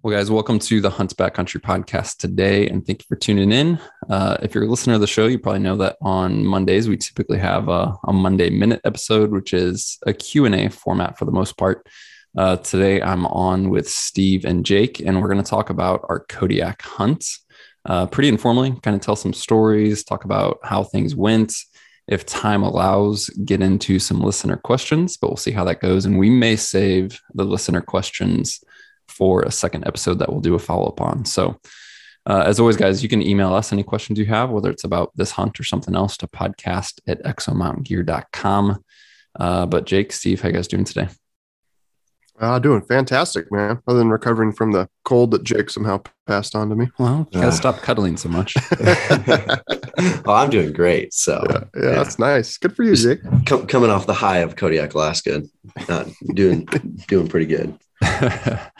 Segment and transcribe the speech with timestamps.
[0.00, 3.80] Well, guys, welcome to the Hunt Backcountry podcast today, and thank you for tuning in.
[4.08, 6.96] Uh, if you're a listener of the show, you probably know that on Mondays we
[6.96, 11.56] typically have a, a Monday Minute episode, which is a Q&A format for the most
[11.56, 11.88] part.
[12.36, 16.20] Uh, today I'm on with Steve and Jake, and we're going to talk about our
[16.20, 17.24] Kodiak hunt.
[17.84, 21.52] Uh, pretty informally, kind of tell some stories, talk about how things went.
[22.06, 26.04] If time allows, get into some listener questions, but we'll see how that goes.
[26.06, 28.60] And we may save the listener questions
[29.08, 31.24] for a second episode that we'll do a follow up on.
[31.24, 31.58] So,
[32.26, 35.12] uh, as always, guys, you can email us any questions you have, whether it's about
[35.16, 38.84] this hunt or something else, to podcast at exomountaingear.com.
[39.38, 41.08] Uh, but Jake, Steve, how you guys doing today?
[42.40, 43.80] Uh, doing fantastic, man.
[43.88, 46.88] Other than recovering from the cold that Jake somehow passed on to me.
[46.98, 48.54] Well, you gotta uh, stop cuddling so much.
[50.24, 51.12] well, I'm doing great.
[51.12, 51.94] So yeah, yeah, yeah.
[51.96, 52.56] that's nice.
[52.56, 53.20] Good for you, Jake.
[53.46, 55.42] Com- coming off the high of Kodiak, Alaska,
[55.88, 56.04] uh,
[56.34, 56.68] doing
[57.08, 57.76] doing pretty good.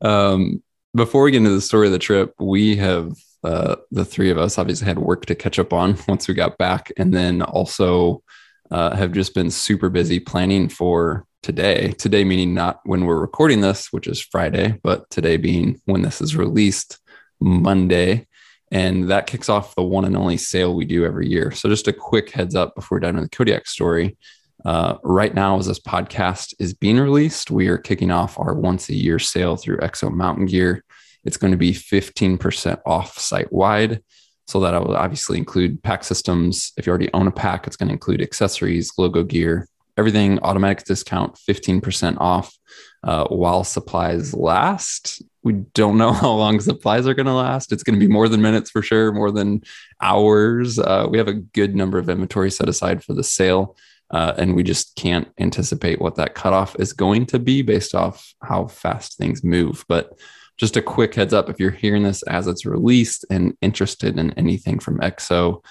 [0.00, 0.62] um,
[0.94, 4.38] before we get into the story of the trip, we have uh, the three of
[4.38, 8.22] us obviously had work to catch up on once we got back, and then also
[8.70, 11.92] uh, have just been super busy planning for today.
[11.98, 16.20] Today, meaning not when we're recording this, which is Friday, but today being when this
[16.20, 16.98] is released,
[17.40, 18.26] Monday.
[18.70, 21.52] And that kicks off the one and only sale we do every year.
[21.52, 24.16] So, just a quick heads up before we dive into the Kodiak story.
[24.64, 28.88] Uh, right now, as this podcast is being released, we are kicking off our once
[28.88, 30.84] a year sale through Exo Mountain Gear.
[31.24, 34.02] It's going to be 15% off site wide.
[34.46, 36.72] So that will obviously include pack systems.
[36.76, 40.84] If you already own a pack, it's going to include accessories, logo gear, everything automatic
[40.84, 42.56] discount 15% off
[43.02, 47.82] uh, while supplies last we don't know how long supplies are going to last it's
[47.82, 49.62] going to be more than minutes for sure more than
[50.00, 53.76] hours uh, we have a good number of inventory set aside for the sale
[54.10, 58.34] uh, and we just can't anticipate what that cutoff is going to be based off
[58.42, 60.18] how fast things move but
[60.56, 64.30] just a quick heads up if you're hearing this as it's released and interested in
[64.32, 65.62] anything from exo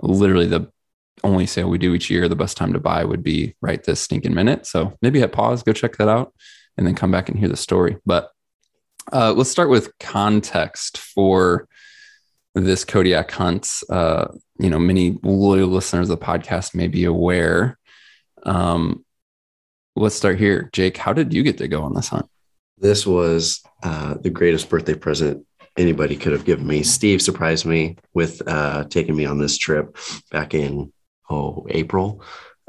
[0.00, 0.70] literally the
[1.24, 4.00] only sale we do each year, the best time to buy would be right this
[4.00, 4.66] stinking minute.
[4.66, 6.34] So maybe hit pause, go check that out,
[6.76, 7.98] and then come back and hear the story.
[8.04, 8.30] But
[9.12, 11.68] uh, let's start with context for
[12.54, 13.68] this Kodiak hunt.
[13.88, 14.28] Uh,
[14.58, 17.78] you know, many loyal listeners of the podcast may be aware.
[18.44, 19.04] Um,
[19.96, 20.70] let's start here.
[20.72, 22.28] Jake, how did you get to go on this hunt?
[22.78, 26.82] This was uh, the greatest birthday present anybody could have given me.
[26.82, 29.96] Steve surprised me with uh, taking me on this trip
[30.30, 30.92] back in
[31.30, 32.22] oh April.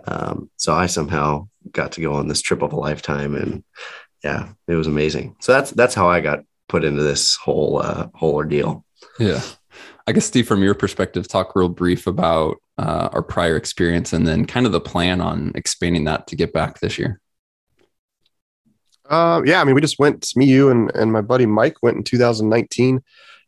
[0.06, 3.63] Um, so I somehow got to go on this trip of a lifetime, and
[4.23, 5.35] yeah, it was amazing.
[5.40, 8.85] So that's that's how I got put into this whole uh, whole ordeal.
[9.19, 9.41] Yeah,
[10.07, 14.25] I guess Steve, from your perspective, talk real brief about uh, our prior experience, and
[14.28, 17.19] then kind of the plan on expanding that to get back this year.
[19.09, 20.31] Uh, yeah, I mean, we just went.
[20.35, 23.01] Me, you, and and my buddy Mike went in 2019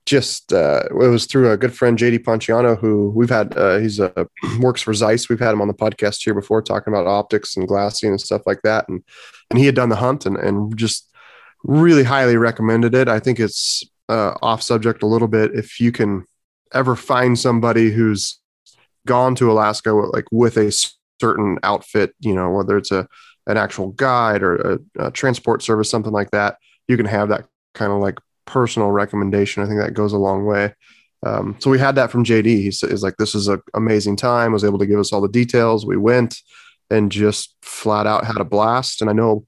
[0.06, 4.00] just uh, it was through a good friend JD Ponciano who we've had uh, he's
[4.00, 4.28] a
[4.60, 5.30] works for Zeiss.
[5.30, 8.44] We've had him on the podcast here before talking about optics and glassing and stuff
[8.46, 8.88] like that.
[8.88, 9.04] And
[9.50, 11.12] and he had done the hunt and and just
[11.64, 13.08] really highly recommended it.
[13.08, 15.56] I think it's uh, off subject a little bit.
[15.56, 16.26] If you can
[16.72, 18.40] ever find somebody who's
[19.06, 20.72] gone to Alaska like with a
[21.20, 23.08] certain outfit, you know, whether it's a
[23.48, 26.58] an actual guide or a, a transport service, something like that,
[26.88, 29.62] you can have that kind of like personal recommendation.
[29.62, 30.74] I think that goes a long way.
[31.24, 32.46] Um, so we had that from JD.
[32.46, 34.52] He's, he's like, this is an amazing time.
[34.52, 35.86] Was able to give us all the details.
[35.86, 36.38] We went
[36.90, 39.02] and just flat out had a blast.
[39.02, 39.46] And I know,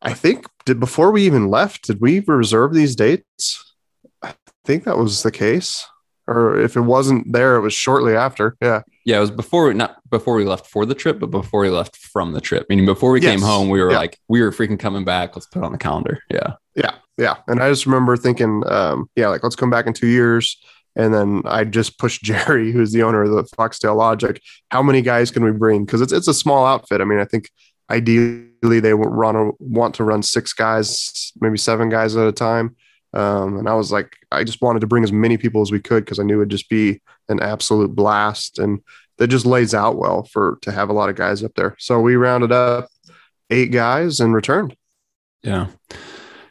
[0.00, 3.74] I think did before we even left, did we reserve these dates?
[4.22, 4.34] I
[4.64, 5.86] think that was the case.
[6.26, 8.56] Or if it wasn't there, it was shortly after.
[8.62, 8.82] Yeah.
[9.04, 11.96] Yeah, it was before not before we left for the trip, but before we left
[11.96, 12.66] from the trip.
[12.70, 13.32] Meaning before we yes.
[13.32, 13.98] came home, we were yeah.
[13.98, 15.36] like, we were freaking coming back.
[15.36, 16.20] Let's put it on the calendar.
[16.30, 16.54] Yeah.
[16.74, 16.92] Yeah.
[17.18, 17.36] Yeah.
[17.46, 20.56] And I just remember thinking, um, yeah, like let's come back in two years.
[20.96, 24.24] And then I just pushed Jerry, who's the owner of the Foxtail Lodge,
[24.70, 25.84] how many guys can we bring?
[25.84, 27.00] Because it's it's a small outfit.
[27.00, 27.50] I mean, I think
[27.90, 32.76] ideally they run a, want to run six guys, maybe seven guys at a time.
[33.14, 35.80] Um, and I was like, I just wanted to bring as many people as we
[35.80, 38.58] could because I knew it'd just be an absolute blast.
[38.58, 38.80] And
[39.18, 41.76] that just lays out well for to have a lot of guys up there.
[41.78, 42.88] So we rounded up
[43.50, 44.76] eight guys and returned.
[45.42, 45.68] Yeah.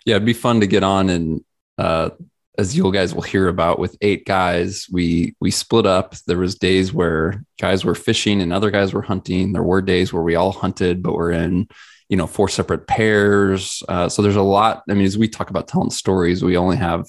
[0.06, 0.16] Yeah.
[0.16, 1.44] It'd be fun to get on and,
[1.78, 2.12] uh,
[2.58, 6.56] as you guys will hear about with eight guys we we split up there was
[6.56, 10.36] days where guys were fishing and other guys were hunting there were days where we
[10.36, 11.68] all hunted but we're in
[12.10, 15.50] you know four separate pairs uh, so there's a lot i mean as we talk
[15.50, 17.06] about telling stories we only have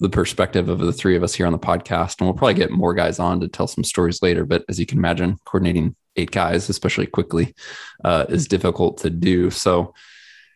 [0.00, 2.70] the perspective of the three of us here on the podcast and we'll probably get
[2.70, 6.30] more guys on to tell some stories later but as you can imagine coordinating eight
[6.30, 7.54] guys especially quickly
[8.04, 9.94] uh, is difficult to do so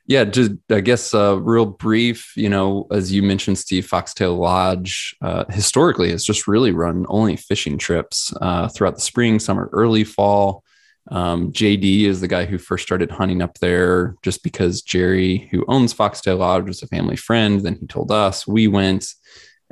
[0.08, 2.32] yeah, just I guess uh, real brief.
[2.34, 7.36] You know, as you mentioned, Steve Foxtail Lodge uh, historically has just really run only
[7.36, 10.64] fishing trips uh, throughout the spring, summer, early fall.
[11.10, 15.64] Um, JD is the guy who first started hunting up there, just because Jerry, who
[15.68, 17.60] owns Foxtail Lodge, was a family friend.
[17.60, 19.06] Then he told us we went,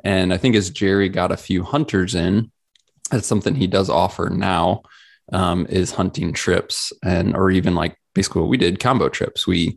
[0.03, 2.51] and I think as Jerry got a few hunters in,
[3.11, 4.83] that's something he does offer now.
[5.33, 9.45] Um, is hunting trips and or even like basically what we did combo trips.
[9.45, 9.77] We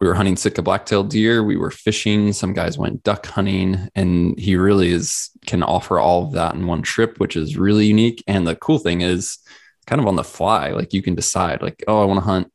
[0.00, 1.44] we were hunting Sitka blacktail deer.
[1.44, 2.32] We were fishing.
[2.32, 6.66] Some guys went duck hunting, and he really is can offer all of that in
[6.66, 8.24] one trip, which is really unique.
[8.26, 9.38] And the cool thing is,
[9.90, 10.70] kind of on the fly.
[10.70, 12.52] Like you can decide, like, oh, I want to hunt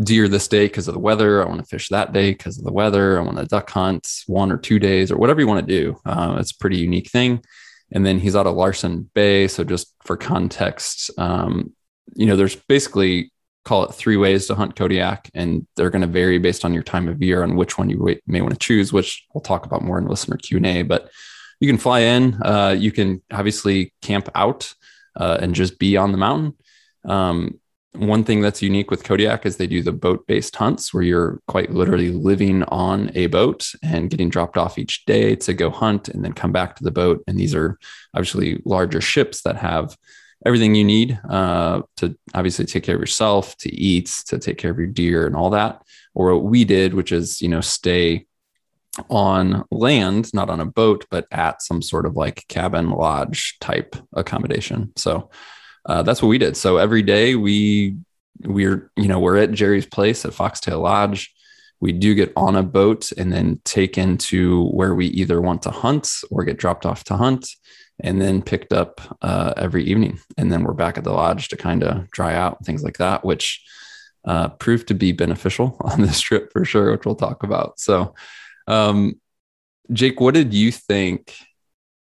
[0.00, 1.40] deer this day because of the weather.
[1.40, 3.18] I want to fish that day because of the weather.
[3.18, 6.00] I want to duck hunt one or two days or whatever you want to do.
[6.04, 7.44] Uh, it's a pretty unique thing.
[7.92, 9.46] And then he's out of Larsen Bay.
[9.46, 11.72] So just for context, um,
[12.14, 13.32] you know, there's basically
[13.64, 16.82] call it three ways to hunt Kodiak, and they're going to vary based on your
[16.82, 19.82] time of year on which one you may want to choose, which we'll talk about
[19.82, 20.82] more in listener Q and A.
[20.82, 21.10] But
[21.60, 22.42] you can fly in.
[22.42, 24.74] Uh, you can obviously camp out
[25.18, 26.54] uh, and just be on the mountain.
[27.04, 27.60] Um,
[27.92, 31.40] one thing that's unique with Kodiak is they do the boat based hunts where you're
[31.48, 36.08] quite literally living on a boat and getting dropped off each day to go hunt
[36.08, 37.24] and then come back to the boat.
[37.26, 37.78] And these are
[38.14, 39.96] obviously larger ships that have
[40.46, 44.70] everything you need uh, to obviously take care of yourself, to eat, to take care
[44.70, 45.82] of your deer and all that.
[46.14, 48.26] Or what we did, which is, you know, stay
[49.10, 53.96] on land, not on a boat, but at some sort of like cabin lodge type
[54.12, 54.92] accommodation.
[54.96, 55.30] So
[55.86, 56.56] uh, that's what we did.
[56.56, 57.96] So every day we
[58.44, 61.34] we're you know we're at Jerry's place at Foxtail Lodge.
[61.80, 65.70] We do get on a boat and then taken to where we either want to
[65.70, 67.48] hunt or get dropped off to hunt
[68.00, 70.18] and then picked up uh, every evening.
[70.36, 73.24] And then we're back at the lodge to kind of dry out things like that,
[73.24, 73.64] which
[74.24, 77.80] uh, proved to be beneficial on this trip for sure, which we'll talk about.
[77.80, 78.14] So,
[78.68, 79.20] um,
[79.92, 81.34] Jake, what did you think?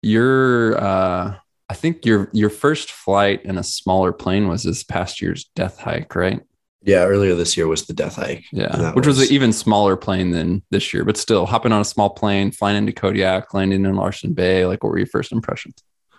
[0.02, 1.36] Your, uh,
[1.70, 5.80] I think your your first flight in a smaller plane was this past year's death
[5.80, 6.42] hike, right?
[6.82, 8.44] Yeah, earlier this year was the death hike.
[8.52, 11.82] Yeah, which was, was, an even smaller plane than this year, but still hopping on
[11.82, 14.66] a small plane, flying into Kodiak, landing in Larsen Bay.
[14.66, 15.76] Like, what were your first impressions?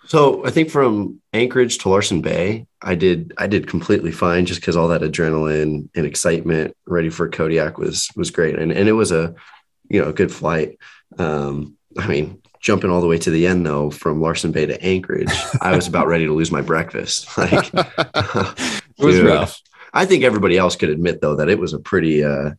[0.07, 4.61] So I think from Anchorage to Larsen Bay, I did I did completely fine just
[4.61, 8.93] because all that adrenaline and excitement ready for Kodiak was was great, and and it
[8.93, 9.35] was a
[9.89, 10.77] you know a good flight.
[11.17, 14.81] Um, I mean, jumping all the way to the end though from Larsen Bay to
[14.83, 17.27] Anchorage, I was about ready to lose my breakfast.
[17.37, 19.61] Like it was dude, rough.
[19.93, 22.51] I think everybody else could admit though that it was a pretty uh,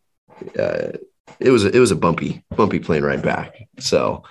[0.57, 0.91] uh,
[1.39, 3.67] it was it was a bumpy bumpy plane ride back.
[3.79, 4.23] So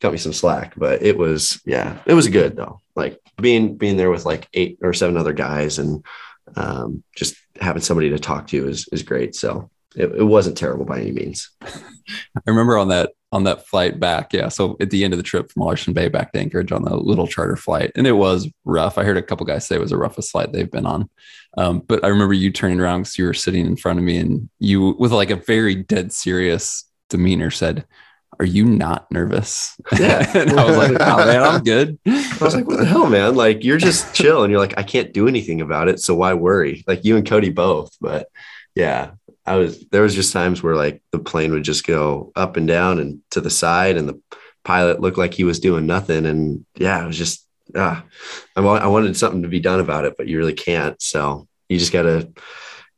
[0.00, 2.80] cut me some slack, but it was yeah, it was good though.
[2.96, 6.04] Like being being there with like eight or seven other guys and
[6.56, 9.34] um, just having somebody to talk to is is great.
[9.34, 11.50] So it, it wasn't terrible by any means.
[11.62, 14.32] I remember on that on that flight back.
[14.32, 14.48] Yeah.
[14.48, 16.96] So at the end of the trip from Larsen Bay back to Anchorage on the
[16.96, 18.96] little charter flight, and it was rough.
[18.96, 21.10] I heard a couple guys say it was the roughest flight they've been on.
[21.56, 24.18] Um, but I remember you turning around because you were sitting in front of me
[24.18, 27.84] and you, with like a very dead serious demeanor, said,
[28.40, 29.76] are you not nervous?
[29.98, 30.30] Yeah.
[30.36, 31.98] and I was like, oh man, I'm good.
[32.06, 33.34] I was like, what the hell, man?
[33.34, 36.00] Like you're just chill and you're like, I can't do anything about it.
[36.00, 36.84] So why worry?
[36.86, 37.96] Like you and Cody both.
[38.00, 38.28] But
[38.74, 39.12] yeah,
[39.48, 42.68] I was there was just times where like the plane would just go up and
[42.68, 44.20] down and to the side, and the
[44.64, 46.26] pilot looked like he was doing nothing.
[46.26, 48.04] And yeah, it was just ah,
[48.56, 51.00] I, I wanted something to be done about it, but you really can't.
[51.00, 52.30] So you just got to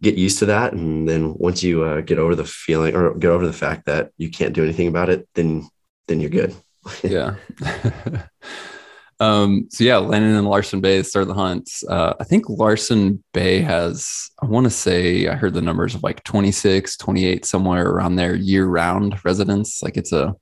[0.02, 3.30] get used to that, and then once you uh, get over the feeling or get
[3.30, 5.68] over the fact that you can't do anything about it, then
[6.08, 6.54] then you're good.
[7.02, 7.36] yeah.
[9.20, 11.70] Um, so yeah, landing in Larsen Bay, start the hunt.
[11.88, 16.02] Uh, I think Larsen Bay has, I want to say, I heard the numbers of
[16.02, 19.82] like 26, 28, somewhere around there year round residents.
[19.82, 20.34] Like it's a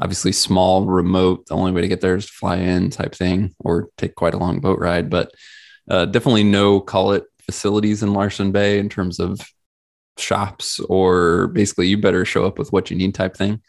[0.00, 1.46] obviously small, remote.
[1.46, 4.34] The only way to get there is to fly in type thing or take quite
[4.34, 5.10] a long boat ride.
[5.10, 5.32] But
[5.90, 9.40] uh, definitely no call it facilities in Larsen Bay in terms of
[10.18, 13.60] shops or basically you better show up with what you need type thing.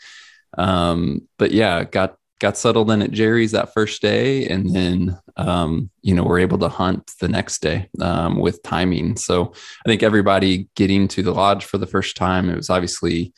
[0.57, 5.89] Um, but yeah, got got settled in at Jerry's that first day, and then um,
[6.01, 9.15] you know we're able to hunt the next day um, with timing.
[9.15, 9.53] So
[9.85, 13.33] I think everybody getting to the lodge for the first time, it was obviously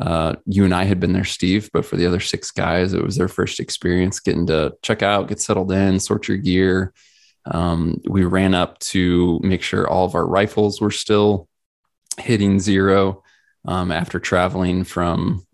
[0.00, 3.04] uh, you and I had been there, Steve, but for the other six guys, it
[3.04, 6.92] was their first experience getting to check out, get settled in, sort your gear.
[7.44, 11.48] Um, we ran up to make sure all of our rifles were still
[12.18, 13.22] hitting zero
[13.66, 15.46] um, after traveling from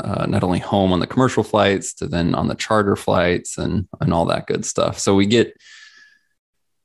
[0.00, 3.86] uh, not only home on the commercial flights to then on the charter flights and
[4.00, 4.98] and all that good stuff.
[4.98, 5.54] So we get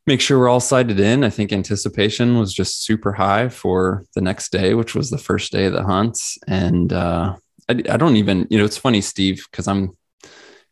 [0.08, 1.24] make sure we're all sighted in.
[1.24, 5.51] I think anticipation was just super high for the next day, which was the first
[5.51, 6.38] day of the hunts.
[6.48, 7.36] And uh,
[7.68, 9.98] I, I don't even, you know, it's funny, Steve, because I'm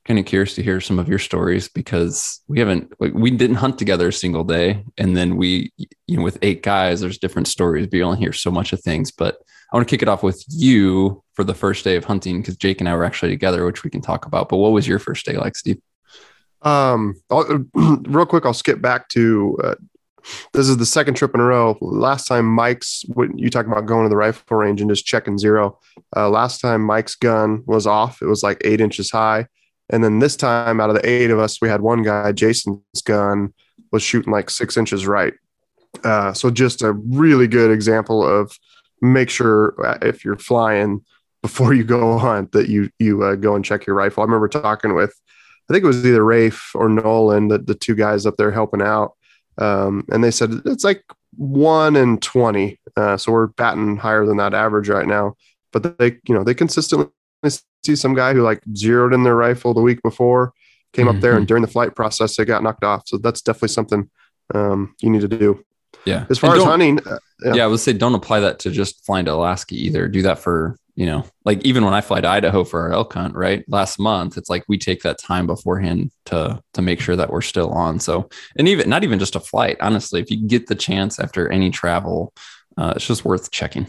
[0.05, 3.77] kind of curious to hear some of your stories because we haven't we didn't hunt
[3.77, 4.83] together a single day.
[4.98, 5.72] And then we
[6.07, 8.81] you know with eight guys there's different stories but you only hear so much of
[8.81, 9.12] things.
[9.12, 9.38] But
[9.72, 12.55] i want to kick it off with you for the first day of hunting because
[12.57, 14.50] jake and i were actually together which we can talk about.
[14.50, 15.81] But what was your first day like steve?
[16.62, 19.75] Um I'll, real quick i'll skip back to uh,
[20.53, 21.77] this is the second trip in a row.
[21.81, 25.38] Last time mike's when you talk about going to the rifle range and just checking
[25.38, 25.79] zero
[26.15, 29.48] uh, last time mike's gun was off it was like eight inches high
[29.93, 32.81] and then this time, out of the eight of us, we had one guy, Jason's
[33.05, 33.53] gun
[33.91, 35.35] was shooting like six inches right.
[36.03, 38.57] Uh, so just a really good example of
[39.03, 41.05] make sure uh, if you're flying
[41.43, 44.23] before you go hunt that you you uh, go and check your rifle.
[44.23, 45.13] I remember talking with,
[45.69, 48.81] I think it was either Rafe or Nolan, the, the two guys up there helping
[48.81, 49.13] out,
[49.59, 51.03] um, and they said it's like
[51.38, 52.79] one in twenty.
[52.97, 55.35] Uh, so we're batting higher than that average right now.
[55.71, 57.12] But they, you know, they consistently
[57.86, 60.54] see some guy who like zeroed in their rifle the week before,
[60.94, 61.16] came mm-hmm.
[61.16, 61.48] up there, and mm-hmm.
[61.48, 63.08] during the flight process, they got knocked off.
[63.08, 64.10] So that's definitely something
[64.54, 65.63] um, you need to do.
[66.06, 66.25] Yeah.
[66.30, 67.54] As far as hunting, uh, yeah.
[67.54, 70.08] yeah, I would say don't apply that to just flying to Alaska either.
[70.08, 73.13] Do that for you know, like even when I fly to Idaho for our elk
[73.13, 73.63] hunt, right?
[73.68, 77.42] Last month, it's like we take that time beforehand to to make sure that we're
[77.42, 78.00] still on.
[78.00, 81.52] So, and even not even just a flight, honestly, if you get the chance after
[81.52, 82.34] any travel,
[82.78, 83.88] uh, it's just worth checking.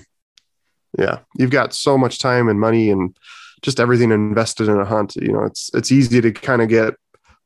[0.99, 3.15] Yeah, you've got so much time and money and
[3.64, 5.16] just everything invested in a hunt.
[5.16, 6.94] You know, it's it's easy to kind of get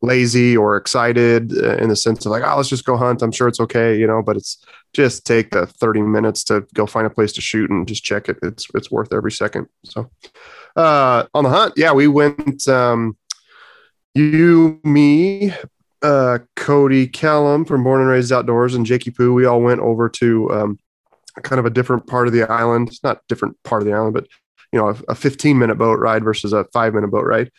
[0.03, 3.23] lazy or excited uh, in the sense of like, oh, let's just go hunt.
[3.23, 6.87] I'm sure it's okay, you know, but it's just take the 30 minutes to go
[6.87, 8.37] find a place to shoot and just check it.
[8.43, 9.69] It's it's worth every second.
[9.85, 10.11] So
[10.77, 13.17] uh on the hunt, yeah, we went um
[14.15, 15.53] you, me,
[16.03, 20.09] uh Cody Callum from Born and Raised Outdoors and Jakey Poo, we all went over
[20.09, 20.79] to um
[21.43, 22.89] kind of a different part of the island.
[22.89, 24.27] It's not different part of the island, but
[24.73, 27.51] you know, a, a 15 minute boat ride versus a five minute boat ride.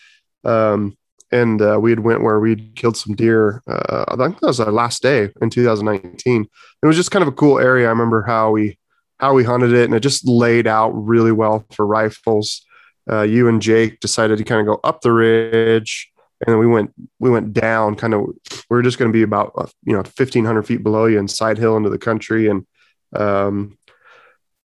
[0.43, 0.97] Um,
[1.31, 3.61] and uh, we had went where we'd killed some deer.
[3.67, 6.47] Uh, I think that was our last day in 2019.
[6.81, 7.87] It was just kind of a cool area.
[7.87, 8.77] I remember how we
[9.19, 12.65] how we hunted it, and it just laid out really well for rifles.
[13.09, 16.09] Uh, you and Jake decided to kind of go up the ridge,
[16.45, 17.95] and then we went we went down.
[17.95, 18.27] Kind of,
[18.69, 21.29] we are just going to be about uh, you know 1,500 feet below you and
[21.29, 22.65] side hill into the country, and
[23.13, 23.77] um,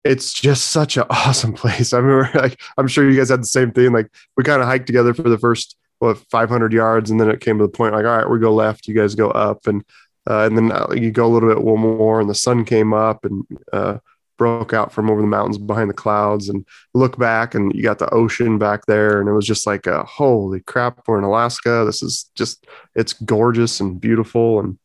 [0.07, 1.93] it's just such an awesome place.
[1.93, 3.93] I remember, like, I'm sure you guys had the same thing.
[3.93, 7.41] Like, we kind of hiked together for the first what 500 yards, and then it
[7.41, 9.85] came to the point like, all right, we go left, you guys go up, and
[10.29, 12.93] uh, and then uh, you go a little bit one more, and the sun came
[12.93, 13.99] up and uh,
[14.37, 17.99] broke out from over the mountains behind the clouds, and look back, and you got
[17.99, 21.85] the ocean back there, and it was just like, holy crap, we're in Alaska.
[21.87, 24.79] This is just, it's gorgeous and beautiful, and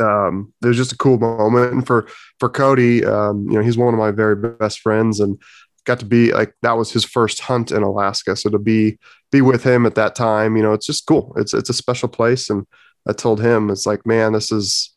[0.00, 1.72] um, it was just a cool moment.
[1.72, 2.06] And for
[2.38, 5.40] for Cody, um, you know, he's one of my very best friends, and
[5.84, 8.36] got to be like that was his first hunt in Alaska.
[8.36, 8.98] So to be
[9.30, 11.34] be with him at that time, you know, it's just cool.
[11.36, 12.66] It's it's a special place, and
[13.08, 14.94] I told him it's like, man, this is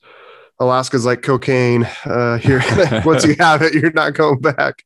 [0.60, 1.88] Alaska's like cocaine.
[2.06, 2.62] Uh, here,
[3.06, 4.84] once you have it, you're not going back.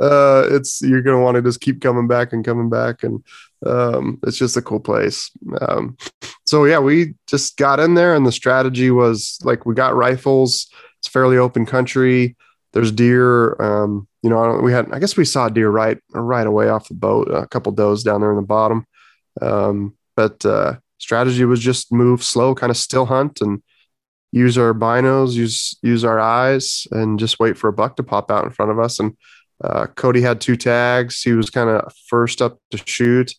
[0.00, 3.24] Uh, it's you're gonna want to just keep coming back and coming back, and
[3.66, 5.30] um, it's just a cool place.
[5.60, 5.96] Um,
[6.44, 10.68] so yeah, we just got in there, and the strategy was like we got rifles.
[10.98, 12.36] It's fairly open country.
[12.72, 13.60] There's deer.
[13.60, 16.94] Um, you know, we had I guess we saw deer right right away off the
[16.94, 17.28] boat.
[17.30, 18.86] A couple does down there in the bottom.
[19.40, 23.62] Um, but uh, strategy was just move slow, kind of still hunt, and
[24.32, 28.30] use our binos, use use our eyes, and just wait for a buck to pop
[28.30, 28.98] out in front of us.
[28.98, 29.16] And
[29.62, 31.22] uh, Cody had two tags.
[31.22, 33.34] He was kind of first up to shoot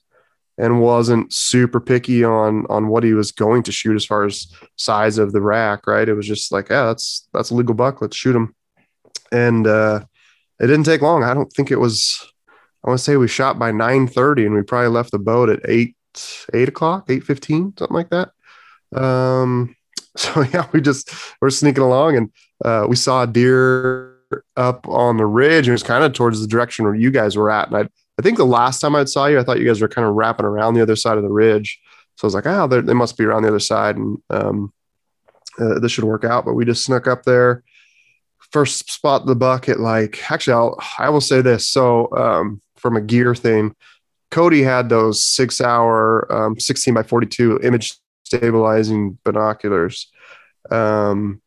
[0.57, 4.53] and wasn't super picky on on what he was going to shoot as far as
[4.75, 5.87] size of the rack.
[5.87, 8.01] Right, it was just like, yeah, that's that's a legal buck.
[8.01, 8.53] Let's shoot him.
[9.31, 10.01] And uh,
[10.59, 11.23] it didn't take long.
[11.23, 12.25] I don't think it was.
[12.83, 15.49] I want to say we shot by nine thirty, and we probably left the boat
[15.49, 15.95] at eight
[16.53, 18.31] eight o'clock, eight fifteen, something like that.
[18.93, 19.75] Um,
[20.17, 21.09] so yeah, we just
[21.41, 22.31] we're sneaking along, and
[22.65, 24.08] uh, we saw a deer
[24.55, 27.35] up on the ridge, and it was kind of towards the direction where you guys
[27.35, 27.67] were at.
[27.67, 29.87] And I I think the last time I saw you, I thought you guys were
[29.87, 31.79] kind of wrapping around the other side of the ridge.
[32.17, 34.73] So I was like, oh, they must be around the other side, and um,
[35.57, 36.43] uh, this should work out.
[36.43, 37.63] But we just snuck up there.
[38.51, 41.67] First spot the buck at like actually, I'll I will say this.
[41.67, 43.73] So um, from a gear thing,
[44.31, 50.11] Cody had those Sig Sauer, um, 16 by 42 image stabilizing binoculars.
[50.69, 51.41] Um,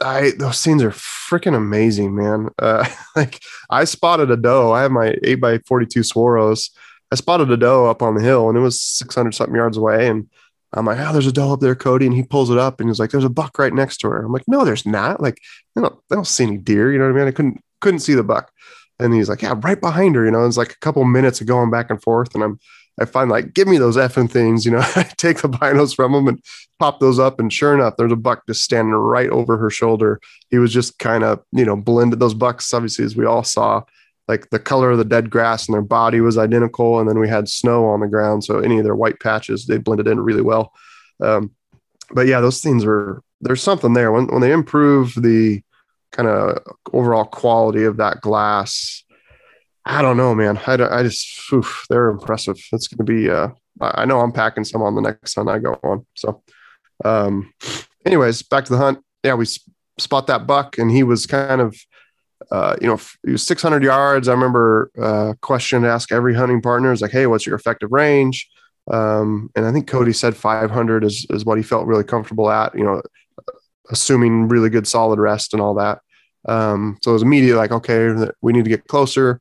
[0.00, 2.48] I those scenes are freaking amazing, man.
[2.58, 4.72] Uh, like I spotted a doe.
[4.72, 6.70] I have my eight by forty two Swaros.
[7.12, 9.76] I spotted a doe up on the hill, and it was six hundred something yards
[9.76, 10.28] away, and
[10.72, 12.06] I'm like, oh, there's a doe up there, Cody.
[12.06, 14.24] And he pulls it up and he's like, there's a buck right next to her.
[14.24, 15.20] I'm like, no, there's not.
[15.20, 15.40] Like,
[15.76, 16.92] I don't, I don't see any deer.
[16.92, 17.28] You know what I mean?
[17.28, 18.52] I couldn't, couldn't see the buck.
[18.98, 20.24] And he's like, yeah, right behind her.
[20.24, 22.34] You know, it's like a couple minutes of going back and forth.
[22.34, 22.60] And I'm,
[22.98, 24.64] I find like, give me those effing things.
[24.64, 26.42] You know, I take the binos from him and
[26.78, 27.40] pop those up.
[27.40, 30.20] And sure enough, there's a buck just standing right over her shoulder.
[30.50, 33.82] He was just kind of, you know, blended those bucks, obviously, as we all saw,
[34.28, 37.00] like the color of the dead grass and their body was identical.
[37.00, 38.44] And then we had snow on the ground.
[38.44, 40.72] So any of their white patches, they blended in really well.
[41.20, 41.52] Um,
[42.12, 45.62] but yeah, those things are, there's something there when, when they improve the
[46.12, 46.58] kind of
[46.92, 49.04] overall quality of that glass
[49.84, 50.58] I don't know, man.
[50.66, 52.56] I, I just, oof, they're impressive.
[52.72, 53.48] It's going to be, uh,
[53.80, 56.06] I know I'm packing some on the next hunt I go on.
[56.14, 56.42] So,
[57.04, 57.52] um,
[58.04, 59.00] anyways, back to the hunt.
[59.24, 59.46] Yeah, we
[59.98, 61.76] spot that buck and he was kind of,
[62.50, 64.28] uh, you know, he was 600 yards.
[64.28, 67.92] I remember uh, question to ask every hunting partner is like, Hey, what's your effective
[67.92, 68.48] range?
[68.90, 72.74] Um, and I think Cody said 500 is, is what he felt really comfortable at,
[72.74, 73.02] you know,
[73.90, 76.00] assuming really good solid rest and all that.
[76.48, 78.08] Um, so it was immediately like, okay,
[78.40, 79.40] we need to get closer.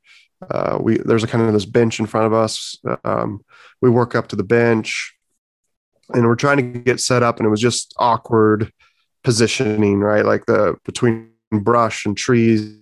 [0.49, 2.77] Uh, we there's a kind of this bench in front of us.
[3.03, 3.43] Um,
[3.81, 5.15] we work up to the bench,
[6.13, 8.71] and we're trying to get set up, and it was just awkward
[9.23, 10.25] positioning, right?
[10.25, 12.77] Like the between brush and trees,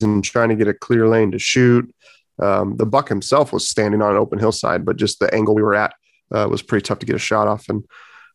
[0.00, 1.92] and trying to get a clear lane to shoot.
[2.38, 5.62] Um, the buck himself was standing on an open hillside, but just the angle we
[5.62, 5.94] were at
[6.32, 7.84] uh, was pretty tough to get a shot off, and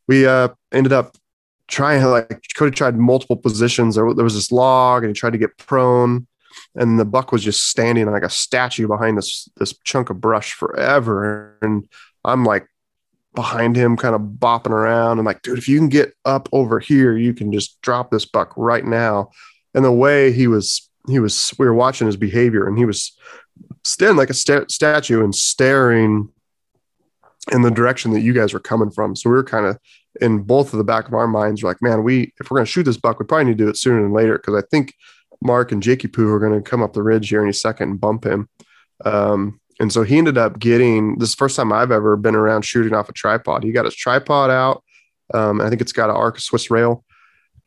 [0.08, 1.16] we uh, ended up
[1.68, 3.96] trying like Cody tried multiple positions.
[3.96, 6.28] There, there was this log, and he tried to get prone
[6.76, 10.54] and the buck was just standing like a statue behind this this chunk of brush
[10.54, 11.58] forever.
[11.62, 11.88] And
[12.26, 12.68] i'm like
[13.36, 15.20] behind him kind of bopping around.
[15.20, 18.26] And like dude if you can get up over here you can just drop this
[18.26, 19.30] buck right now.
[19.74, 23.18] And the way he was he was we were watching his behavior and he was
[23.84, 26.30] standing like a st- statue and staring
[27.52, 29.16] in the direction that you guys were coming from.
[29.16, 29.78] So we were kind of
[30.22, 32.66] in both of the back of our minds we're like man we if we're going
[32.66, 34.38] to shoot this buck we probably need to do it sooner than later.
[34.38, 34.94] Because i think
[35.42, 37.90] Mark and Jakey Poo are going to come up the ridge here in a second
[37.90, 38.50] and bump him.
[39.06, 42.94] Um, and so he ended up getting this first time I've ever been around shooting
[42.94, 43.64] off a tripod.
[43.64, 44.84] He got his tripod out.
[45.34, 47.06] Um, I think it's got an Arca Swiss rail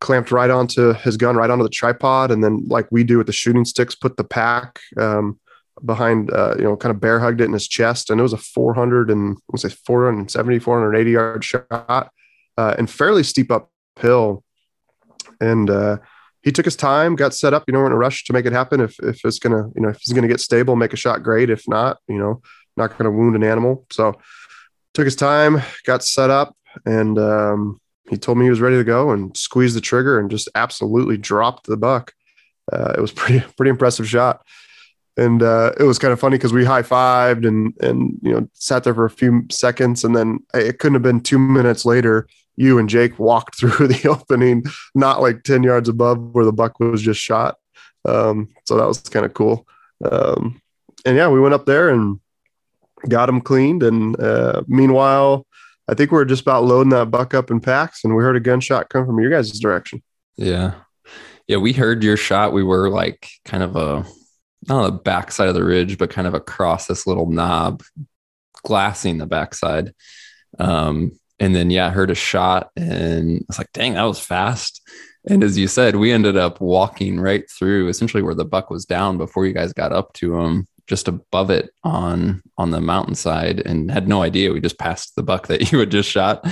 [0.00, 2.30] clamped right onto his gun, right onto the tripod.
[2.30, 5.38] And then, like we do with the shooting sticks, put the pack um,
[5.82, 8.10] behind, uh, you know, kind of bear hugged it in his chest.
[8.10, 12.10] And it was a 400 and let's say 470, 480 yard shot
[12.58, 14.44] uh, and fairly steep uphill.
[15.40, 15.98] And uh,
[16.42, 17.64] he took his time, got set up.
[17.66, 18.80] You know, we're in a rush to make it happen.
[18.80, 21.50] If if it's gonna, you know, if he's gonna get stable, make a shot, great.
[21.50, 22.42] If not, you know,
[22.76, 23.86] not gonna wound an animal.
[23.90, 24.20] So
[24.94, 28.84] took his time, got set up, and um, he told me he was ready to
[28.84, 32.12] go and squeezed the trigger and just absolutely dropped the buck.
[32.72, 34.44] Uh, it was pretty pretty impressive shot.
[35.16, 38.48] And uh, it was kind of funny because we high fived and and you know
[38.54, 42.26] sat there for a few seconds, and then it couldn't have been two minutes later
[42.56, 46.78] you and Jake walked through the opening, not like 10 yards above where the buck
[46.80, 47.56] was just shot.
[48.04, 49.66] Um, so that was kind of cool.
[50.04, 50.60] Um,
[51.04, 52.20] and yeah, we went up there and
[53.08, 53.82] got him cleaned.
[53.82, 55.46] And uh, meanwhile,
[55.88, 58.36] I think we are just about loading that buck up in packs and we heard
[58.36, 60.02] a gunshot come from your guys' direction.
[60.36, 60.74] Yeah.
[61.46, 61.58] Yeah.
[61.58, 62.52] We heard your shot.
[62.52, 64.04] We were like kind of a,
[64.68, 67.82] not on the backside of the ridge, but kind of across this little knob,
[68.62, 69.94] glassing the backside.
[70.58, 74.20] Um, and then, yeah, I heard a shot and I was like, dang, that was
[74.20, 74.80] fast.
[75.28, 78.84] And as you said, we ended up walking right through essentially where the buck was
[78.84, 83.60] down before you guys got up to him, just above it on on the mountainside,
[83.60, 84.52] and had no idea.
[84.52, 86.44] We just passed the buck that you had just shot,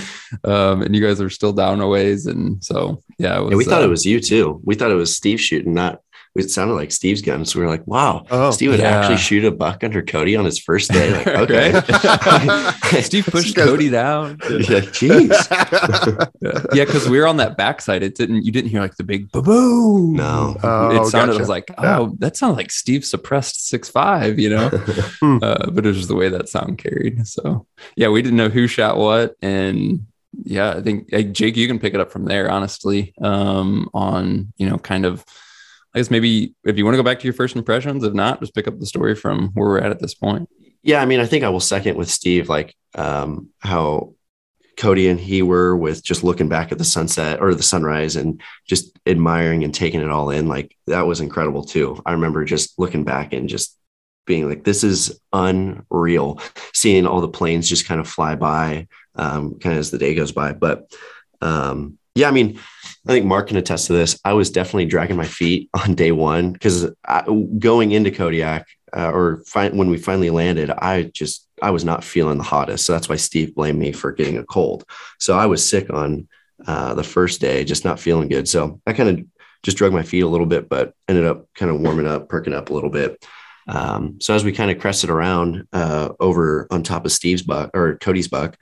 [0.45, 2.27] um, and you guys are still down a ways.
[2.27, 4.61] And so, yeah, was, yeah we thought uh, it was you too.
[4.65, 6.01] We thought it was Steve shooting, not
[6.37, 7.45] it sounded like Steve's gun.
[7.45, 9.01] So we were like, wow, oh, Steve would yeah.
[9.01, 11.13] actually shoot a buck under Cody on his first day.
[11.13, 11.73] Like, okay.
[13.03, 14.39] Steve pushed Cody down.
[14.43, 15.31] Yeah, jeez.
[16.73, 18.05] yeah, because we were on that backside.
[18.05, 20.15] It didn't you didn't hear like the big boom.
[20.15, 20.57] No.
[20.63, 21.51] Oh, it sounded gotcha.
[21.51, 22.09] like, oh, yeah.
[22.19, 24.69] that sounded like Steve suppressed six five, you know.
[24.69, 25.39] Hmm.
[25.43, 27.27] uh, but it was just the way that sound carried.
[27.27, 27.67] So
[27.97, 29.35] yeah, we didn't know who shot what.
[29.43, 30.07] And
[30.45, 33.15] yeah, I think hey, Jake, you can pick it up from there, honestly.
[33.21, 35.25] Um, on, you know, kind of
[35.95, 38.41] I guess maybe if you want to go back to your first impressions, if not,
[38.41, 40.49] just pick up the story from where we're at at this point.
[40.83, 44.15] Yeah, I mean, I think I will second with Steve, like um, how
[44.77, 48.41] Cody and he were with just looking back at the sunset or the sunrise and
[48.67, 50.49] just admiring and taking it all in.
[50.49, 52.01] Like that was incredible too.
[52.07, 53.77] I remember just looking back and just
[54.27, 56.41] being like, this is unreal.
[56.73, 60.15] Seeing all the planes just kind of fly by, um, kind of as the day
[60.15, 60.53] goes by.
[60.55, 60.91] But
[61.43, 62.59] um, yeah, I mean,
[63.09, 64.19] I think Mark can attest to this.
[64.25, 66.91] I was definitely dragging my feet on day one because
[67.59, 72.05] going into Kodiak uh, or fi- when we finally landed, I just I was not
[72.05, 72.87] feeling the hottest.
[72.87, 74.85] So that's why Steve blamed me for getting a cold.
[75.19, 76.29] So I was sick on
[76.67, 78.49] uh, the first day, just not feeling good.
[78.49, 79.25] So I kind of
[79.63, 82.55] just drug my feet a little bit, but ended up kind of warming up, perking
[82.55, 83.25] up a little bit.
[83.69, 87.71] Um, so as we kind of crested around uh, over on top of Steve's buck
[87.75, 88.57] or Cody's buck,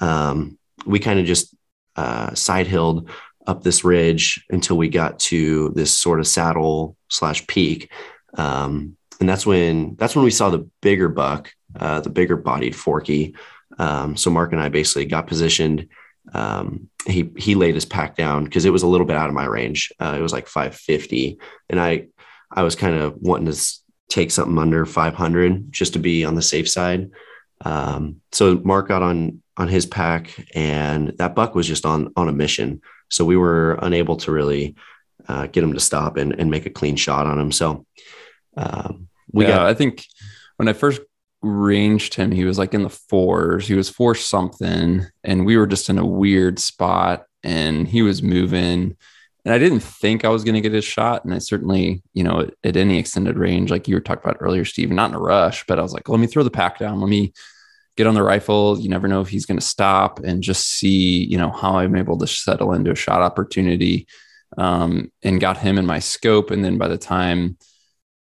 [0.00, 1.54] um, we kind of just
[1.96, 3.10] uh, side hilled
[3.46, 7.90] up this ridge until we got to this sort of saddle slash peak.
[8.36, 12.74] Um, and that's when that's when we saw the bigger buck, uh, the bigger bodied
[12.74, 13.34] forky.
[13.78, 15.88] Um, so Mark and I basically got positioned.
[16.32, 19.34] Um, he he laid his pack down because it was a little bit out of
[19.34, 19.92] my range.
[20.00, 22.06] Uh, it was like 550, and I
[22.50, 23.74] I was kind of wanting to
[24.08, 27.10] take something under 500 just to be on the safe side.
[27.64, 32.28] Um, so Mark got on on his pack, and that buck was just on on
[32.28, 32.80] a mission.
[33.14, 34.76] So we were unable to really
[35.28, 37.52] uh, get him to stop and, and make a clean shot on him.
[37.52, 37.86] So
[38.56, 39.66] um, we yeah, got.
[39.66, 40.04] I think
[40.56, 41.00] when I first
[41.42, 43.66] ranged him, he was like in the fours.
[43.66, 48.22] He was four something, and we were just in a weird spot, and he was
[48.22, 48.96] moving.
[49.44, 51.24] And I didn't think I was going to get his shot.
[51.24, 54.38] And I certainly, you know, at, at, any extended range, like you were talking about
[54.40, 56.78] earlier, Steve, not in a rush, but I was like, let me throw the pack
[56.78, 56.98] down.
[56.98, 57.34] Let me
[57.96, 58.78] get on the rifle.
[58.78, 61.96] You never know if he's going to stop and just see, you know, how I'm
[61.96, 64.06] able to settle into a shot opportunity.
[64.56, 66.52] Um, and got him in my scope.
[66.52, 67.58] And then by the time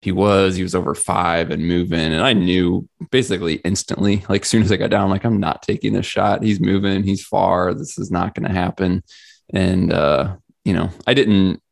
[0.03, 2.13] he was, he was over five and moving.
[2.13, 5.63] And I knew basically instantly, like as soon as I got down, like I'm not
[5.63, 6.43] taking this shot.
[6.43, 7.75] He's moving, he's far.
[7.75, 9.03] This is not going to happen.
[9.53, 11.63] And uh, you know, I didn't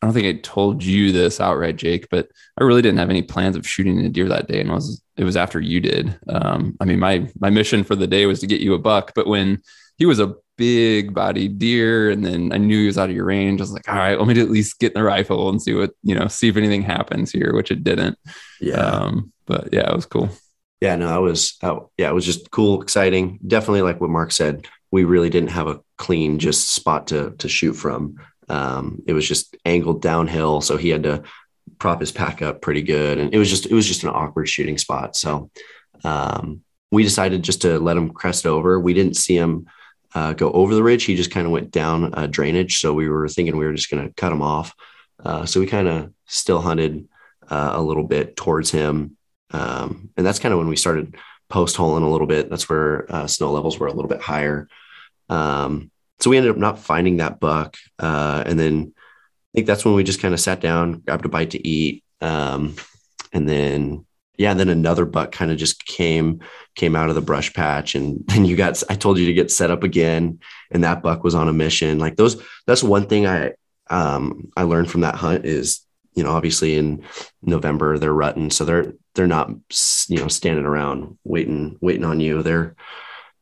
[0.00, 3.22] I don't think I told you this outright, Jake, but I really didn't have any
[3.22, 6.18] plans of shooting a deer that day, and was it was after you did.
[6.28, 9.12] Um, I mean, my my mission for the day was to get you a buck,
[9.14, 9.62] but when
[9.98, 13.26] he was a big body deer, and then I knew he was out of your
[13.26, 15.60] range, I was like, all right, let me at least get in the rifle and
[15.60, 18.18] see what you know, see if anything happens here, which it didn't.
[18.60, 18.76] Yeah.
[18.76, 20.30] Um, but yeah, it was cool.
[20.80, 23.38] Yeah, no, I was, oh, yeah, it was just cool, exciting.
[23.46, 27.48] Definitely, like what Mark said, we really didn't have a clean just spot to to
[27.48, 28.16] shoot from.
[28.50, 31.22] Um, it was just angled downhill, so he had to
[31.78, 34.48] prop his pack up pretty good, and it was just it was just an awkward
[34.48, 35.14] shooting spot.
[35.14, 35.50] So
[36.02, 38.80] um, we decided just to let him crest over.
[38.80, 39.66] We didn't see him
[40.14, 42.80] uh, go over the ridge; he just kind of went down a drainage.
[42.80, 44.74] So we were thinking we were just going to cut him off.
[45.24, 47.08] Uh, so we kind of still hunted
[47.48, 49.16] uh, a little bit towards him,
[49.52, 51.16] um, and that's kind of when we started
[51.48, 52.50] post holing a little bit.
[52.50, 54.68] That's where uh, snow levels were a little bit higher.
[55.28, 57.76] Um, so we ended up not finding that buck.
[57.98, 61.28] Uh, and then I think that's when we just kind of sat down, grabbed a
[61.28, 62.04] bite to eat.
[62.20, 62.76] Um,
[63.32, 64.06] and then,
[64.36, 66.40] yeah, then another buck kind of just came,
[66.74, 67.94] came out of the brush patch.
[67.94, 70.40] And then you got, I told you to get set up again.
[70.70, 71.98] And that buck was on a mission.
[71.98, 73.54] Like those, that's one thing I,
[73.88, 75.80] um, I learned from that hunt is,
[76.14, 77.04] you know, obviously in
[77.42, 78.50] November they're rutting.
[78.50, 79.50] So they're, they're not,
[80.08, 82.42] you know, standing around waiting, waiting on you.
[82.42, 82.76] They're,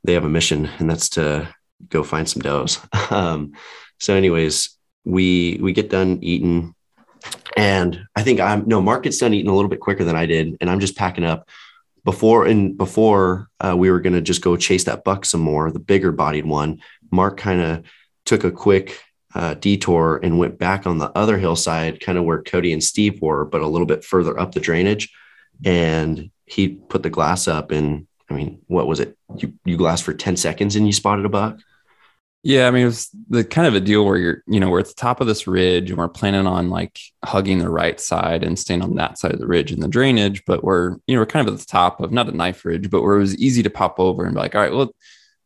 [0.05, 1.53] they have a mission and that's to
[1.89, 2.79] go find some does.
[3.11, 3.53] Um,
[4.01, 6.75] so, anyways, we we get done eating,
[7.57, 10.27] and I think I'm no Mark gets done eating a little bit quicker than I
[10.27, 11.49] did, and I'm just packing up.
[12.05, 15.79] Before and before uh, we were gonna just go chase that buck some more, the
[15.79, 16.81] bigger bodied one.
[17.11, 17.85] Mark kind of
[18.25, 19.03] took a quick
[19.35, 23.21] uh, detour and went back on the other hillside, kind of where Cody and Steve
[23.21, 25.13] were, but a little bit further up the drainage.
[25.65, 29.17] And he put the glass up, and I mean, what was it?
[29.37, 31.59] You you glass for ten seconds and you spotted a buck.
[32.45, 34.79] Yeah, I mean, it was the kind of a deal where you're, you know, we're
[34.79, 38.45] at the top of this ridge and we're planning on like hugging the right side
[38.45, 41.21] and staying on that side of the ridge in the drainage, but we're, you know,
[41.21, 43.37] we're kind of at the top of not a knife ridge, but where it was
[43.39, 44.95] easy to pop over and be like, all right, well,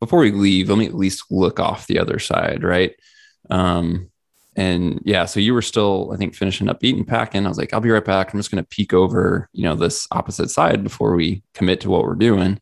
[0.01, 2.95] before we leave, let me at least look off the other side, right?
[3.49, 4.11] Um,
[4.55, 7.47] and yeah, so you were still, I think, finishing up eating, packing.
[7.47, 8.33] I was like, I'll be right back.
[8.33, 11.91] I'm just going to peek over, you know, this opposite side before we commit to
[11.91, 12.61] what we're doing.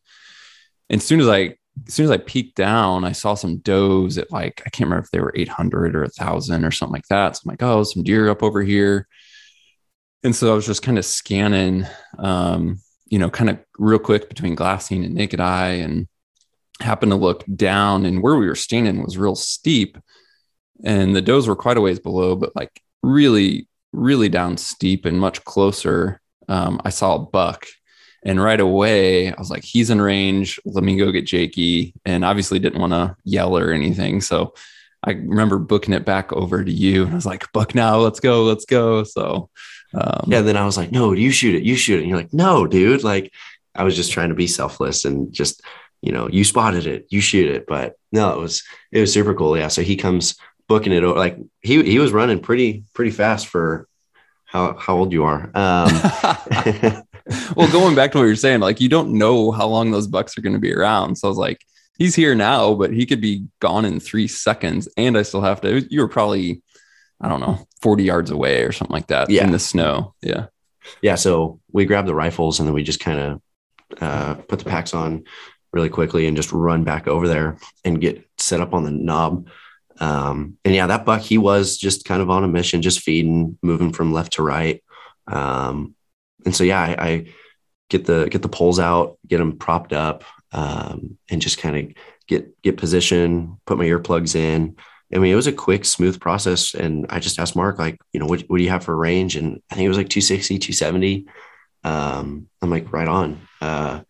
[0.89, 1.55] And as soon as I
[1.87, 5.05] as soon as I peeked down, I saw some does at like, I can't remember
[5.05, 7.35] if they were 800 or 1,000 or something like that.
[7.35, 9.07] So I'm like, oh, some deer up over here.
[10.23, 11.85] And so I was just kind of scanning,
[12.19, 16.07] um, you know, kind of real quick between glassing and naked eye and
[16.79, 18.05] happened to look down.
[18.05, 19.97] And where we were standing was real steep.
[20.83, 25.19] And the does were quite a ways below, but like really, really down steep and
[25.19, 26.21] much closer.
[26.47, 27.65] Um, I saw a buck
[28.23, 30.59] and right away, I was like, he's in range.
[30.63, 31.93] Let me go get Jakey.
[32.05, 34.21] And obviously didn't want to yell or anything.
[34.21, 34.53] So
[35.03, 37.03] I remember booking it back over to you.
[37.03, 39.03] And I was like, Buck now, let's go, let's go.
[39.03, 39.49] So
[39.93, 42.01] um, yeah, then I was like, no, you shoot it, you shoot it.
[42.01, 43.03] And you're like, no, dude.
[43.03, 43.33] Like
[43.73, 45.61] I was just trying to be selfless and just,
[46.01, 47.65] you know, you spotted it, you shoot it.
[47.67, 49.57] But no, it was it was super cool.
[49.57, 49.69] Yeah.
[49.69, 50.35] So he comes
[50.67, 53.87] booking it over like he he was running pretty, pretty fast for
[54.45, 55.49] how how old you are.
[55.55, 57.03] Um
[57.55, 60.37] well, going back to what you're saying, like you don't know how long those bucks
[60.37, 61.17] are going to be around.
[61.17, 61.61] So I was like,
[61.97, 65.61] he's here now, but he could be gone in three seconds, and I still have
[65.61, 65.85] to.
[65.93, 66.61] You were probably,
[67.19, 69.43] I don't know, 40 yards away or something like that Yeah.
[69.43, 70.13] in the snow.
[70.21, 70.47] Yeah.
[71.01, 73.41] yeah, so we grabbed the rifles and then we just kind of
[74.01, 75.23] uh, put the packs on
[75.73, 79.47] really quickly and just run back over there and get set up on the knob.
[79.99, 83.57] Um, and yeah, that buck, he was just kind of on a mission, just feeding,
[83.61, 84.83] moving from left to right.
[85.27, 85.95] Um,
[86.45, 87.25] and so, yeah, I, I
[87.89, 91.95] get the, get the poles out, get them propped up, um, and just kind of
[92.27, 94.75] get, get position, put my earplugs in.
[95.13, 96.73] I mean, it was a quick, smooth process.
[96.73, 99.35] And I just asked Mark, like, you know, what, what do you have for range?
[99.35, 101.27] And I think it was like 260, 270.
[101.83, 103.41] Um, I'm like, right on.
[103.59, 104.01] Uh,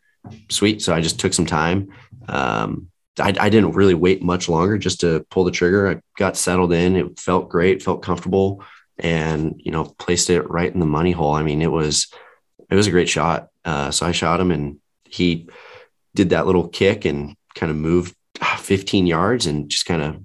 [0.49, 0.81] sweet.
[0.81, 1.89] So I just took some time.
[2.27, 5.89] Um, I, I didn't really wait much longer just to pull the trigger.
[5.89, 6.95] I got settled in.
[6.95, 8.63] It felt great, felt comfortable,
[8.97, 11.34] and you know, placed it right in the money hole.
[11.34, 12.08] I mean, it was
[12.69, 13.49] it was a great shot.
[13.65, 15.47] Uh, so I shot him, and he
[16.15, 20.15] did that little kick and kind of moved ah, 15 yards and just kind of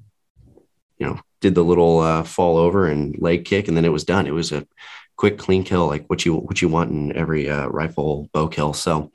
[0.99, 4.05] you know did the little uh, fall over and leg kick, and then it was
[4.05, 4.27] done.
[4.27, 4.67] It was a
[5.17, 8.73] quick, clean kill, like what you what you want in every uh, rifle bow kill.
[8.73, 9.11] So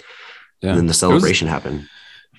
[0.62, 0.70] Yeah.
[0.72, 1.88] and then the It was- celebration happened.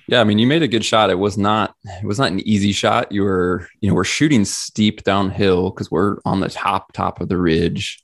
[0.07, 1.09] Yeah, I mean, you made a good shot.
[1.09, 3.11] It was not it was not an easy shot.
[3.11, 7.29] You were, you know, we're shooting steep downhill because we're on the top top of
[7.29, 8.03] the ridge.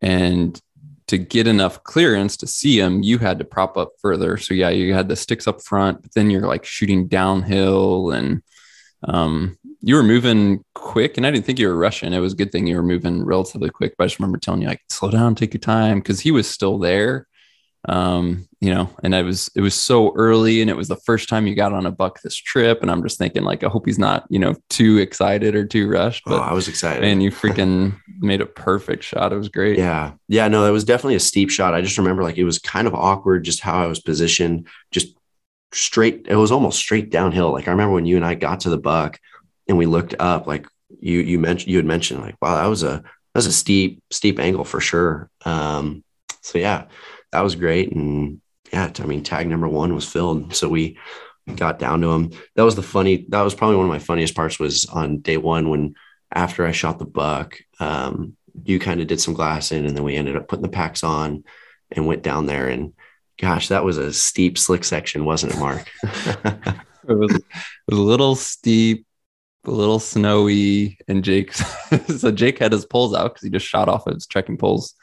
[0.00, 0.60] And
[1.08, 4.36] to get enough clearance to see him, you had to prop up further.
[4.36, 8.42] So yeah, you had the sticks up front, but then you're like shooting downhill and
[9.04, 12.12] um you were moving quick and I didn't think you were rushing.
[12.12, 14.62] It was a good thing you were moving relatively quick, but I just remember telling
[14.62, 17.26] you like slow down, take your time because he was still there
[17.88, 21.28] um you know and i was it was so early and it was the first
[21.28, 23.86] time you got on a buck this trip and i'm just thinking like i hope
[23.86, 27.00] he's not you know too excited or too rushed Oh, but I was excited.
[27.00, 30.12] man you freaking made a perfect shot it was great Yeah.
[30.28, 30.48] Yeah.
[30.48, 31.74] No, that was definitely a steep shot.
[31.74, 35.14] I just remember like it was kind of awkward just how I was positioned, just
[35.72, 36.26] straight.
[36.28, 37.52] It was almost straight downhill.
[37.52, 39.18] Like I remember when you and I got to the buck
[39.68, 40.66] and we looked up, like
[40.98, 44.02] you you mentioned you had mentioned, like, wow, that was a that was a steep,
[44.10, 45.28] steep angle for sure.
[45.44, 46.02] Um,
[46.40, 46.86] so yeah,
[47.36, 47.92] that was great.
[47.92, 48.40] And
[48.72, 50.54] yeah, I mean, tag number one was filled.
[50.54, 50.98] So we
[51.54, 52.30] got down to him.
[52.54, 55.36] That was the funny, that was probably one of my funniest parts was on day
[55.36, 55.94] one when
[56.34, 60.16] after I shot the buck, um, you kind of did some glassing and then we
[60.16, 61.44] ended up putting the packs on
[61.90, 62.94] and went down there and
[63.38, 66.74] gosh that was a steep slick section wasn't it mark it
[67.06, 67.44] was, it
[67.86, 69.06] was a little steep
[69.66, 71.52] a little snowy and jake
[72.16, 74.94] so jake had his poles out because he just shot off his trekking poles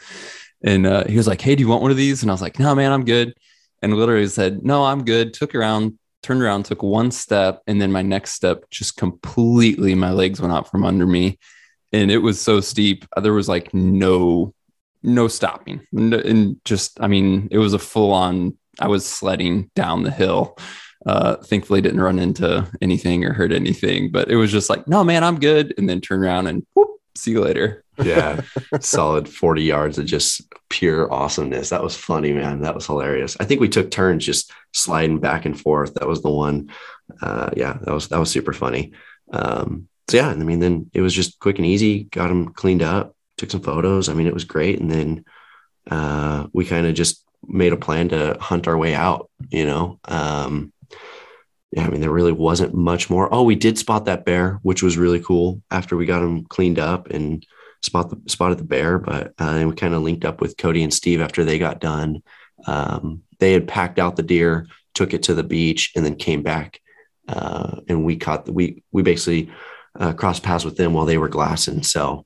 [0.63, 2.21] and uh, he was like hey do you want one of these?
[2.21, 3.33] And i was like no man i'm good.
[3.81, 5.33] And literally said no i'm good.
[5.33, 10.11] Took around turned around took one step and then my next step just completely my
[10.11, 11.37] legs went out from under me.
[11.91, 13.05] And it was so steep.
[13.21, 14.53] There was like no
[15.03, 15.85] no stopping.
[15.91, 20.57] And just i mean it was a full on i was sledding down the hill.
[21.05, 24.09] Uh thankfully didn't run into anything or hurt anything.
[24.11, 25.73] But it was just like no man i'm good.
[25.77, 28.41] And then turn around and whoop, see you later yeah
[28.79, 31.69] solid 40 yards of just pure awesomeness.
[31.69, 32.61] That was funny man.
[32.61, 33.37] That was hilarious.
[33.39, 35.93] I think we took turns just sliding back and forth.
[35.95, 36.71] That was the one.
[37.21, 38.93] Uh yeah that was that was super funny.
[39.31, 42.05] Um so yeah i mean then it was just quick and easy.
[42.05, 44.09] Got them cleaned up took some photos.
[44.09, 44.79] I mean it was great.
[44.79, 45.25] And then
[45.91, 49.99] uh we kind of just made a plan to hunt our way out you know?
[50.05, 50.73] Um
[51.75, 53.33] yeah, I mean, there really wasn't much more.
[53.33, 56.77] Oh, we did spot that bear, which was really cool after we got him cleaned
[56.77, 57.43] up and
[57.83, 58.99] spot the spotted the bear.
[58.99, 62.23] But uh, we kind of linked up with Cody and Steve after they got done.
[62.65, 66.43] Um, they had packed out the deer, took it to the beach, and then came
[66.43, 66.79] back.
[67.27, 69.51] Uh, and we caught the, we we basically
[69.99, 71.83] uh, crossed paths with them while they were glassing.
[71.83, 72.25] So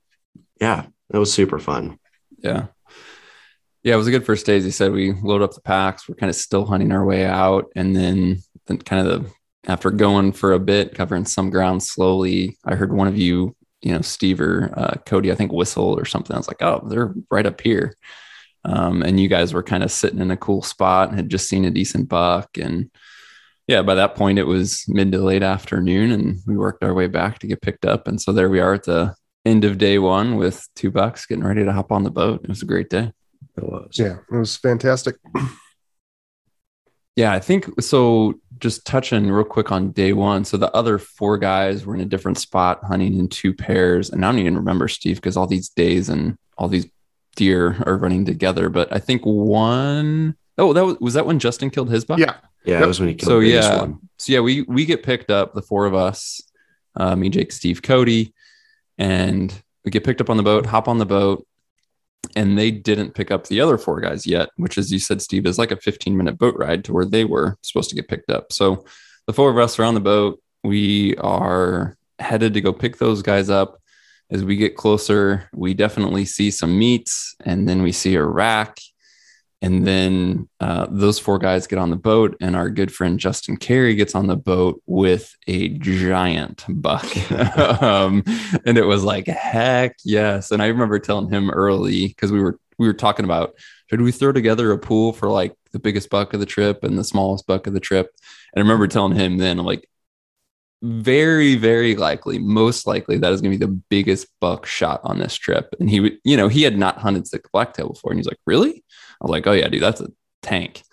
[0.62, 2.00] yeah, that was super fun.
[2.40, 2.68] yeah
[3.84, 6.08] yeah it was a good first day as you said we load up the packs
[6.08, 9.32] we're kind of still hunting our way out and then then kind of the
[9.66, 13.94] after going for a bit covering some ground slowly i heard one of you you
[13.94, 17.14] know steve or uh, cody i think whistle or something i was like oh they're
[17.30, 17.96] right up here
[18.66, 21.48] um, and you guys were kind of sitting in a cool spot and had just
[21.48, 22.90] seen a decent buck and
[23.68, 27.08] yeah by that point it was mid to late afternoon and we worked our way
[27.08, 29.14] back to get picked up and so there we are at the
[29.46, 32.50] end of day one with two bucks getting ready to hop on the boat it
[32.50, 33.12] was a great day
[33.56, 33.92] It was.
[33.94, 35.16] Yeah, it was fantastic.
[37.18, 38.36] Yeah, I think so.
[38.60, 40.46] Just touching real quick on day one.
[40.46, 44.10] So the other four guys were in a different spot hunting in two pairs.
[44.10, 46.88] And I don't even remember Steve because all these days and all these
[47.36, 48.70] deer are running together.
[48.70, 52.20] But I think one oh that was was that when Justin killed his buck?
[52.20, 52.84] Yeah, Yeah, Yep.
[52.84, 54.00] it was when he killed So the biggest yeah, one.
[54.18, 56.42] so yeah, we we get picked up, the four of us,
[56.96, 58.34] uh, me, Jake, Steve, Cody,
[58.98, 59.54] and
[59.86, 61.46] we get picked up on the boat, hop on the boat,
[62.38, 65.48] and they didn't pick up the other four guys yet, which, as you said, Steve,
[65.48, 68.30] is like a 15 minute boat ride to where they were supposed to get picked
[68.30, 68.54] up.
[68.54, 68.86] So
[69.26, 70.40] the four of us are on the boat.
[70.64, 73.82] We are headed to go pick those guys up.
[74.30, 78.78] As we get closer, we definitely see some meats, and then we see a rack
[79.62, 83.58] and then uh, those four guys get on the boat, and our good friend Justin
[83.58, 87.06] Carey gets on the boat with a giant buck.
[87.82, 88.24] um,
[88.66, 90.52] and it was like, heck yes.
[90.52, 93.56] And I remember telling him early because we were we were talking about
[93.90, 96.98] should we throw together a pool for like the biggest buck of the trip and
[96.98, 98.12] the smallest buck of the trip.
[98.54, 99.90] And I remember telling him then like
[100.84, 105.18] very very likely most likely that is going to be the biggest buck shot on
[105.18, 108.20] this trip and he would you know he had not hunted Sitka blacktail before and
[108.20, 108.84] he's like really
[109.20, 110.10] I was like, oh yeah, dude, that's a
[110.42, 110.84] tank.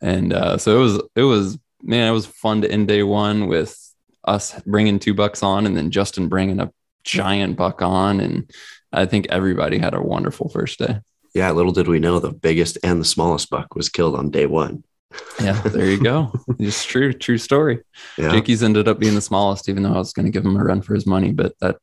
[0.00, 3.46] And uh, so it was, it was, man, it was fun to end day one
[3.46, 3.76] with
[4.24, 6.72] us bringing two bucks on and then Justin bringing a
[7.04, 8.20] giant buck on.
[8.20, 8.50] And
[8.92, 11.00] I think everybody had a wonderful first day.
[11.34, 11.50] Yeah.
[11.52, 14.82] Little did we know the biggest and the smallest buck was killed on day one.
[15.40, 16.32] Yeah, there you go.
[16.60, 17.80] Just true, true story.
[18.16, 18.30] Yeah.
[18.32, 20.64] Jakey's ended up being the smallest, even though I was going to give him a
[20.64, 21.76] run for his money, but that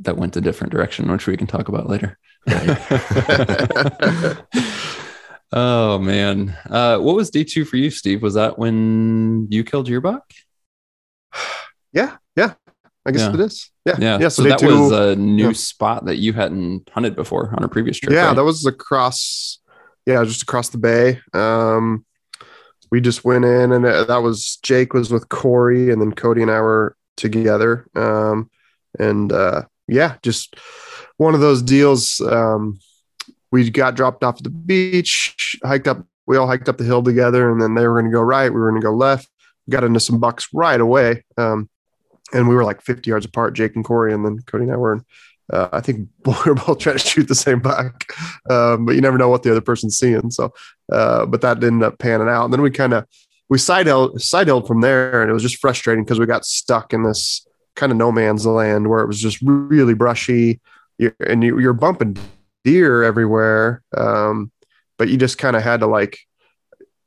[0.00, 2.18] that went a different direction, which we can talk about later.
[2.46, 2.76] Right.
[5.52, 8.20] Oh man, uh, what was day two for you, Steve?
[8.22, 10.24] Was that when you killed your buck?
[11.92, 12.52] Yeah, yeah,
[13.06, 13.32] I guess yeah.
[13.32, 13.70] it is.
[13.86, 14.18] Yeah, yeah.
[14.20, 15.52] yeah so, so that two, was a new yeah.
[15.52, 18.12] spot that you hadn't hunted before on a previous trip.
[18.12, 18.36] Yeah, right?
[18.36, 19.60] that was across.
[20.04, 21.20] Yeah, just across the bay.
[21.32, 22.04] Um,
[22.90, 26.50] we just went in, and that was Jake was with Corey, and then Cody and
[26.50, 27.88] I were together.
[27.94, 28.50] Um,
[28.98, 30.56] and uh, yeah, just
[31.16, 32.20] one of those deals.
[32.20, 32.78] Um,
[33.50, 36.04] we got dropped off at the beach, hiked up.
[36.26, 38.52] We all hiked up the hill together, and then they were going to go right.
[38.52, 39.28] We were going to go left.
[39.68, 41.68] Got into some bucks right away, um,
[42.32, 43.54] and we were like 50 yards apart.
[43.54, 44.92] Jake and Corey, and then Cody and I were.
[44.94, 45.04] In,
[45.52, 48.04] uh, I think we're both trying to shoot the same buck,
[48.50, 50.30] um, but you never know what the other person's seeing.
[50.30, 50.52] So,
[50.92, 52.44] uh, but that ended up panning out.
[52.44, 53.06] And then we kind of
[53.48, 57.04] we side held from there, and it was just frustrating because we got stuck in
[57.04, 60.60] this kind of no man's land where it was just really brushy,
[60.98, 62.16] you're, and you, you're bumping
[62.64, 63.82] deer everywhere.
[63.96, 64.50] Um,
[64.98, 66.18] but you just kind of had to like,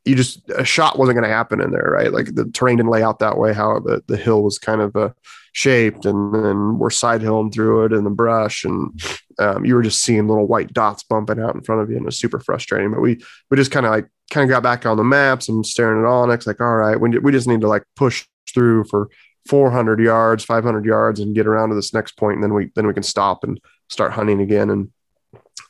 [0.09, 2.11] you just a shot wasn't going to happen in there, right?
[2.11, 3.53] Like the terrain didn't lay out that way.
[3.53, 5.09] How the, the hill was kind of uh,
[5.53, 8.99] shaped, and then we're side hilling through it in the brush, and
[9.37, 12.05] um, you were just seeing little white dots bumping out in front of you, and
[12.05, 12.91] it was super frustrating.
[12.91, 15.65] But we we just kind of like kind of got back on the maps and
[15.65, 19.09] staring at onX, like, all right, we we just need to like push through for
[19.47, 22.87] 400 yards, 500 yards, and get around to this next point, and then we then
[22.87, 24.69] we can stop and start hunting again.
[24.71, 24.91] And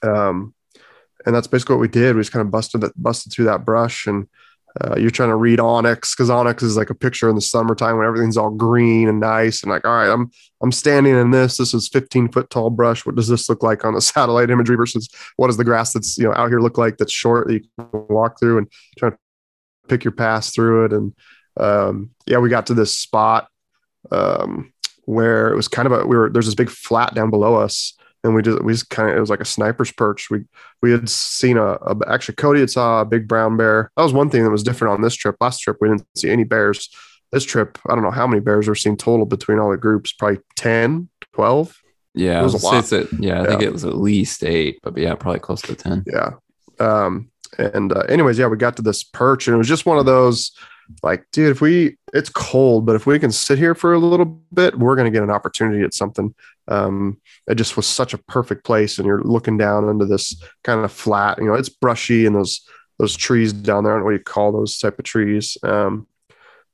[0.01, 0.53] um,
[1.25, 2.15] and that's basically what we did.
[2.15, 4.27] We just kind of busted it, busted through that brush, and
[4.81, 7.97] uh, you're trying to read onX because onX is like a picture in the summertime
[7.97, 10.29] when everything's all green and nice, and like, all right, I'm
[10.61, 11.57] I'm standing in this.
[11.57, 13.05] This is 15 foot tall brush.
[13.05, 16.17] What does this look like on the satellite imagery versus what does the grass that's
[16.17, 19.09] you know out here look like that's short that you can walk through and try
[19.09, 19.17] to
[19.89, 20.93] pick your pass through it.
[20.93, 21.13] And
[21.57, 23.49] um, yeah, we got to this spot
[24.11, 24.71] um,
[25.05, 27.97] where it was kind of a we were there's this big flat down below us
[28.23, 30.29] and we just we just kind of it was like a sniper's perch.
[30.29, 30.45] We
[30.81, 33.91] we had seen a, a, actually Cody had saw a big brown bear.
[33.95, 35.35] That was one thing that was different on this trip.
[35.39, 36.89] Last trip we didn't see any bears.
[37.31, 40.13] This trip I don't know how many bears were seen total between all the groups.
[40.13, 41.75] Probably 10, 12.
[42.15, 42.91] Yeah, it was a lot.
[43.19, 43.45] Yeah, I yeah.
[43.45, 46.03] think it was at least eight, but yeah, probably close to ten.
[46.05, 46.31] Yeah.
[46.79, 47.29] Um.
[47.57, 50.05] And uh, anyways, yeah, we got to this perch, and it was just one of
[50.05, 50.51] those
[51.03, 54.25] like, dude, if we, it's cold, but if we can sit here for a little
[54.53, 56.33] bit, we're going to get an opportunity at something.
[56.67, 58.97] Um, it just was such a perfect place.
[58.97, 62.61] And you're looking down into this kind of flat, you know, it's brushy and those,
[62.97, 63.93] those trees down there.
[63.93, 65.57] I don't know what you call those type of trees.
[65.63, 66.07] Um,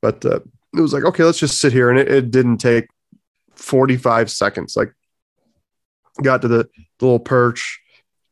[0.01, 0.39] but uh,
[0.75, 1.89] it was like, okay, let's just sit here.
[1.89, 2.87] And it, it didn't take
[3.55, 4.75] 45 seconds.
[4.75, 4.93] Like,
[6.21, 7.79] got to the, the little perch,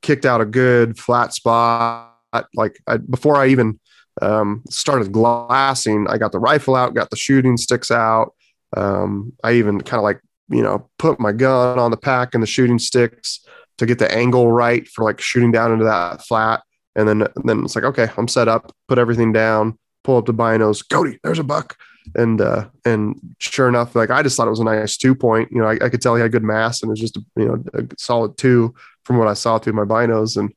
[0.01, 2.11] kicked out a good flat spot.
[2.55, 3.79] Like, I, before I even,
[4.21, 6.07] um, started glassing.
[6.07, 8.33] I got the rifle out, got the shooting sticks out.
[8.75, 12.43] Um, I even kind of like, you know, put my gun on the pack and
[12.43, 13.45] the shooting sticks
[13.77, 16.61] to get the angle right for like shooting down into that flat.
[16.95, 20.33] And then, then it's like, okay, I'm set up, put everything down, pull up the
[20.33, 21.75] binos, Cody, there's a buck.
[22.15, 25.49] And, uh, and sure enough, like I just thought it was a nice two point,
[25.51, 27.21] you know, I, I could tell he had good mass and it was just, a,
[27.37, 30.37] you know, a solid two from what I saw through my binos.
[30.37, 30.53] And,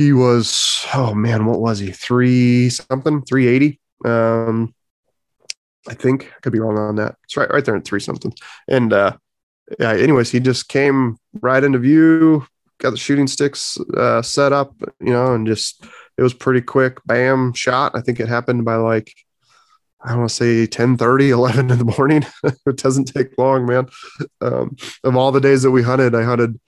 [0.00, 1.92] he was oh man what was he?
[1.92, 4.74] Three something 380 um
[5.86, 6.32] i think.
[6.34, 7.16] I could be wrong on that.
[7.24, 8.32] It's right right there in three something.
[8.66, 9.18] And uh
[9.78, 12.46] yeah anyways he just came right into view
[12.78, 15.84] got the shooting sticks uh set up you know and just
[16.16, 16.96] it was pretty quick.
[17.04, 17.92] Bam shot.
[17.94, 19.12] I think it happened by like
[20.02, 22.24] I don't want to say 10 30, 11 in the morning.
[22.44, 23.86] it doesn't take long, man.
[24.40, 26.58] Um, of all the days that we hunted, I hunted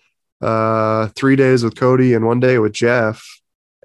[0.43, 3.25] uh, three days with Cody and one day with Jeff.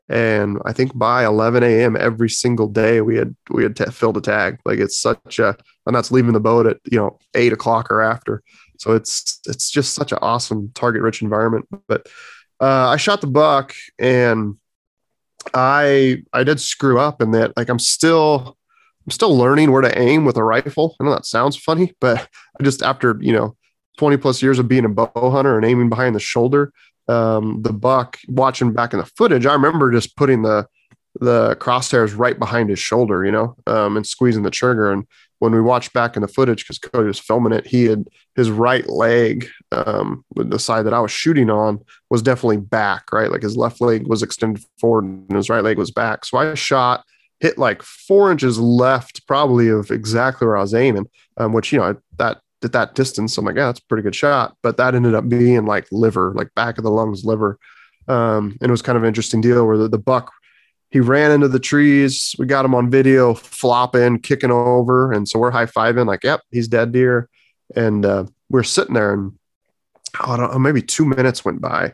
[0.09, 1.97] And I think by 11 a.m.
[1.97, 4.57] every single day we had we had t- filled a tag.
[4.65, 5.55] Like it's such a,
[5.85, 8.41] and that's leaving the boat at you know eight o'clock or after.
[8.79, 11.67] So it's it's just such an awesome target rich environment.
[11.87, 12.07] But
[12.61, 14.55] uh, I shot the buck and
[15.53, 18.57] I I did screw up in that like I'm still
[19.05, 20.95] I'm still learning where to aim with a rifle.
[20.99, 22.29] I know that sounds funny, but
[22.59, 23.57] I just after you know
[23.97, 26.71] 20 plus years of being a bow hunter and aiming behind the shoulder,
[27.07, 30.67] um, the buck watching back in the footage, I remember just putting the
[31.19, 34.91] the crosshairs right behind his shoulder, you know, um, and squeezing the trigger.
[34.91, 35.05] And
[35.39, 38.49] when we watched back in the footage, because Cody was filming it, he had his
[38.49, 41.79] right leg, um, the side that I was shooting on,
[42.09, 43.31] was definitely back, right?
[43.31, 46.25] Like his left leg was extended forward and his right leg was back.
[46.25, 47.03] So I shot,
[47.39, 51.79] hit like four inches left, probably of exactly where I was aiming, um, which, you
[51.79, 54.55] know, that at that distance, I'm like, yeah, that's a pretty good shot.
[54.63, 57.59] But that ended up being like liver, like back of the lungs, liver.
[58.07, 60.31] Um, and it was kind of an interesting deal where the, the buck
[60.89, 62.33] he ran into the trees.
[62.39, 65.11] We got him on video flopping, kicking over.
[65.11, 67.29] And so we're high fiving, like, yep, he's dead deer.
[67.75, 69.37] And uh, we're sitting there and
[70.21, 71.93] oh, I don't know, maybe two minutes went by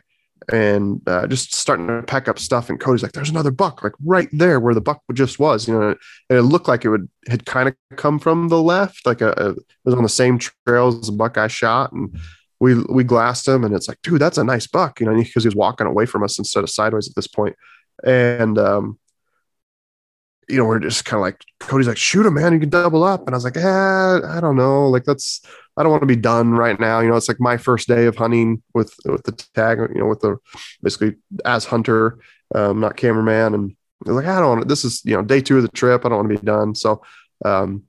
[0.52, 2.70] and uh, just starting to pack up stuff.
[2.70, 5.78] And Cody's like, there's another buck, like right there where the buck just was, you
[5.78, 5.88] know,
[6.30, 9.30] and it looked like it would had kind of come from the left, like a,
[9.36, 11.92] a, it was on the same trail as the buck I shot.
[11.92, 12.18] And
[12.60, 15.44] we, we glassed him and it's like, dude, that's a nice buck, you know, because
[15.44, 17.56] he was walking away from us instead of sideways at this point
[18.02, 18.98] and um,
[20.48, 23.04] you know, we're just kind of like Cody's like, shoot him, man, you can double
[23.04, 23.26] up.
[23.26, 23.62] And I was like, eh,
[24.26, 24.88] I don't know.
[24.88, 25.40] Like that's
[25.76, 27.00] I don't want to be done right now.
[27.00, 30.06] You know, it's like my first day of hunting with with the tag, you know,
[30.06, 30.36] with the
[30.82, 32.18] basically as hunter,
[32.54, 33.54] um, not cameraman.
[33.54, 36.04] And like, I don't want this is, you know, day two of the trip.
[36.04, 36.74] I don't want to be done.
[36.74, 37.02] So
[37.44, 37.84] um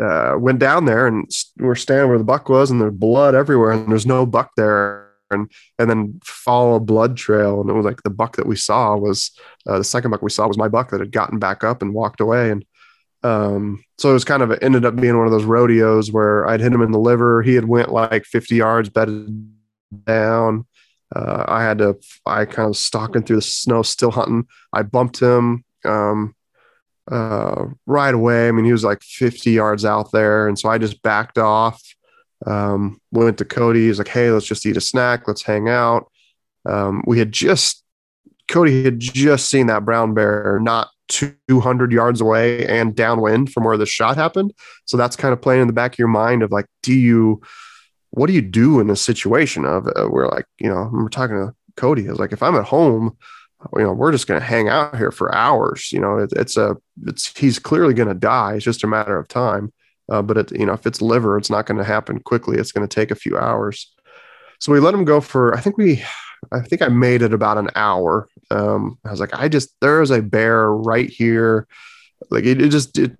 [0.00, 3.72] uh went down there and we're standing where the buck was and there's blood everywhere
[3.72, 7.60] and there's no buck there and and then follow a blood trail.
[7.60, 9.32] And it was like the buck that we saw was
[9.68, 11.94] uh, the second buck we saw was my buck that had gotten back up and
[11.94, 12.50] walked away.
[12.50, 12.64] And
[13.22, 16.60] um, so it was kind of ended up being one of those rodeos where I'd
[16.60, 17.42] hit him in the liver.
[17.42, 19.52] He had went like 50 yards, bedded
[20.04, 20.66] down.
[21.14, 24.46] Uh, I had to, I kind of stalking through the snow, still hunting.
[24.72, 26.34] I bumped him um,
[27.10, 28.48] uh, right away.
[28.48, 30.46] I mean, he was like 50 yards out there.
[30.46, 31.82] And so I just backed off
[32.46, 33.86] um, went to Cody.
[33.86, 35.28] He's like, hey, let's just eat a snack.
[35.28, 36.10] Let's hang out.
[36.66, 37.84] Um, we had just,
[38.48, 43.76] Cody had just seen that brown bear not 200 yards away and downwind from where
[43.76, 44.54] the shot happened.
[44.86, 47.42] So that's kind of playing in the back of your mind of like, do you,
[48.10, 51.36] what do you do in a situation of uh, where like, you know, we're talking
[51.36, 52.06] to Cody.
[52.06, 53.16] I was like, if I'm at home,
[53.76, 55.92] you know, we're just going to hang out here for hours.
[55.92, 58.54] You know, it, it's a, it's, he's clearly going to die.
[58.54, 59.72] It's just a matter of time.
[60.10, 62.58] Uh, but it, you know, if it's liver, it's not going to happen quickly.
[62.58, 63.92] It's going to take a few hours.
[64.58, 65.54] So we let him go for.
[65.54, 66.02] I think we,
[66.52, 68.28] I think I made it about an hour.
[68.50, 71.66] Um, I was like, I just there is a bear right here.
[72.30, 73.16] Like it, it just it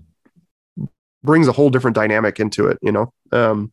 [1.23, 3.13] brings a whole different dynamic into it, you know.
[3.33, 3.73] Um,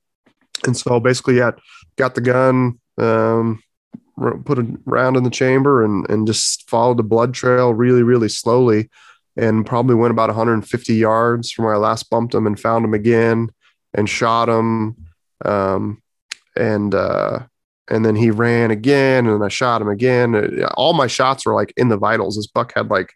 [0.65, 1.51] and so basically, yeah,
[1.95, 3.61] got the gun, um,
[4.45, 8.29] put a round in the chamber, and and just followed the blood trail really, really
[8.29, 8.89] slowly
[9.37, 12.95] and probably went about 150 yards from where I last bumped him and found him
[12.95, 13.51] again
[13.93, 14.95] and shot him.
[15.45, 16.01] Um,
[16.55, 17.41] and, uh,
[17.89, 20.35] and then he ran again and I shot him again.
[20.35, 22.35] Uh, all my shots were like in the vitals.
[22.35, 23.13] This buck had like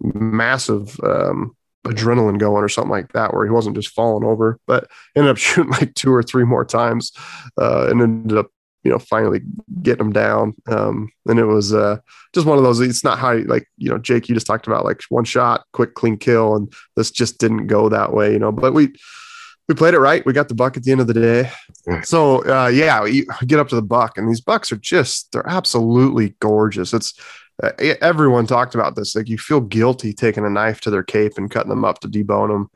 [0.00, 4.88] massive, um, adrenaline going or something like that, where he wasn't just falling over, but
[5.16, 7.12] ended up shooting like two or three more times,
[7.60, 8.50] uh, and ended up
[8.84, 9.40] you know, finally
[9.82, 10.54] getting him down.
[10.68, 11.96] Um, and it was uh,
[12.34, 12.80] just one of those.
[12.80, 15.94] It's not how like you know, Jake, you just talked about like one shot, quick,
[15.94, 18.52] clean kill, and this just didn't go that way, you know.
[18.52, 18.94] But we
[19.68, 20.24] we played it right.
[20.26, 21.50] We got the buck at the end of the day.
[22.02, 25.48] So uh, yeah, we get up to the buck, and these bucks are just they're
[25.48, 26.92] absolutely gorgeous.
[26.92, 27.18] It's
[27.62, 29.14] uh, everyone talked about this.
[29.14, 32.08] Like you feel guilty taking a knife to their cape and cutting them up to
[32.08, 32.70] debone them.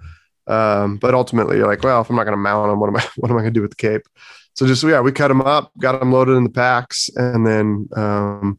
[0.47, 2.97] Um, but ultimately, you're like, well, if I'm not going to mount them, what am
[2.97, 3.07] I?
[3.17, 4.03] What am I going to do with the cape?
[4.55, 7.89] so just yeah, we cut them up, got them loaded in the packs, and then
[7.95, 8.59] um,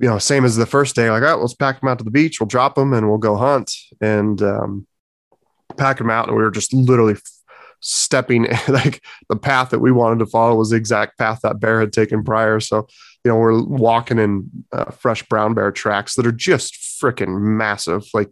[0.00, 2.10] you know, same as the first day, like, oh, let's pack them out to the
[2.10, 2.40] beach.
[2.40, 4.86] We'll drop them and we'll go hunt and um,
[5.80, 6.28] pack them out.
[6.28, 7.16] And we were just literally
[7.80, 11.80] stepping like the path that we wanted to follow was the exact path that bear
[11.80, 12.60] had taken prior.
[12.60, 12.86] So,
[13.24, 18.04] you know, we're walking in uh, fresh brown bear tracks that are just freaking massive.
[18.12, 18.30] Like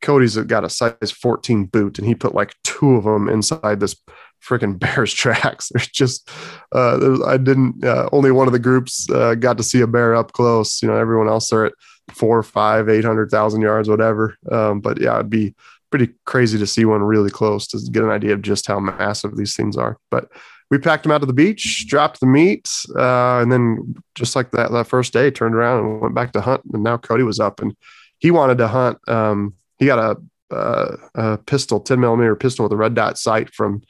[0.00, 3.96] Cody's got a size 14 boot and he put like two of them inside this
[4.44, 5.70] freaking bears tracks.
[5.72, 6.28] There's just
[6.74, 10.16] uh, I didn't uh, only one of the groups uh, got to see a bear
[10.16, 10.82] up close.
[10.82, 11.74] You know, everyone else are at
[12.10, 14.36] four, five, eight hundred thousand yards, whatever.
[14.50, 15.54] Um, but yeah, it'd be
[15.92, 19.36] pretty crazy to see one really close to get an idea of just how massive
[19.36, 19.98] these things are.
[20.10, 20.28] But
[20.70, 24.52] we packed them out to the beach, dropped the meat, uh, and then just like
[24.52, 26.62] that that first day, turned around and went back to hunt.
[26.72, 27.76] And now Cody was up, and
[28.18, 28.98] he wanted to hunt.
[29.06, 33.52] Um, he got a, a, a, pistol, ten millimeter pistol with a red dot sight
[33.52, 33.82] from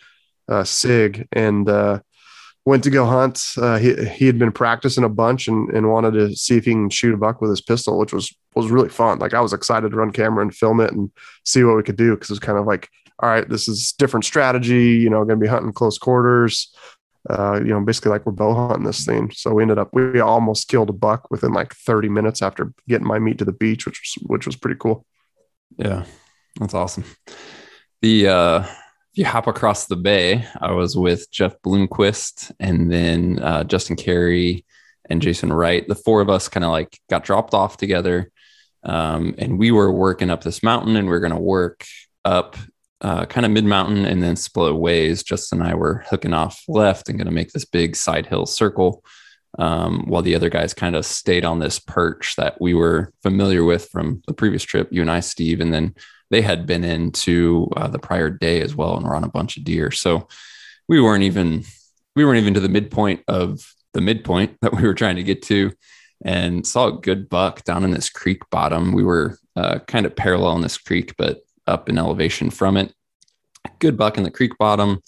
[0.49, 2.01] uh, Sig, and uh,
[2.65, 3.43] went to go hunt.
[3.57, 6.73] Uh, he he had been practicing a bunch and, and wanted to see if he
[6.73, 9.19] can shoot a buck with his pistol, which was was really fun.
[9.19, 11.11] Like I was excited to run camera and film it and
[11.45, 12.89] see what we could do because it was kind of like,
[13.19, 14.91] all right, this is different strategy.
[14.91, 16.75] You know, going to be hunting close quarters.
[17.31, 19.31] Uh, you know, basically like we're bow hunting this thing.
[19.31, 23.07] So we ended up we almost killed a buck within like 30 minutes after getting
[23.07, 25.05] my meat to the beach, which was which was pretty cool.
[25.77, 26.05] Yeah,
[26.59, 27.05] that's awesome.
[28.03, 28.67] The uh
[29.13, 33.95] if you hop across the bay, I was with Jeff Bloomquist and then uh, Justin
[33.95, 34.65] Carey
[35.11, 35.87] and Jason Wright.
[35.87, 38.31] The four of us kind of like got dropped off together.
[38.85, 41.85] Um, and we were working up this mountain and we are going to work
[42.25, 42.57] up
[43.03, 45.23] uh, kind of mid mountain and then split ways.
[45.23, 48.47] Justin and I were hooking off left and going to make this big side hill
[48.47, 49.05] circle.
[49.59, 53.63] Um, while the other guys kind of stayed on this perch that we were familiar
[53.63, 55.95] with from the previous trip, you and I, Steve, and then
[56.33, 59.59] they had been into uh, the prior day as well and were on a bunch
[59.59, 59.91] of deer.
[59.91, 60.27] So
[60.89, 61.65] we weren't even
[62.17, 65.43] we weren't even to the midpoint of the midpoint that we were trying to get
[65.43, 65.73] to,
[66.25, 68.93] and saw a good buck down in this creek bottom.
[68.93, 72.93] We were uh, kind of parallel in this creek, but up in elevation from it.
[73.79, 75.01] Good buck in the creek bottom.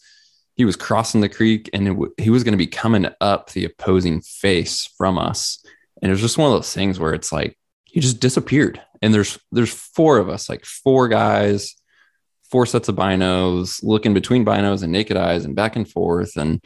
[0.57, 3.64] He was crossing the creek, and w- he was going to be coming up the
[3.64, 5.64] opposing face from us.
[6.01, 9.15] And it was just one of those things where it's like he just disappeared and
[9.15, 11.75] there's there's four of us like four guys
[12.55, 16.65] four sets of binos looking between binos and naked eyes and back and forth and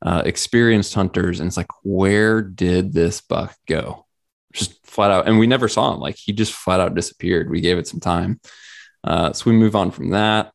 [0.00, 1.40] uh, experienced hunters.
[1.40, 4.06] And it's like where did this buck go?
[4.52, 5.26] Just flat out.
[5.26, 5.98] And we never saw him.
[5.98, 7.50] Like he just flat out disappeared.
[7.50, 8.40] We gave it some time.
[9.02, 10.52] Uh, so we move on from that.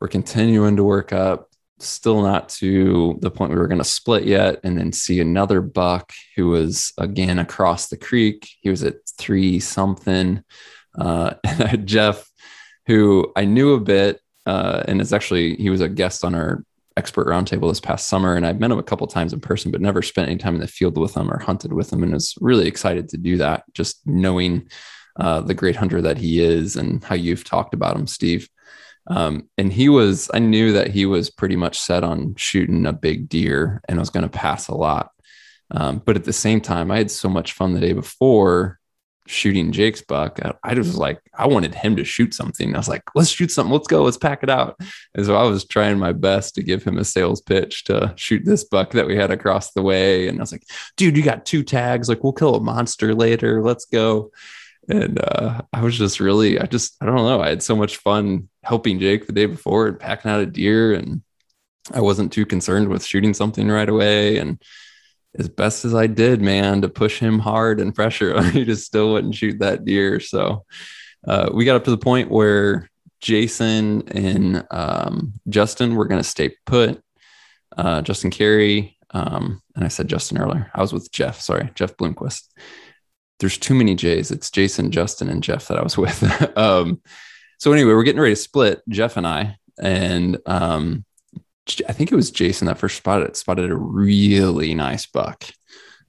[0.00, 1.47] We're continuing to work up
[1.80, 5.60] still not to the point we were going to split yet and then see another
[5.60, 8.48] buck who was again across the creek.
[8.60, 10.42] He was at three something
[10.98, 11.34] uh,
[11.84, 12.28] jeff
[12.86, 16.64] who i knew a bit uh, and it's actually he was a guest on our
[16.96, 19.80] expert roundtable this past summer and i've met him a couple times in person but
[19.80, 22.34] never spent any time in the field with him or hunted with him and was
[22.40, 24.68] really excited to do that just knowing
[25.20, 28.48] uh, the great hunter that he is and how you've talked about him steve
[29.08, 32.92] um, and he was, I knew that he was pretty much set on shooting a
[32.92, 35.10] big deer and I was going to pass a lot.
[35.70, 38.78] Um, but at the same time, I had so much fun the day before
[39.26, 40.40] shooting Jake's buck.
[40.42, 42.74] I, I was like, I wanted him to shoot something.
[42.74, 43.72] I was like, let's shoot something.
[43.72, 44.02] Let's go.
[44.02, 44.76] Let's pack it out.
[45.14, 48.44] And so I was trying my best to give him a sales pitch to shoot
[48.44, 50.28] this buck that we had across the way.
[50.28, 50.64] And I was like,
[50.96, 52.08] dude, you got two tags.
[52.08, 53.62] Like, we'll kill a monster later.
[53.62, 54.32] Let's go
[54.88, 57.98] and uh, I was just really, I just, I don't know, I had so much
[57.98, 61.22] fun helping Jake the day before and packing out a deer, and
[61.92, 64.38] I wasn't too concerned with shooting something right away.
[64.38, 64.62] And
[65.38, 69.12] as best as I did, man, to push him hard and pressure, he just still
[69.12, 70.20] wouldn't shoot that deer.
[70.20, 70.64] So
[71.26, 72.88] uh, we got up to the point where
[73.20, 77.02] Jason and um, Justin were going to stay put.
[77.76, 80.70] Uh, Justin Carey, um, and I said Justin earlier.
[80.74, 81.40] I was with Jeff.
[81.40, 82.48] Sorry, Jeff Bloomquist
[83.40, 84.30] there's too many J's.
[84.30, 86.22] It's Jason, Justin, and Jeff that I was with.
[86.56, 87.00] um,
[87.58, 91.04] so anyway, we're getting ready to split, Jeff and I, and um,
[91.88, 95.44] I think it was Jason that first spotted it, spotted a really nice buck,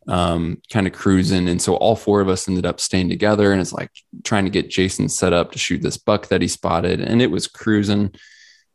[0.08, 1.48] um, kind of cruising.
[1.50, 3.92] And so all four of us ended up staying together and it's like
[4.24, 7.02] trying to get Jason set up to shoot this buck that he spotted.
[7.02, 8.14] And it was cruising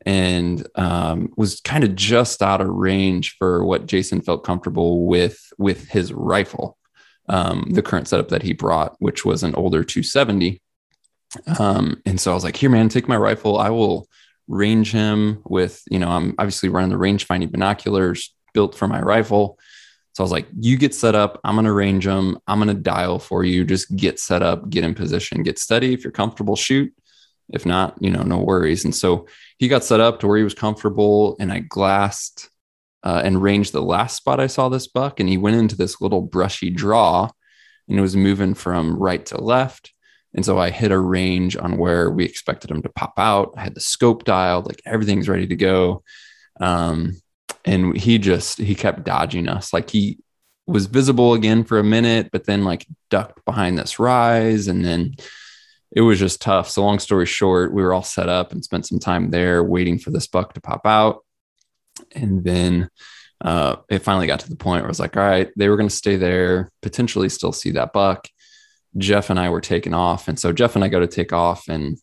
[0.05, 5.40] and um, was kind of just out of range for what Jason felt comfortable with
[5.59, 6.76] with his rifle
[7.28, 10.60] um, the current setup that he brought, which was an older 270.
[11.58, 13.58] Um, and so I was like, here, man, take my rifle.
[13.58, 14.08] I will
[14.46, 19.00] range him with, you know, I'm obviously running the range finding binoculars built for my
[19.00, 19.58] rifle.
[20.12, 21.40] So I was like, you get set up.
[21.42, 22.38] I'm going to range them.
[22.46, 23.64] I'm going to dial for you.
[23.64, 25.92] Just get set up, get in position, get steady.
[25.92, 26.94] If you're comfortable, shoot.
[27.52, 28.84] If not, you know, no worries.
[28.84, 29.26] And so
[29.58, 32.48] he got set up to where he was comfortable and I glassed
[33.05, 36.00] uh, and ranged the last spot I saw this buck, and he went into this
[36.00, 37.28] little brushy draw,
[37.86, 39.92] and it was moving from right to left.
[40.34, 43.55] And so I hit a range on where we expected him to pop out.
[43.57, 46.02] I had the scope dialed, like everything's ready to go.
[46.59, 47.20] Um,
[47.64, 49.72] and he just he kept dodging us.
[49.72, 50.18] Like he
[50.66, 55.14] was visible again for a minute, but then like ducked behind this rise, and then
[55.92, 56.70] it was just tough.
[56.70, 59.98] So long story short, we were all set up and spent some time there waiting
[59.98, 61.24] for this buck to pop out.
[62.14, 62.88] And then
[63.40, 65.76] uh, it finally got to the point where I was like, all right, they were
[65.76, 68.28] going to stay there, potentially still see that buck.
[68.96, 70.28] Jeff and I were taking off.
[70.28, 71.98] And so Jeff and I go to take off, and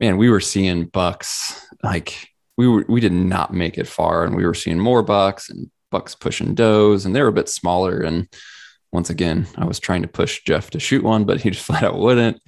[0.00, 4.34] man, we were seeing bucks like we were we did not make it far, and
[4.34, 8.00] we were seeing more bucks and bucks pushing does, and they were a bit smaller.
[8.00, 8.28] And
[8.92, 11.84] once again, I was trying to push Jeff to shoot one, but he just flat
[11.84, 12.40] out wouldn't.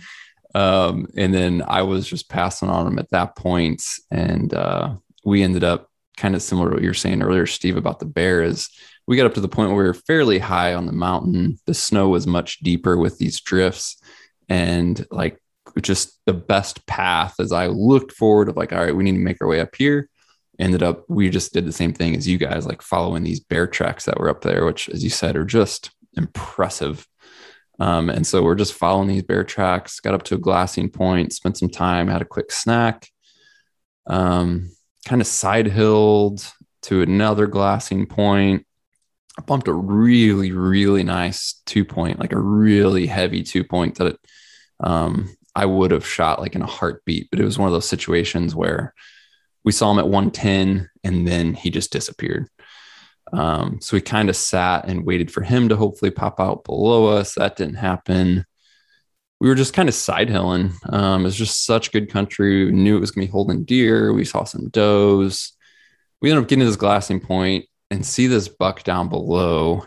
[0.55, 5.43] Um, and then I was just passing on him at that point, and uh, we
[5.43, 5.88] ended up
[6.19, 8.43] kind of similar to what you were saying earlier, Steve, about the bear.
[8.43, 8.69] Is
[9.07, 11.59] we got up to the point where we were fairly high on the mountain.
[11.67, 14.01] The snow was much deeper with these drifts,
[14.49, 15.41] and like
[15.81, 19.19] just the best path as I looked forward of like, all right, we need to
[19.19, 20.09] make our way up here.
[20.59, 23.69] Ended up, we just did the same thing as you guys, like following these bear
[23.69, 27.07] tracks that were up there, which, as you said, are just impressive.
[27.79, 31.33] Um, and so we're just following these bear tracks, got up to a glassing point,
[31.33, 33.09] spent some time, had a quick snack,
[34.09, 34.73] um,
[35.09, 36.47] kind of side hilled
[36.83, 38.67] to another glassing point.
[39.39, 44.17] I bumped a really, really nice two point, like a really heavy two point that
[44.81, 47.89] um, I would have shot like in a heartbeat, but it was one of those
[47.89, 48.95] situations where
[49.65, 52.49] we saw him at 110 and then he just disappeared.
[53.33, 57.07] Um, so we kind of sat and waited for him to hopefully pop out below
[57.07, 57.35] us.
[57.35, 58.45] That didn't happen.
[59.41, 60.73] We were just kind of side hilling.
[60.89, 62.65] Um, it was just such good country.
[62.65, 64.13] We knew it was going to be holding deer.
[64.13, 65.53] We saw some does.
[66.21, 69.85] We ended up getting to this glassing point and see this buck down below.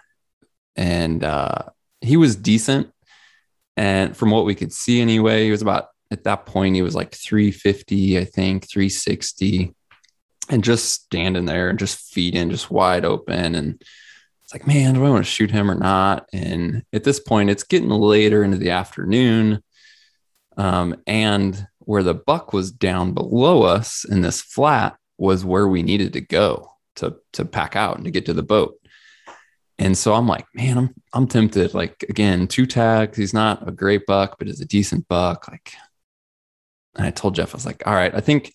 [0.76, 1.64] And uh,
[2.00, 2.92] he was decent.
[3.76, 6.96] And from what we could see anyway, he was about at that point, he was
[6.96, 9.74] like 350, I think, 360
[10.50, 13.82] and just standing there and just feeding just wide open and
[14.52, 17.50] it's like man do i want to shoot him or not and at this point
[17.50, 19.64] it's getting later into the afternoon
[20.58, 25.84] um, and where the buck was down below us in this flat was where we
[25.84, 28.76] needed to go to to pack out and to get to the boat
[29.78, 33.72] and so i'm like man i'm i'm tempted like again two tags he's not a
[33.72, 35.74] great buck but is a decent buck like
[36.96, 38.52] and i told jeff i was like all right i think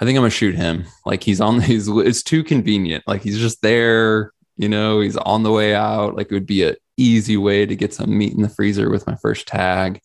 [0.00, 0.84] I think I'm gonna shoot him.
[1.04, 3.02] Like he's on his it's too convenient.
[3.08, 6.16] Like he's just there, you know, he's on the way out.
[6.16, 9.06] Like it would be an easy way to get some meat in the freezer with
[9.06, 10.00] my first tag.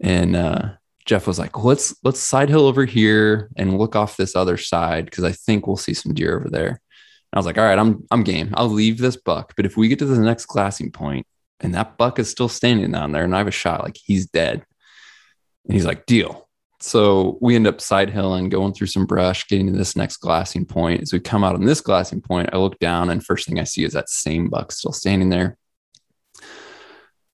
[0.00, 0.70] And uh
[1.04, 5.06] Jeff was like, let's let's side hill over here and look off this other side
[5.06, 6.68] because I think we'll see some deer over there.
[6.68, 6.78] And
[7.32, 8.54] I was like, all right, I'm I'm game.
[8.54, 9.54] I'll leave this buck.
[9.56, 11.26] But if we get to the next glassing point
[11.60, 14.26] and that buck is still standing down there and I have a shot, like he's
[14.26, 14.64] dead.
[15.64, 16.47] And he's like, deal.
[16.80, 20.64] So we end up side hilling, going through some brush, getting to this next glassing
[20.64, 21.02] point.
[21.02, 23.64] As we come out on this glassing point, I look down, and first thing I
[23.64, 25.56] see is that same buck still standing there.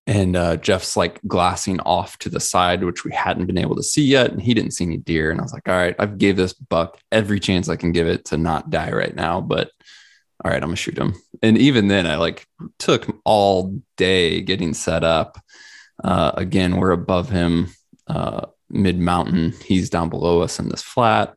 [0.07, 3.83] And uh, Jeff's like glassing off to the side, which we hadn't been able to
[3.83, 4.33] see yet.
[4.33, 5.31] And he didn't see any deer.
[5.31, 8.07] And I was like, all right, I've gave this buck every chance I can give
[8.07, 9.41] it to not die right now.
[9.41, 9.71] But
[10.45, 11.15] all right, I'm gonna shoot him.
[11.43, 12.47] And even then, I like
[12.79, 15.39] took all day getting set up.
[16.03, 17.69] Uh, again, we're above him.
[18.07, 19.53] Uh, mid mountain.
[19.65, 21.35] He's down below us in this flat.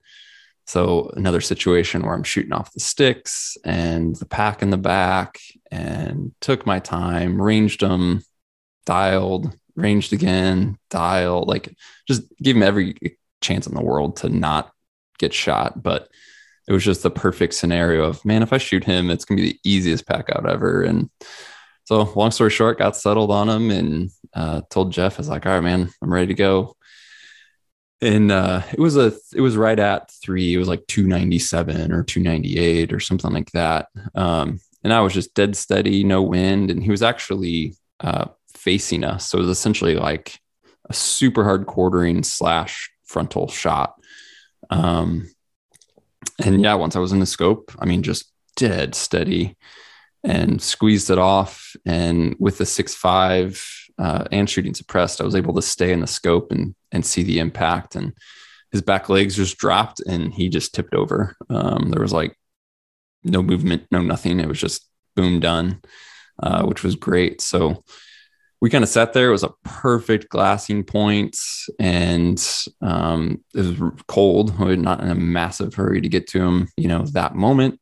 [0.67, 5.39] So another situation where I'm shooting off the sticks and the pack in the back
[5.71, 8.21] and took my time, ranged them,
[8.85, 11.73] dialed, ranged again, dialed, like
[12.05, 12.95] just give him every
[13.41, 14.71] chance in the world to not
[15.19, 15.81] get shot.
[15.81, 16.09] But
[16.67, 19.53] it was just the perfect scenario of man, if I shoot him, it's gonna be
[19.53, 20.81] the easiest pack out ever.
[20.81, 21.09] And
[21.85, 25.45] so long story short, got settled on him and uh, told Jeff, I was like,
[25.45, 26.76] all right, man, I'm ready to go
[28.01, 32.03] and uh, it was a it was right at three it was like 297 or
[32.03, 33.87] 298 or something like that.
[34.15, 36.69] Um, and i was just dead steady no wind.
[36.69, 39.27] And he was actually uh, facing us.
[39.27, 40.39] So it was essentially like
[40.89, 43.95] a super hard quartering slash frontal shot.
[44.69, 45.29] Um,
[46.43, 49.55] and yeah once i was in the scope i mean just dead steady
[50.23, 51.75] and squeezed it off.
[51.85, 53.63] And with the six five
[53.97, 57.23] uh, and shooting suppressed, I was able to stay in the scope and and see
[57.23, 57.95] the impact.
[57.95, 58.13] And
[58.71, 61.35] his back legs just dropped, and he just tipped over.
[61.49, 62.37] Um, there was like
[63.23, 64.39] no movement, no nothing.
[64.39, 65.81] It was just boom done,
[66.41, 67.41] uh, which was great.
[67.41, 67.83] So
[68.59, 69.29] we kind of sat there.
[69.29, 71.37] It was a perfect glassing point,
[71.79, 72.43] and
[72.81, 74.57] um, it was cold.
[74.59, 77.79] We were not in a massive hurry to get to him, you know, that moment.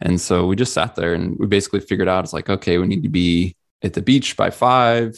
[0.00, 2.86] And so we just sat there and we basically figured out it's like, okay, we
[2.86, 5.16] need to be at the beach by five.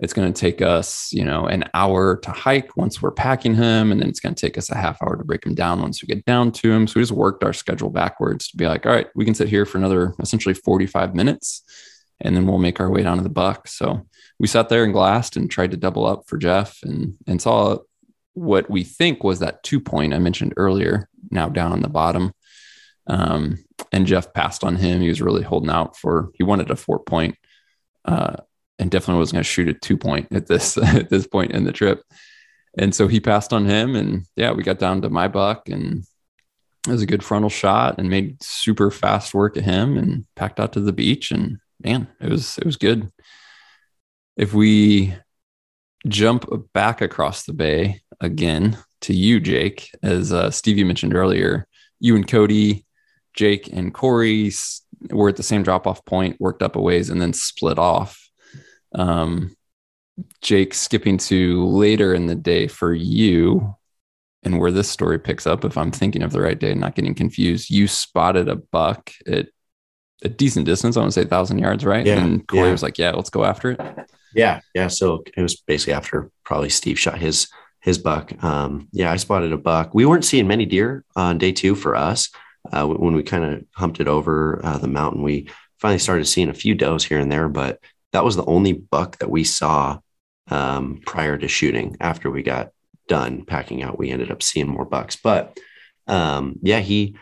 [0.00, 3.92] It's going to take us, you know, an hour to hike once we're packing him,
[3.92, 6.02] and then it's going to take us a half hour to break him down once
[6.02, 6.86] we get down to him.
[6.86, 9.48] So we just worked our schedule backwards to be like, all right, we can sit
[9.48, 11.62] here for another essentially 45 minutes,
[12.20, 13.68] and then we'll make our way down to the buck.
[13.68, 14.06] So
[14.38, 17.78] we sat there and glassed and tried to double up for Jeff, and and saw
[18.34, 22.32] what we think was that two point I mentioned earlier, now down on the bottom.
[23.06, 25.00] Um, and Jeff passed on him.
[25.00, 26.30] He was really holding out for.
[26.34, 27.36] He wanted a four point.
[28.04, 28.36] Uh,
[28.78, 31.64] and definitely wasn't going to shoot a two point at this at this point in
[31.64, 32.02] the trip.
[32.76, 36.04] And so he passed on him, and yeah, we got down to my buck, and
[36.86, 40.60] it was a good frontal shot and made super fast work of him and packed
[40.60, 43.10] out to the beach and man, it was it was good.
[44.36, 45.14] If we
[46.08, 51.66] jump back across the bay again to you, Jake, as uh, Stevie mentioned earlier,
[52.00, 52.84] you and Cody,
[53.34, 54.50] Jake and Corey
[55.10, 58.23] were at the same drop off point, worked up a ways, and then split off.
[58.94, 59.56] Um,
[60.42, 63.74] Jake skipping to later in the day for you,
[64.44, 66.94] and where this story picks up, if I'm thinking of the right day, and not
[66.94, 69.48] getting confused, you spotted a buck at
[70.22, 70.96] a decent distance.
[70.96, 72.06] I want to say thousand yards, right?
[72.06, 72.72] Yeah, And Corey yeah.
[72.72, 73.80] was like, "Yeah, let's go after it."
[74.34, 74.88] Yeah, yeah.
[74.88, 77.48] So it was basically after probably Steve shot his
[77.80, 78.32] his buck.
[78.42, 79.94] Um, yeah, I spotted a buck.
[79.94, 82.30] We weren't seeing many deer on day two for us.
[82.72, 86.48] Uh, when we kind of humped it over uh, the mountain, we finally started seeing
[86.48, 87.78] a few does here and there, but
[88.14, 89.98] that was the only buck that we saw
[90.48, 91.96] um, prior to shooting.
[92.00, 92.70] After we got
[93.08, 95.16] done packing out, we ended up seeing more bucks.
[95.16, 95.58] But
[96.06, 97.16] um, yeah, he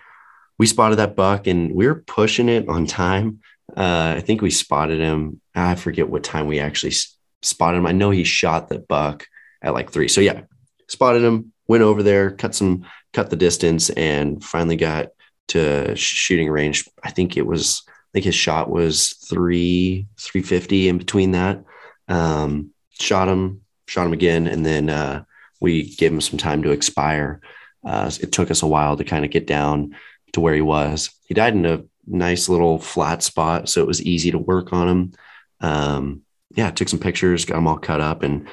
[0.59, 3.41] we spotted that buck and we were pushing it on time.
[3.75, 5.41] Uh, I think we spotted him.
[5.55, 6.93] I forget what time we actually
[7.41, 7.87] spotted him.
[7.87, 9.27] I know he shot that buck
[9.63, 10.09] at like three.
[10.09, 10.43] So yeah,
[10.89, 12.85] spotted him, went over there, cut some,
[13.15, 15.09] cut the distance, and finally got
[15.49, 16.87] to shooting range.
[17.03, 17.83] I think it was,
[18.13, 21.65] think his shot was three, three fifty in between that.
[22.09, 25.25] Um, shot him, shot him again, and then uh,
[25.61, 27.41] we gave him some time to expire.
[27.85, 29.97] Uh, it took us a while to kind of get down
[30.33, 31.11] to where he was.
[31.27, 34.89] He died in a nice little flat spot, so it was easy to work on
[34.89, 35.13] him.
[35.61, 36.23] Um,
[36.55, 38.49] yeah, took some pictures, got them all cut up, and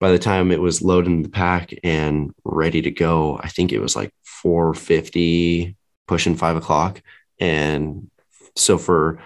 [0.00, 3.70] by the time it was loaded in the pack and ready to go, I think
[3.70, 5.76] it was like 450,
[6.08, 7.02] pushing five o'clock.
[7.38, 8.10] And
[8.56, 9.22] so for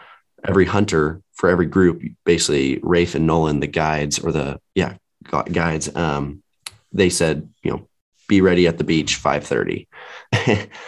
[0.46, 4.94] every hunter, for every group, basically Rafe and Nolan, the guides or the yeah
[5.50, 6.42] guides, um,
[6.92, 7.88] they said you know
[8.28, 9.86] be ready at the beach 5:30.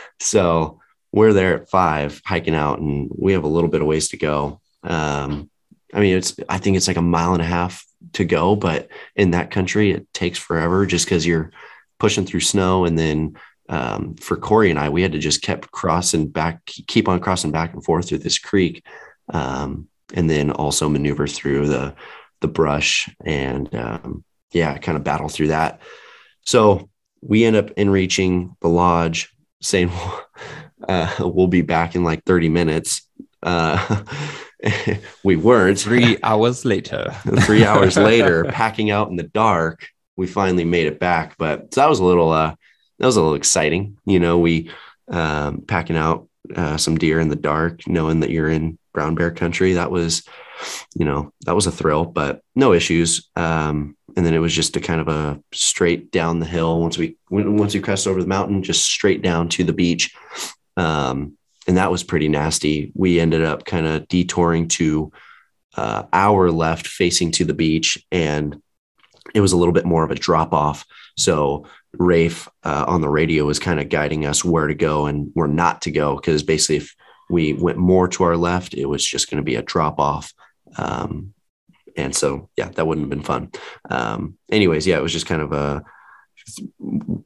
[0.20, 0.80] so
[1.12, 4.16] we're there at five hiking out, and we have a little bit of ways to
[4.16, 4.60] go.
[4.82, 5.50] Um,
[5.94, 7.84] I mean, it's I think it's like a mile and a half
[8.14, 11.50] to go, but in that country, it takes forever just because you're
[11.98, 12.84] pushing through snow.
[12.84, 13.36] And then
[13.68, 17.52] um, for Corey and I, we had to just kept crossing back, keep on crossing
[17.52, 18.84] back and forth through this creek,
[19.32, 21.94] um, and then also maneuver through the
[22.40, 25.80] the brush and um, yeah, kind of battle through that.
[26.42, 26.88] So
[27.20, 29.90] we end up in reaching the lodge, saying
[30.88, 33.02] uh, we'll be back in like 30 minutes.
[33.42, 34.02] Uh,
[35.24, 35.78] we weren't.
[35.78, 37.10] Three hours later,
[37.40, 41.36] three hours later, packing out in the dark, we finally made it back.
[41.38, 42.54] But so that was a little, uh,
[42.98, 43.98] that was a little exciting.
[44.04, 44.70] You know, we
[45.08, 49.30] um, packing out uh, some deer in the dark, knowing that you're in brown bear
[49.30, 49.74] country.
[49.74, 50.26] That was,
[50.94, 53.28] you know, that was a thrill, but no issues.
[53.36, 56.96] Um, and then it was just a kind of a straight down the hill once
[56.96, 60.14] we once we crossed over the mountain, just straight down to the beach.
[60.76, 61.36] Um,
[61.68, 62.92] and that was pretty nasty.
[62.94, 65.12] We ended up kind of detouring to
[65.76, 68.62] uh, our left facing to the beach, and
[69.34, 70.86] it was a little bit more of a drop off.
[71.16, 71.66] So
[71.98, 75.48] Rafe uh, on the radio was kind of guiding us where to go and where
[75.48, 76.94] not to go because basically if
[77.28, 80.32] we went more to our left, it was just going to be a drop off.
[80.76, 81.34] Um,
[81.96, 83.50] and so yeah, that wouldn't have been fun.
[83.90, 85.82] Um, anyways, yeah, it was just kind of a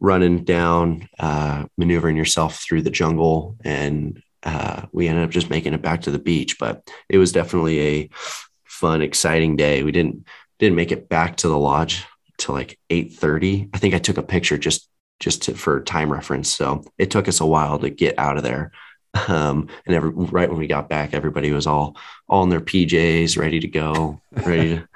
[0.01, 5.75] running down, uh, maneuvering yourself through the jungle, and uh, we ended up just making
[5.75, 6.59] it back to the beach.
[6.59, 8.11] But it was definitely a
[8.65, 9.83] fun, exciting day.
[9.83, 10.27] We didn't
[10.59, 12.05] didn't make it back to the lodge
[12.41, 13.69] till like eight thirty.
[13.73, 14.89] I think I took a picture just
[15.21, 16.51] just to, for time reference.
[16.51, 18.73] So it took us a while to get out of there.
[19.29, 21.97] Um, and every, right when we got back, everybody was all
[22.29, 24.89] all in their PJs, ready to go, ready to.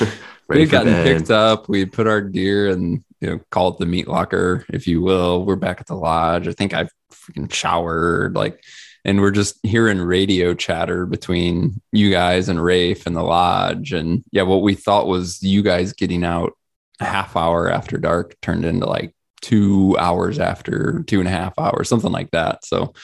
[0.00, 0.08] we
[0.48, 1.18] ready for gotten bed.
[1.18, 1.68] picked up.
[1.68, 5.44] We put our deer and you know call it the meat locker, if you will.
[5.44, 6.48] We're back at the lodge.
[6.48, 8.62] I think I've freaking showered, like,
[9.04, 13.92] and we're just hearing radio chatter between you guys and Rafe and the lodge.
[13.92, 16.56] And yeah, what we thought was you guys getting out
[17.00, 21.88] half hour after dark turned into like two hours after two and a half hours,
[21.88, 22.64] something like that.
[22.64, 22.94] So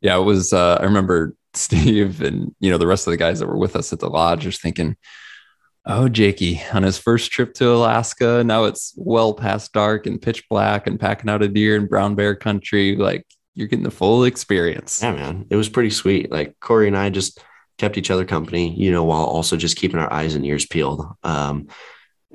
[0.00, 0.52] yeah, it was.
[0.52, 3.76] Uh, I remember Steve and you know the rest of the guys that were with
[3.76, 4.96] us at the lodge just thinking,
[5.84, 8.44] "Oh, Jakey on his first trip to Alaska.
[8.44, 12.14] Now it's well past dark and pitch black and packing out a deer in brown
[12.14, 12.96] bear country.
[12.96, 16.30] Like you're getting the full experience." Yeah, man, it was pretty sweet.
[16.30, 17.42] Like Corey and I just
[17.78, 21.06] kept each other company, you know, while also just keeping our eyes and ears peeled.
[21.22, 21.68] Um,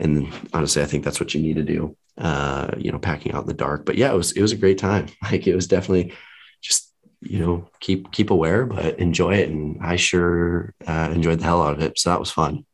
[0.02, 1.95] and honestly, I think that's what you need to do.
[2.18, 3.86] Uh, you know, packing out in the dark.
[3.86, 5.08] But yeah, it was it was a great time.
[5.32, 6.14] Like it was definitely
[6.62, 6.91] just
[7.22, 9.49] you know keep keep aware, but enjoy it.
[9.49, 11.97] And I sure uh, enjoyed the hell out of it.
[11.97, 12.66] So that was fun.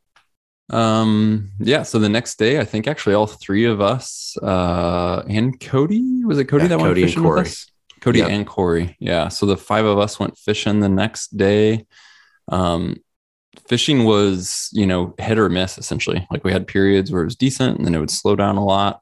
[0.70, 1.84] Um, yeah.
[1.84, 6.40] So the next day, I think actually all three of us uh, and Cody was
[6.40, 7.68] it Cody Yeah, that went Cody and fishing with us?
[8.02, 8.30] Cody Yep.
[8.30, 8.96] and Corey.
[9.00, 9.30] Yeah.
[9.30, 11.86] So the five of us went fishing the next day.
[12.50, 12.98] Um,
[13.68, 16.28] fishing was, you know, hit or miss essentially.
[16.32, 18.66] Like we had periods where it was decent and then it would slow down a
[18.66, 19.02] lot.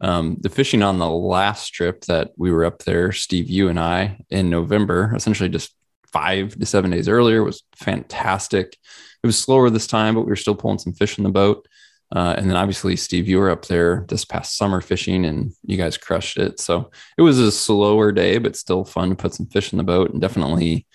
[0.00, 3.80] Um, the fishing on the last trip that we were up there, Steve, you and
[3.80, 5.74] I, in November, essentially just
[6.12, 8.76] five to seven days earlier, was fantastic.
[9.22, 11.66] It was slower this time, but we were still pulling some fish in the boat.
[12.14, 15.76] Uh, and then obviously, Steve, you were up there this past summer fishing and you
[15.76, 16.60] guys crushed it.
[16.60, 19.84] So it was a slower day, but still fun to put some fish in the
[19.84, 20.86] boat and definitely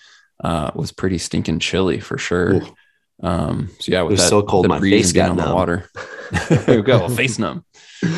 [0.42, 2.54] uh, was pretty stinking chilly for sure.
[2.54, 2.74] Ooh.
[3.20, 5.88] Um, so yeah, with was that, so cold, my face got on the water.
[6.48, 7.64] there you go, face numb.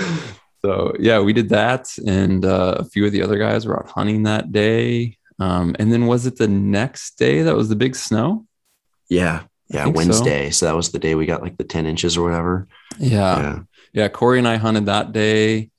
[0.65, 3.91] So yeah, we did that, and uh, a few of the other guys were out
[3.91, 5.19] hunting that day.
[5.39, 8.47] Um, and then was it the next day that was the big snow?
[9.11, 9.43] Yeah.
[9.69, 9.85] Yeah.
[9.85, 9.99] think so.
[9.99, 10.49] Wednesday.
[10.51, 10.65] So.
[10.65, 12.67] that was the day we got like the 10 inches or whatever.
[12.99, 13.59] Yeah, yeah.
[13.93, 14.09] yeah.
[14.09, 15.71] Corey and I hunted that day,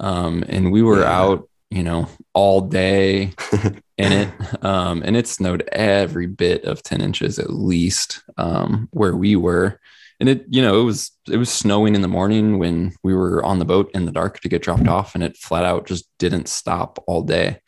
[0.00, 1.20] um, and we were Yeah.
[1.20, 3.34] out, you know, all day
[4.02, 4.28] in it,
[4.64, 9.80] um, and it snowed every bit of ten inches at least um, where we were.
[10.20, 13.44] And it, you know, it was it was snowing in the morning when we were
[13.44, 16.08] on the boat in the dark to get dropped off, and it flat out just
[16.18, 17.58] didn't stop all day.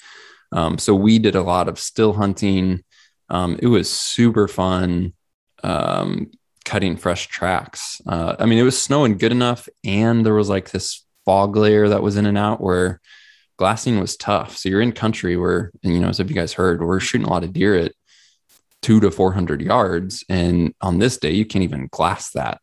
[0.52, 2.84] Um, so we did a lot of still hunting.
[3.28, 5.14] Um, it was super fun
[5.64, 6.30] um,
[6.64, 8.00] cutting fresh tracks.
[8.06, 11.88] Uh, I mean, it was snowing good enough, and there was like this fog layer
[11.88, 13.00] that was in and out where
[13.56, 14.56] glassing was tough.
[14.56, 17.26] So you're in country where, and you know, as if you guys heard, we're shooting
[17.26, 17.92] a lot of deer at
[18.82, 20.24] two to 400 yards.
[20.28, 22.60] And on this day, you can't even glass that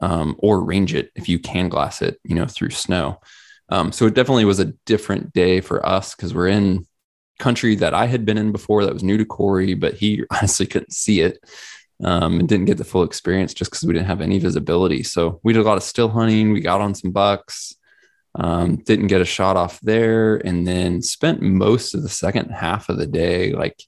[0.00, 3.20] um, or range it if you can glass it, you know, through snow.
[3.68, 6.86] Um, so it definitely was a different day for us because we're in
[7.38, 10.66] country that I had been in before that was new to Corey, but he honestly
[10.66, 11.38] couldn't see it
[12.02, 15.02] um, and didn't get the full experience just because we didn't have any visibility.
[15.02, 16.52] So we did a lot of still hunting.
[16.52, 17.74] We got on some bucks,
[18.38, 22.88] um, didn't get a shot off there, and then spent most of the second half
[22.88, 23.82] of the day like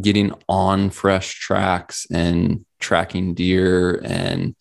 [0.00, 4.56] getting on fresh tracks and tracking deer and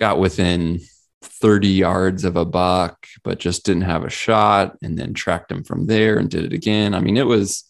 [0.00, 0.80] got within
[1.22, 5.62] 30 yards of a buck, but just didn't have a shot and then tracked him
[5.62, 6.94] from there and did it again.
[6.94, 7.64] I mean, it was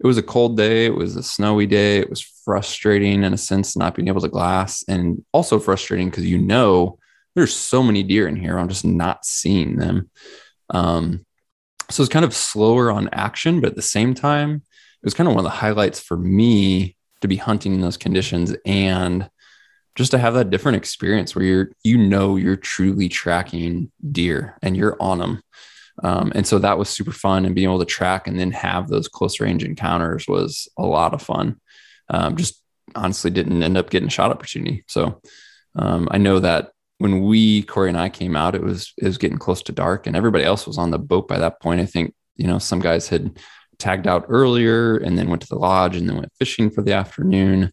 [0.00, 3.38] it was a cold day, it was a snowy day, it was frustrating in a
[3.38, 6.98] sense not being able to glass and also frustrating because you know
[7.38, 8.58] there's so many deer in here.
[8.58, 10.10] I'm just not seeing them.
[10.70, 11.24] Um,
[11.88, 15.28] so it's kind of slower on action, but at the same time, it was kind
[15.28, 19.30] of one of the highlights for me to be hunting in those conditions and
[19.94, 24.76] just to have that different experience where you're you know you're truly tracking deer and
[24.76, 25.42] you're on them
[26.04, 28.86] um, and so that was super fun and being able to track and then have
[28.86, 31.60] those close range encounters was a lot of fun
[32.10, 32.62] um, just
[32.94, 35.20] honestly didn't end up getting a shot opportunity so
[35.74, 39.18] um, i know that when we corey and i came out it was it was
[39.18, 41.86] getting close to dark and everybody else was on the boat by that point i
[41.86, 43.38] think you know some guys had
[43.78, 46.92] tagged out earlier and then went to the lodge and then went fishing for the
[46.92, 47.72] afternoon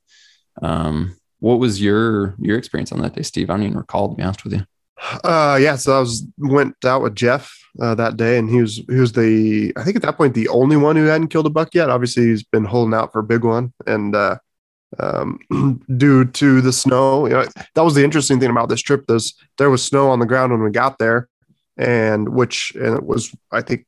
[0.61, 3.49] um, what was your your experience on that day, Steve?
[3.49, 4.65] I don't even recall to be honest with you.
[5.23, 5.75] Uh, yeah.
[5.75, 9.11] So I was went out with Jeff uh, that day, and he was he was
[9.11, 11.89] the I think at that point the only one who hadn't killed a buck yet.
[11.89, 14.37] Obviously, he's been holding out for a big one, and uh,
[14.99, 15.39] um,
[15.97, 19.05] due to the snow, you know, that was the interesting thing about this trip.
[19.07, 21.27] There's there was snow on the ground when we got there,
[21.77, 23.85] and which and it was I think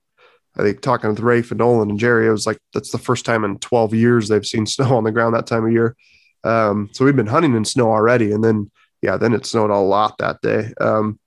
[0.58, 3.26] I think talking with Rafe and Nolan and Jerry, it was like that's the first
[3.26, 5.96] time in 12 years they've seen snow on the ground that time of year.
[6.44, 8.72] Um, so we've been hunting in snow already, and then
[9.02, 10.74] yeah, then it snowed a lot that day.
[10.80, 11.20] Um,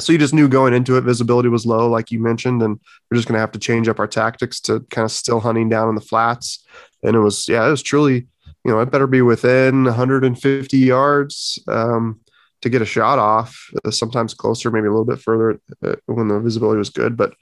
[0.00, 2.78] so you just knew going into it, visibility was low, like you mentioned, and
[3.10, 5.88] we're just gonna have to change up our tactics to kind of still hunting down
[5.88, 6.64] in the flats.
[7.02, 8.26] And it was yeah, it was truly
[8.68, 12.20] you know it better be within 150 yards um,
[12.60, 13.70] to get a shot off.
[13.82, 17.16] Uh, sometimes closer, maybe a little bit further uh, when the visibility was good.
[17.16, 17.32] But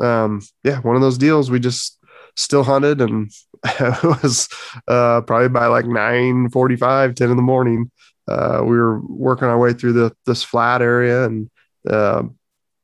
[0.00, 1.98] um, yeah, one of those deals we just
[2.36, 3.30] still hunted and
[3.64, 4.48] it was
[4.88, 7.90] uh, probably by like 9 45 10 in the morning
[8.26, 11.50] uh, we were working our way through the this flat area and
[11.90, 12.22] uh,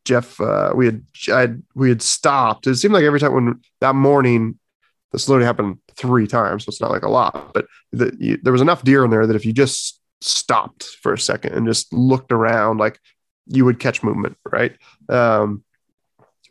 [0.05, 3.95] jeff uh, we had I'd, we had stopped it seemed like every time when that
[3.95, 4.59] morning
[5.12, 8.52] this literally happened three times so it's not like a lot but the, you, there
[8.52, 11.92] was enough deer in there that if you just stopped for a second and just
[11.92, 12.98] looked around like
[13.46, 14.76] you would catch movement right
[15.09, 15.64] um,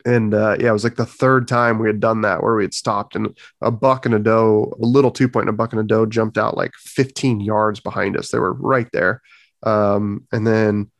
[0.07, 2.63] and uh, yeah, it was like the third time we had done that where we
[2.63, 5.73] had stopped and a buck and a doe, a little two point and a buck
[5.73, 8.31] and a doe jumped out like 15 yards behind us.
[8.31, 9.21] They were right there.
[9.63, 10.91] Um, and then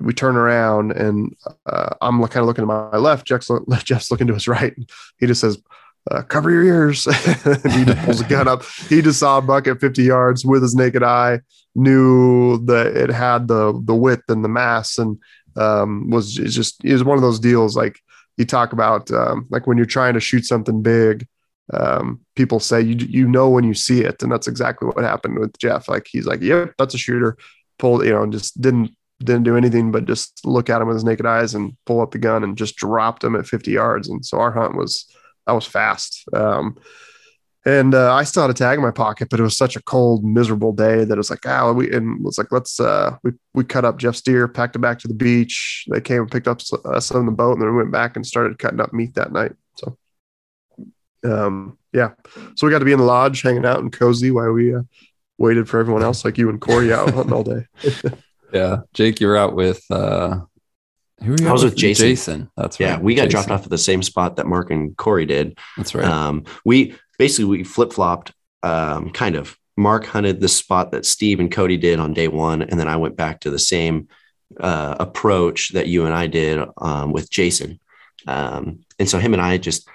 [0.00, 1.36] we turn around and
[1.66, 3.28] uh, I'm kind of looking to my left.
[3.28, 3.48] Jeff's,
[3.84, 4.74] Jeff's looking to his right.
[5.18, 5.62] He just says,
[6.10, 7.04] uh, cover your ears.
[7.04, 8.64] he just pulls a gun up.
[8.88, 11.40] He just saw a buck at 50 yards with his naked eye,
[11.74, 15.18] knew that it had the the width and the mass, and
[15.56, 17.98] um, was just it was one of those deals like
[18.36, 21.26] you talk about um, like when you're trying to shoot something big
[21.72, 25.38] um, people say you you know when you see it, and that's exactly what happened
[25.38, 25.88] with Jeff.
[25.88, 27.36] Like he's like, "Yep, that's a shooter."
[27.78, 30.96] Pulled, you know, and just didn't didn't do anything but just look at him with
[30.96, 34.08] his naked eyes and pull up the gun and just dropped him at 50 yards.
[34.08, 35.06] And so our hunt was
[35.46, 36.24] that was fast.
[36.32, 36.76] Um,
[37.64, 39.82] and uh, I still had a tag in my pocket, but it was such a
[39.82, 43.32] cold, miserable day that it was like, oh, we and was like, let's uh, we
[43.54, 45.86] we cut up Jeff's deer, packed it back to the beach.
[45.88, 48.26] They came and picked up us on the boat, and then we went back and
[48.26, 49.52] started cutting up meat that night.
[49.76, 49.96] So,
[51.24, 52.10] um, yeah,
[52.56, 54.82] so we got to be in the lodge, hanging out and cozy while we uh,
[55.38, 57.66] waited for everyone else, like you and Corey, out hunting all day.
[58.52, 59.84] yeah, Jake, you're out with.
[59.88, 60.40] uh
[61.22, 62.08] who I was with Jason.
[62.08, 62.50] Jason.
[62.56, 62.86] That's right.
[62.86, 63.30] Yeah, we got Jason.
[63.30, 65.58] dropped off at the same spot that Mark and Corey did.
[65.76, 66.04] That's right.
[66.04, 69.56] Um, we basically we flip flopped, um, kind of.
[69.76, 72.96] Mark hunted the spot that Steve and Cody did on day one, and then I
[72.96, 74.08] went back to the same
[74.60, 77.80] uh, approach that you and I did um, with Jason.
[78.26, 79.88] Um, and so him and I just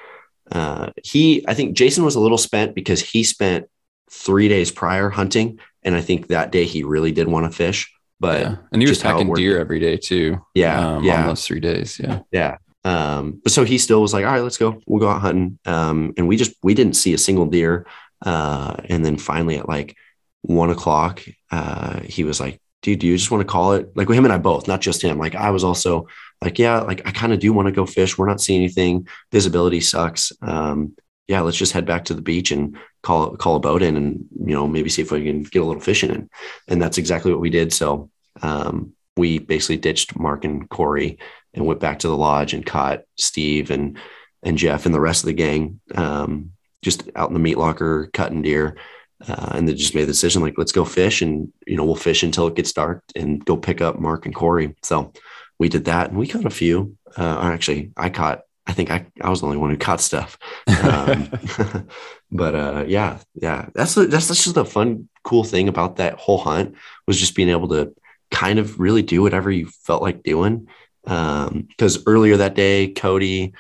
[0.52, 3.68] uh, he I think Jason was a little spent because he spent
[4.10, 7.92] three days prior hunting, and I think that day he really did want to fish.
[8.20, 8.56] But yeah.
[8.72, 10.40] and he was just how it packing deer every day too.
[10.56, 11.28] Yeah, um, yeah.
[11.28, 12.00] those three days.
[12.00, 12.58] Yeah, Yeah.
[12.84, 14.80] Um, but so he still was like, all right, let's go.
[14.88, 15.60] We'll go out hunting.
[15.66, 17.86] Um, and we just we didn't see a single deer.
[18.26, 19.96] Uh, and then finally at like
[20.42, 23.96] one o'clock, uh, he was like, dude, do you just want to call it?
[23.96, 25.18] Like him and I both, not just him.
[25.18, 26.08] Like I was also
[26.42, 28.18] like, yeah, like I kind of do want to go fish.
[28.18, 29.08] We're not seeing anything.
[29.32, 30.32] Visibility sucks.
[30.42, 30.96] Um,
[31.28, 34.26] yeah, let's just head back to the beach and call call a boat in and
[34.40, 36.30] you know maybe see if we can get a little fishing in.
[36.68, 37.74] And that's exactly what we did.
[37.74, 38.10] So
[38.42, 41.20] um, we basically ditched Mark and Corey
[41.54, 43.98] and went back to the lodge and caught Steve and
[44.44, 46.52] and Jeff and the rest of the gang um,
[46.82, 48.78] just out in the meat locker cutting deer.
[49.28, 51.96] Uh, and they just made the decision like let's go fish and you know we'll
[51.96, 54.76] fish until it gets dark and go pick up Mark and Corey.
[54.84, 55.12] So
[55.60, 56.96] we did that and we caught a few.
[57.18, 58.42] Uh, actually, I caught.
[58.68, 60.38] I think I, I was the only one who caught stuff.
[60.84, 61.30] Um,
[62.32, 66.38] but uh, yeah, yeah, that's that's that's just the fun, cool thing about that whole
[66.38, 66.76] hunt
[67.08, 67.96] was just being able to
[68.30, 70.68] kind of really do whatever you felt like doing.
[71.04, 73.54] Because earlier that day, Cody,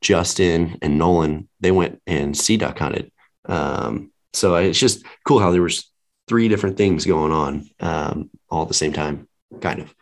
[0.00, 3.12] Justin, and Nolan they went and sea duck hunted.
[3.44, 5.90] Um, so it's just cool how there was
[6.26, 9.28] three different things going on um, all at the same time,
[9.60, 9.94] kind of.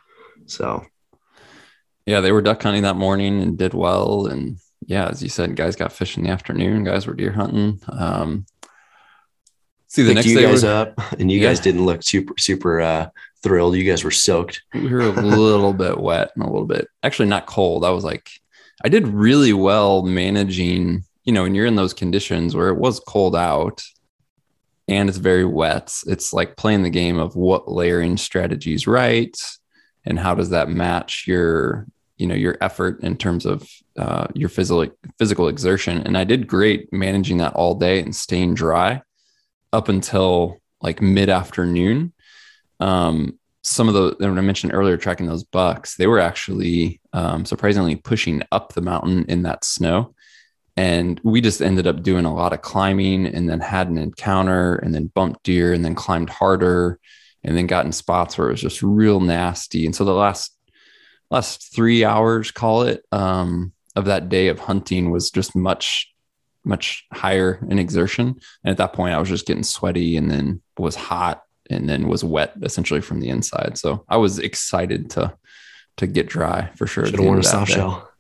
[0.47, 0.85] So
[2.07, 4.27] yeah, they were duck hunting that morning and did well.
[4.27, 6.85] And yeah, as you said, guys got fish in the afternoon.
[6.85, 7.81] Guys were deer hunting.
[7.89, 8.47] Um,
[9.89, 11.49] see, the picked next you day guys we- up, and you Yeah.
[11.49, 13.09] guys didn't look super super uh,
[13.43, 13.77] thrilled.
[13.77, 14.63] You guys were soaked.
[14.75, 17.85] we were a little bit wet and a little bit actually not cold.
[17.85, 18.29] I was like,
[18.85, 23.01] I did really well managing, you know, when you're in those conditions where it was
[23.01, 23.83] cold out
[24.89, 29.37] and it's very wet, it's like playing the game of what layering strategy is right
[30.05, 31.87] and how does that match your,
[32.17, 34.87] you know, your effort in terms of uh, your physical
[35.19, 35.99] physical exertion.
[35.99, 39.03] And I did great managing that all day and staying dry
[39.73, 42.13] up until like mid afternoon.
[42.81, 47.45] Um, some of the when I mentioned earlier tracking those bucks, they were actually um,
[47.45, 50.15] surprisingly pushing up the mountain in that snow.
[50.77, 54.77] And we just ended up doing a lot of climbing and then had an encounter
[54.77, 57.01] and then bumped deer and then climbed harder
[57.43, 59.87] and then got in spots where it was just real nasty.
[59.87, 60.56] And so the last
[61.31, 66.13] last three hours, call it, um, of that day of hunting was just much,
[66.65, 68.27] much higher in exertion.
[68.65, 72.09] And at that point, I was just getting sweaty and then was hot and then
[72.09, 73.79] was wet essentially from the inside.
[73.79, 75.37] So I was excited to
[75.97, 77.05] to get dry for sure.
[77.05, 77.75] at Should have worn a end of that soft day.
[77.75, 78.11] shell.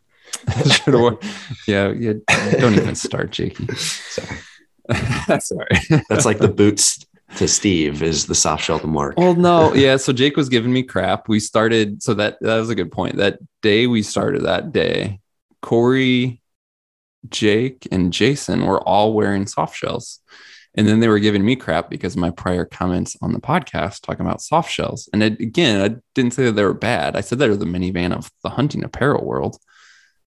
[0.72, 1.18] Should have worn.
[1.68, 2.12] Yeah, yeah.
[2.58, 3.66] Don't even start, Jakey.
[3.76, 4.38] Sorry.
[5.28, 6.02] That's all right.
[6.08, 7.04] That's like the boots
[7.36, 9.16] to Steve is the soft shell to Mark.
[9.18, 9.96] Well, no, yeah.
[9.96, 11.28] So Jake was giving me crap.
[11.28, 12.02] We started.
[12.02, 13.16] So that that was a good point.
[13.16, 15.20] That day we started that day,
[15.60, 16.40] Corey,
[17.28, 20.20] Jake, and Jason were all wearing soft shells.
[20.76, 24.02] And then they were giving me crap because of my prior comments on the podcast
[24.02, 25.08] talking about soft shells.
[25.12, 27.16] And it, again, I didn't say that they were bad.
[27.16, 29.56] I said they're the minivan of the hunting apparel world.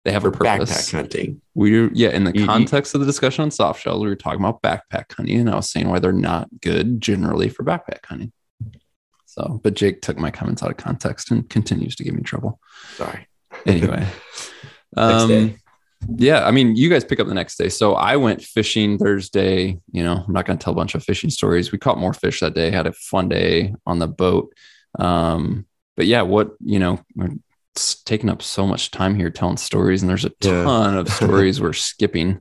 [0.06, 0.72] They have a purpose.
[0.72, 1.41] backpack hunting.
[1.56, 4.08] We were, yeah, in the You- you- context of the discussion on soft shells, we
[4.08, 7.64] were talking about backpack hunting, and I was saying why they're not good generally for
[7.64, 8.32] backpack hunting.
[9.26, 12.60] So, but Jake took my comments out of context and continues to give me trouble.
[12.95, 13.28] Sorry.
[13.66, 14.06] Anyway,
[14.97, 15.56] um,
[16.16, 17.68] yeah, I mean, you guys pick up the next day.
[17.70, 19.80] So I went fishing Thursday.
[19.91, 21.72] You know, I'm not going to tell a bunch of fishing stories.
[21.72, 24.54] We caught more fish that day, had a fun day on the boat.
[24.97, 25.66] Um,
[25.97, 27.00] but yeah, what, you know,
[27.76, 30.63] we're s- taking up so much time here telling stories, and there's a Yeah.
[30.63, 32.39] ton of stories we're skipping.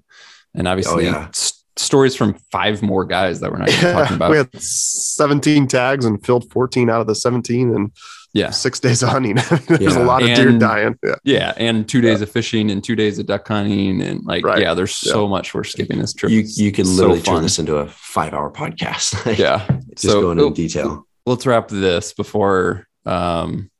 [0.55, 1.29] And obviously, yeah.
[1.29, 4.31] s- stories from five more guys that we're not even talking about.
[4.31, 7.93] we had 17 tags and filled 14 out of the 17 and
[8.35, 9.37] yeah, six days of hunting.
[9.68, 10.03] There's Yeah.
[10.03, 10.99] a lot of deer dying.
[11.05, 11.14] Yeah.
[11.24, 14.61] yeah, and two days of fishing and two days of duck hunting and like Right.
[14.61, 16.33] yeah, there's so much we're skipping this trip.
[16.33, 19.39] You you can so literally turn this into a five hour podcast.
[19.39, 21.07] Yeah, just so going into oh, detail.
[21.26, 23.70] let's wrap this before um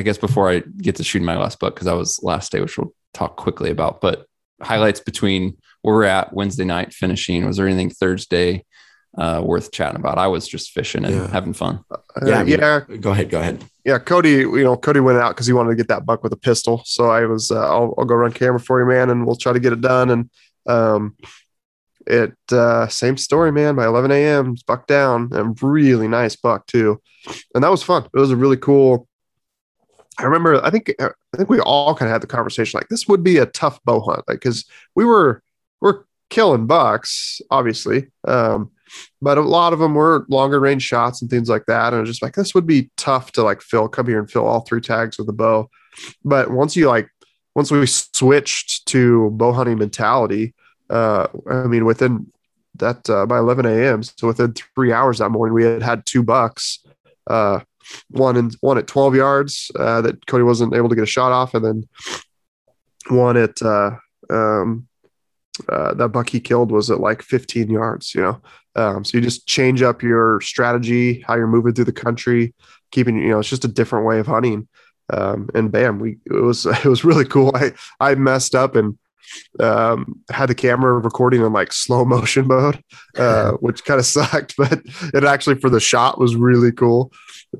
[0.00, 2.60] I guess before I get to shooting my last buck because that was last day,
[2.62, 4.00] which we'll talk quickly about.
[4.00, 4.24] But
[4.62, 7.44] highlights between where we're at Wednesday night finishing.
[7.46, 8.64] Was there anything Thursday
[9.18, 10.16] uh, worth chatting about?
[10.16, 11.28] I was just fishing and Yeah.
[11.28, 11.80] having fun.
[11.90, 12.80] Uh, Yeah, I mean- yeah.
[12.98, 13.28] Go ahead.
[13.28, 13.62] Go ahead.
[13.84, 13.98] Yeah.
[13.98, 16.36] Cody, you know, Cody went out because he wanted to get that buck with a
[16.38, 16.80] pistol.
[16.86, 19.52] So I was, uh, I'll, I'll go run camera for you, man, and we'll try
[19.52, 20.08] to get it done.
[20.10, 20.30] And
[20.66, 21.14] um,
[22.06, 23.76] it, uh, same story, man.
[23.76, 27.02] By 11 a.m., it's buck down and really nice buck, too.
[27.54, 28.04] And that was fun.
[28.14, 29.06] It was a really cool.
[30.20, 33.08] I remember, I think, I think we all kind of had the conversation like this
[33.08, 35.42] would be a tough bow hunt, like, because we were,
[35.80, 38.08] we're killing bucks, obviously.
[38.26, 38.70] Um,
[39.22, 41.92] but a lot of them were longer range shots and things like that.
[41.92, 44.30] And it was just like, this would be tough to like fill, come here and
[44.30, 45.70] fill all three tags with a bow.
[46.24, 47.08] But once you like,
[47.54, 50.54] once we switched to bow hunting mentality,
[50.88, 52.32] uh, I mean, within
[52.76, 56.22] that, uh, by 11 a.m., so within three hours that morning, we had had two
[56.22, 56.84] bucks,
[57.26, 57.60] uh,
[58.10, 61.32] one in one at 12 yards, uh, that Cody wasn't able to get a shot
[61.32, 61.54] off.
[61.54, 61.88] And then
[63.08, 63.92] one at, uh,
[64.28, 64.86] um,
[65.68, 68.40] uh, that buck he killed was at like 15 yards, you know?
[68.76, 72.54] Um, so you just change up your strategy, how you're moving through the country,
[72.92, 74.68] keeping, you know, it's just a different way of hunting.
[75.12, 77.52] Um, and bam, we, it was, it was really cool.
[77.54, 78.96] I, I messed up and,
[79.58, 82.82] um, had the camera recording in like slow motion mode,
[83.16, 84.80] uh, which kind of sucked, but
[85.14, 87.12] it actually for the shot was really cool.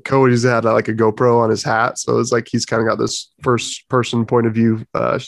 [0.05, 1.97] Cody's had uh, like a GoPro on his hat.
[1.97, 5.19] So it's like, he's kind of got this first person point of view, uh,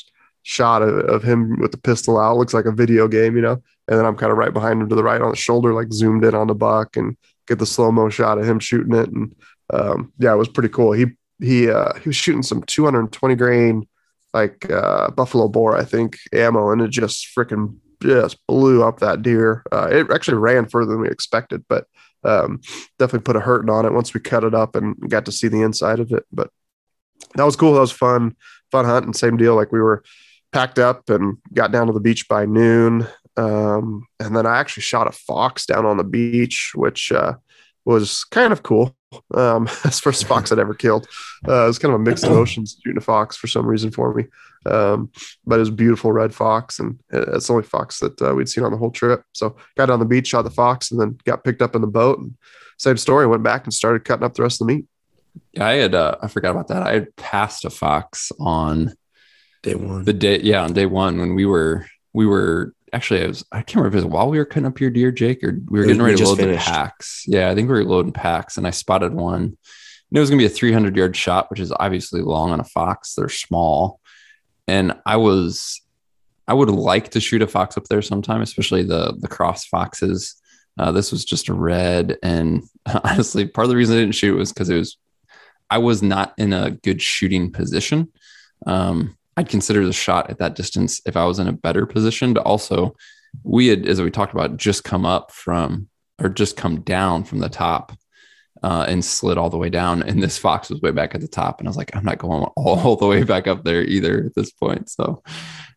[0.43, 2.37] shot of, of him with the pistol out.
[2.37, 3.61] Looks like a video game, you know.
[3.87, 5.91] And then I'm kind of right behind him to the right on the shoulder, like
[5.91, 7.17] zoomed in on the buck and
[7.47, 9.09] get the slow mo shot of him shooting it.
[9.09, 9.35] And
[9.73, 10.93] um, yeah, it was pretty cool.
[10.93, 11.07] He
[11.41, 13.87] he uh, he was shooting some 220 grain
[14.33, 19.21] like uh, Buffalo Bore, I think, ammo, and it just freaking just blew up that
[19.21, 19.63] deer.
[19.71, 21.85] Uh, it actually ran further than we expected, but
[22.23, 22.61] um,
[22.99, 25.47] definitely put a hurting on it once we cut it up and got to see
[25.47, 26.25] the inside of it.
[26.31, 26.49] But
[27.35, 27.73] that was cool.
[27.73, 28.35] That was fun,
[28.71, 29.05] fun hunt.
[29.05, 29.55] And same deal.
[29.55, 30.03] Like we were
[30.51, 33.07] packed up and got down to the beach by noon.
[33.35, 37.33] Um, and then I actually shot a fox down on the beach, which uh,
[37.85, 38.95] was kind of cool.
[39.33, 41.07] Um, that's the first fox I'd ever killed.
[41.47, 44.13] Uh, it was kind of a mixed emotions shooting a fox for some reason for
[44.13, 44.25] me.
[44.65, 45.11] Um,
[45.45, 48.47] but it was a beautiful red fox, and it's the only fox that uh, we'd
[48.49, 49.23] seen on the whole trip.
[49.33, 51.87] So got on the beach, shot the fox, and then got picked up in the
[51.87, 52.19] boat.
[52.19, 52.35] And
[52.77, 53.27] same story.
[53.27, 54.85] Went back and started cutting up the rest of the meat.
[55.53, 56.83] Yeah, I had uh, I forgot about that.
[56.83, 58.93] I had passed a fox on
[59.63, 60.03] Day one.
[60.03, 63.57] the day yeah on day one when we were we were actually I was I
[63.57, 65.79] can't remember if it was while we were cutting up your deer, Jake, or we
[65.79, 66.65] were getting we ready to load finished.
[66.65, 67.23] the packs.
[67.27, 69.41] Yeah, I think we were loading packs, and I spotted one.
[69.43, 72.65] And it was gonna be a 300 yard shot, which is obviously long on a
[72.65, 73.15] fox.
[73.15, 73.99] They're small,
[74.67, 75.81] and I was
[76.47, 80.35] I would like to shoot a fox up there sometime, especially the the cross foxes.
[80.77, 82.63] Uh, this was just a red, and
[83.03, 84.97] honestly, part of the reason I didn't shoot was because it was
[85.69, 88.11] I was not in a good shooting position.
[88.65, 92.33] Um, I'd consider the shot at that distance if I was in a better position,
[92.33, 92.95] but also
[93.43, 95.89] we had, as we talked about, just come up from
[96.21, 97.91] or just come down from the top
[98.61, 100.03] uh, and slid all the way down.
[100.03, 101.59] And this fox was way back at the top.
[101.59, 104.35] And I was like, I'm not going all, the way back up there either at
[104.35, 104.89] this point.
[104.89, 105.23] So,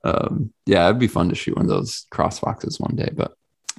[0.05, 3.11] um, yeah, it'd be fun to shoot one of those cross foxes one day.
[3.13, 3.33] But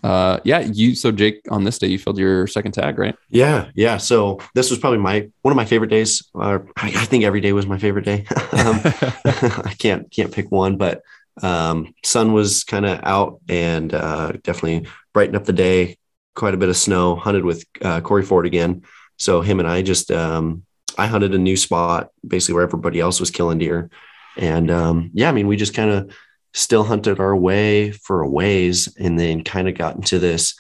[0.04, 3.16] uh, yeah, you, so Jake, on this day, you filled your second tag, right?
[3.30, 3.98] Yeah, yeah.
[3.98, 6.24] So this was probably my one of my favorite days.
[6.36, 8.26] Uh, I, I think every day was my favorite day.
[8.52, 8.80] um,
[9.26, 11.02] I can't can't pick one, but
[11.42, 15.98] um, sun was kind of out and uh, definitely brightened up the day.
[16.36, 17.16] Quite a bit of snow.
[17.16, 18.84] Hunted with uh, Corey Ford again.
[19.18, 20.64] So him and I just um,
[20.98, 23.90] I hunted a new spot, basically where everybody else was killing deer,
[24.38, 26.16] and um, yeah, I mean we just kind of
[26.54, 30.56] still hunted our way for a ways, and then kind of got into this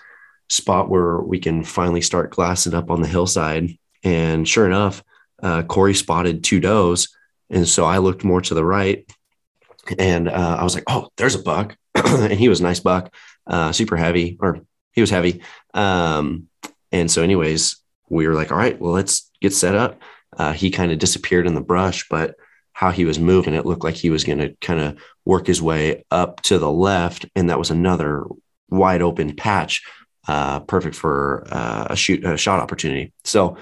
[0.50, 3.78] spot where we can finally start glassing up on the hillside.
[4.04, 5.04] And sure enough,
[5.42, 7.10] uh, Corey spotted two does.
[7.50, 9.06] And so I looked more to the right
[9.98, 11.76] and uh, I was like, oh, there's a buck.
[11.96, 13.14] and he was a nice buck,
[13.46, 14.62] uh, super heavy, or
[14.92, 15.42] he was heavy.
[15.74, 16.48] Um,
[16.92, 17.78] and so, anyways,
[18.10, 20.02] we were like, all right, well, let's get set up.
[20.38, 22.36] Uh, he kind of disappeared in the brush, but
[22.78, 25.60] how he was moving, it looked like he was going to kind of work his
[25.60, 27.26] way up to the left.
[27.36, 28.24] And that was another
[28.70, 29.82] wide open patch
[30.28, 33.14] uh, perfect for uh, a shoot a shot opportunity.
[33.24, 33.58] So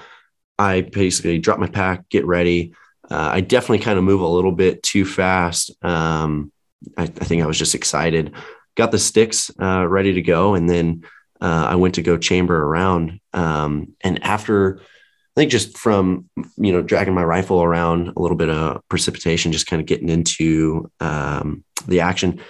[0.58, 2.74] I basically drop my pack, get ready.
[3.10, 5.70] Uh, I definitely kind of move a little bit too fast.
[5.82, 6.52] Um,
[6.98, 8.34] I, I think I was just excited,
[8.74, 11.04] got the sticks uh, ready to go, and then
[11.40, 13.18] uh, I went to go chamber around.
[13.32, 14.82] Um, and after,
[15.36, 19.52] I think just from you know dragging my rifle around a little bit of precipitation,
[19.52, 22.40] just kind of getting into um, the action,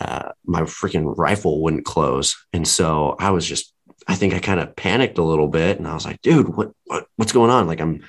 [0.00, 3.72] uh, my freaking rifle wouldn't close, and so I was just.
[4.10, 6.70] I think I kind of panicked a little bit, and I was like, "Dude, what,
[6.84, 8.02] what what's going on?" Like I'm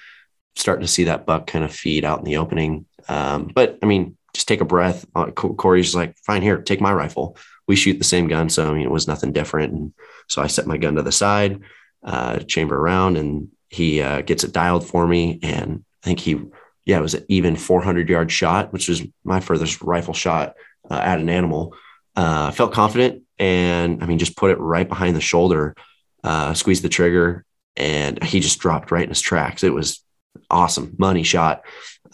[0.56, 2.86] starting to see that buck kind of feed out in the opening.
[3.08, 5.06] Um, but I mean, just take a breath.
[5.16, 7.38] Uh, Corey's like, fine, here, take my rifle.
[7.68, 8.50] We shoot the same gun.
[8.50, 9.74] So, I mean, it was nothing different.
[9.74, 9.94] And
[10.28, 11.62] so I set my gun to the side,
[12.04, 15.40] uh, chamber around, and he uh, gets it dialed for me.
[15.44, 16.40] And I think he,
[16.86, 20.56] yeah, it was an even 400 yard shot, which was my furthest rifle shot
[20.90, 21.76] uh, at an animal.
[22.16, 25.76] Uh, I felt confident and I mean, just put it right behind the shoulder,
[26.24, 27.46] uh, squeezed the trigger,
[27.78, 29.64] and he just dropped right in his tracks.
[29.64, 30.04] It was
[30.50, 31.64] awesome money shot.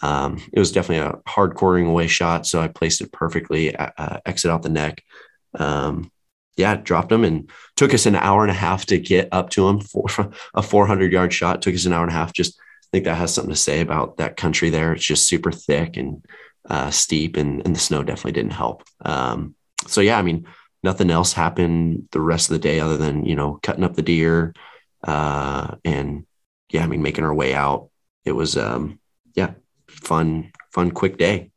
[0.02, 3.90] Um, it was definitely a hard quartering away shot, so I placed it perfectly, uh,
[3.98, 5.04] uh exit out the neck.
[5.58, 6.12] Um,
[6.58, 9.68] yeah, dropped him and took us an hour and a half to get up to
[9.68, 10.06] him for
[10.54, 11.62] a 400 yard shot.
[11.62, 12.34] Took us an hour and a half.
[12.34, 14.94] Just I think that has something to say about that country there.
[14.94, 16.26] It's just super thick and
[16.70, 18.84] uh, steep, and, and the snow definitely didn't help.
[19.04, 19.56] Um,
[19.88, 20.48] so yeah, I mean,
[20.86, 24.02] nothing else happened the rest of the day other than you know cutting up the
[24.02, 24.54] deer
[25.04, 26.26] uh, and
[26.70, 27.90] yeah, I mean making our way out
[28.24, 29.00] it was um
[29.34, 29.54] yeah
[29.88, 31.52] fun fun quick day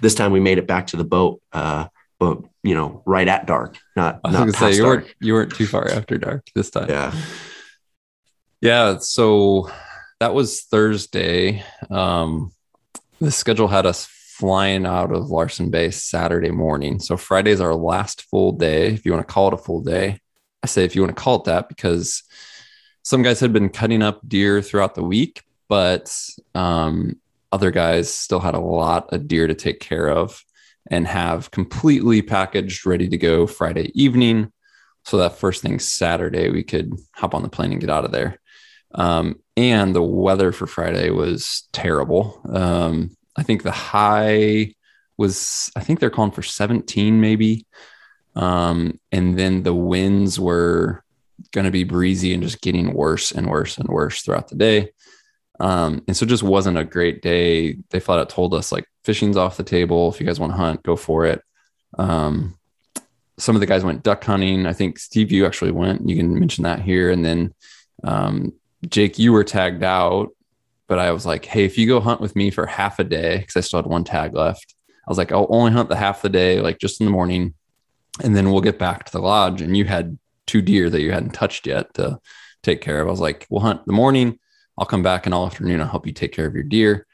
[0.00, 1.86] this time we made it back to the boat uh
[2.18, 5.32] but you know right at dark not I was not gonna say you weren't you
[5.34, 6.88] weren't too far after dark this time.
[6.88, 7.14] Yeah.
[8.60, 9.70] Yeah so
[10.20, 11.64] that was thursday.
[11.90, 12.52] Um
[13.20, 16.98] the schedule had us flying out of Larsen Bay saturday morning.
[16.98, 20.20] So friday's our last full day if you want to call it a full day.
[20.62, 22.22] I say if you want to call it that because
[23.02, 26.14] some guys had been cutting up deer throughout the week but
[26.54, 27.18] um,
[27.52, 30.44] other guys still had a lot of deer to take care of
[30.90, 34.52] and have completely packaged, ready to go Friday evening.
[35.04, 38.12] So that first thing Saturday, we could hop on the plane and get out of
[38.12, 38.40] there.
[38.94, 42.40] Um, and the weather for Friday was terrible.
[42.48, 44.74] Um, I think the high
[45.16, 47.66] was, I think they're calling for 17 maybe.
[48.36, 51.04] Um, and then the winds were
[51.52, 54.90] going to be breezy and just getting worse and worse and worse throughout the day.
[55.60, 57.76] Um, and so just wasn't a great day.
[57.90, 60.10] They flat out told us like fishing's off the table.
[60.10, 61.42] If you guys want to hunt, go for it.
[61.96, 62.58] Um,
[63.38, 64.66] some of the guys went duck hunting.
[64.66, 66.08] I think Steve, you actually went.
[66.08, 67.10] You can mention that here.
[67.10, 67.54] And then
[68.02, 68.52] um,
[68.88, 70.30] Jake, you were tagged out,
[70.88, 73.38] but I was like, hey, if you go hunt with me for half a day,
[73.38, 74.74] because I still had one tag left,
[75.06, 77.54] I was like, I'll only hunt the half the day, like just in the morning,
[78.22, 79.60] and then we'll get back to the lodge.
[79.60, 82.18] And you had two deer that you hadn't touched yet to
[82.62, 83.08] take care of.
[83.08, 84.38] I was like, we'll hunt the morning
[84.78, 85.80] I'll come back in all afternoon.
[85.80, 87.06] I'll help you take care of your deer.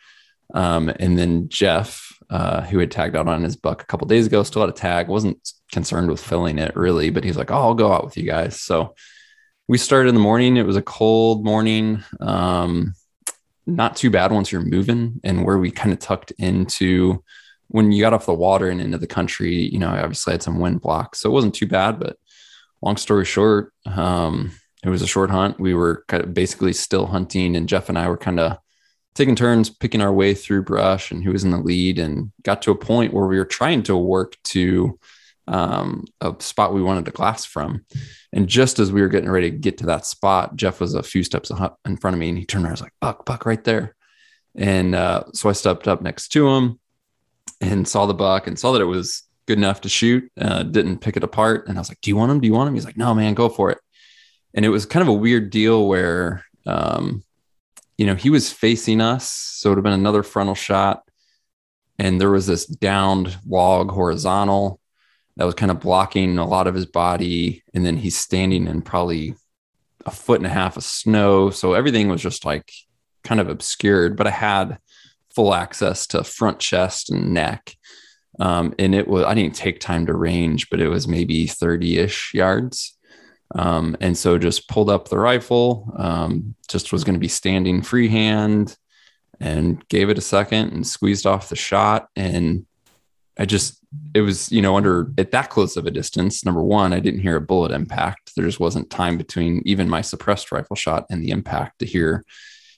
[0.55, 4.27] Um, and then Jeff, uh, who had tagged out on his buck a couple days
[4.27, 5.39] ago, still had a tag, wasn't
[5.73, 8.61] concerned with filling it really, but he's like, Oh, I'll go out with you guys.
[8.61, 8.95] So
[9.69, 10.57] we started in the morning.
[10.57, 12.03] It was a cold morning.
[12.21, 12.95] Um,
[13.67, 17.23] not too bad once you're moving and where we kind of tucked into
[17.69, 20.43] when you got off the water and into the country, you know, I obviously had
[20.43, 21.21] some wind blocks.
[21.21, 22.17] So it wasn't too bad, but
[22.83, 24.51] long story short, um,
[24.85, 25.61] it was a short hunt.
[25.61, 28.59] We were kind of basically still hunting, and Jeff and I were kind of
[29.15, 32.63] taking turns picking our way through brush and who was in the lead, and got
[32.63, 34.99] to a point where we were trying to work to
[35.49, 37.85] um, a spot we wanted to glass from.
[38.33, 41.03] And just as we were getting ready to get to that spot, Jeff was a
[41.03, 41.51] few steps
[41.85, 42.73] in front of me, and he turned around.
[42.73, 43.97] I was like, "Buck, buck, right there!"
[44.55, 46.81] And uh, so I stepped up next to him
[47.61, 50.31] and saw the buck and saw that it was good enough to shoot.
[50.41, 52.41] Uh, didn't pick it apart, and I was like, "Do you want him?
[52.41, 53.79] Do you want him?" He's like, "No, man, go for it."
[54.55, 57.23] And it was kind of a weird deal where um,
[57.99, 61.03] you know he was facing us so it would have been another frontal shot.
[61.99, 64.81] And there was this downed log horizontal
[65.37, 67.63] that was kind of blocking a lot of his body.
[67.75, 69.35] And then he's standing in probably
[70.07, 71.51] a foot and a half of snow.
[71.51, 72.73] So everything was just like
[73.23, 74.79] kind of obscured but i had
[75.35, 77.77] full access to front chest and neck.
[78.39, 82.33] Um, and it was i didn't take time to range but it was maybe 30ish
[82.33, 82.97] yards
[83.55, 87.83] um, and so just pulled up the rifle, um, just was going to be standing
[87.83, 88.77] freehand
[89.41, 92.09] and gave it a second and squeezed off the shot.
[92.15, 92.67] And
[93.39, 93.79] I just,
[94.15, 97.21] it was, you know, under at that close of a distance, number one, I didn't
[97.21, 98.33] hear a bullet impact.
[98.37, 102.25] There just wasn't time between even my suppressed rifle shot and the impact to hear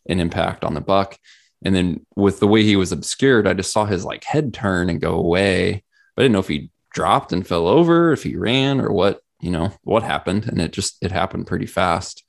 [0.09, 1.19] an impact on the buck.
[1.65, 4.89] And then with the way he was obscured, I just saw his like head turn
[4.89, 5.85] and go away.
[6.16, 9.20] But I didn't know if he dropped and fell over, if he ran or what
[9.43, 12.24] you know what happened and it just it happened pretty fast.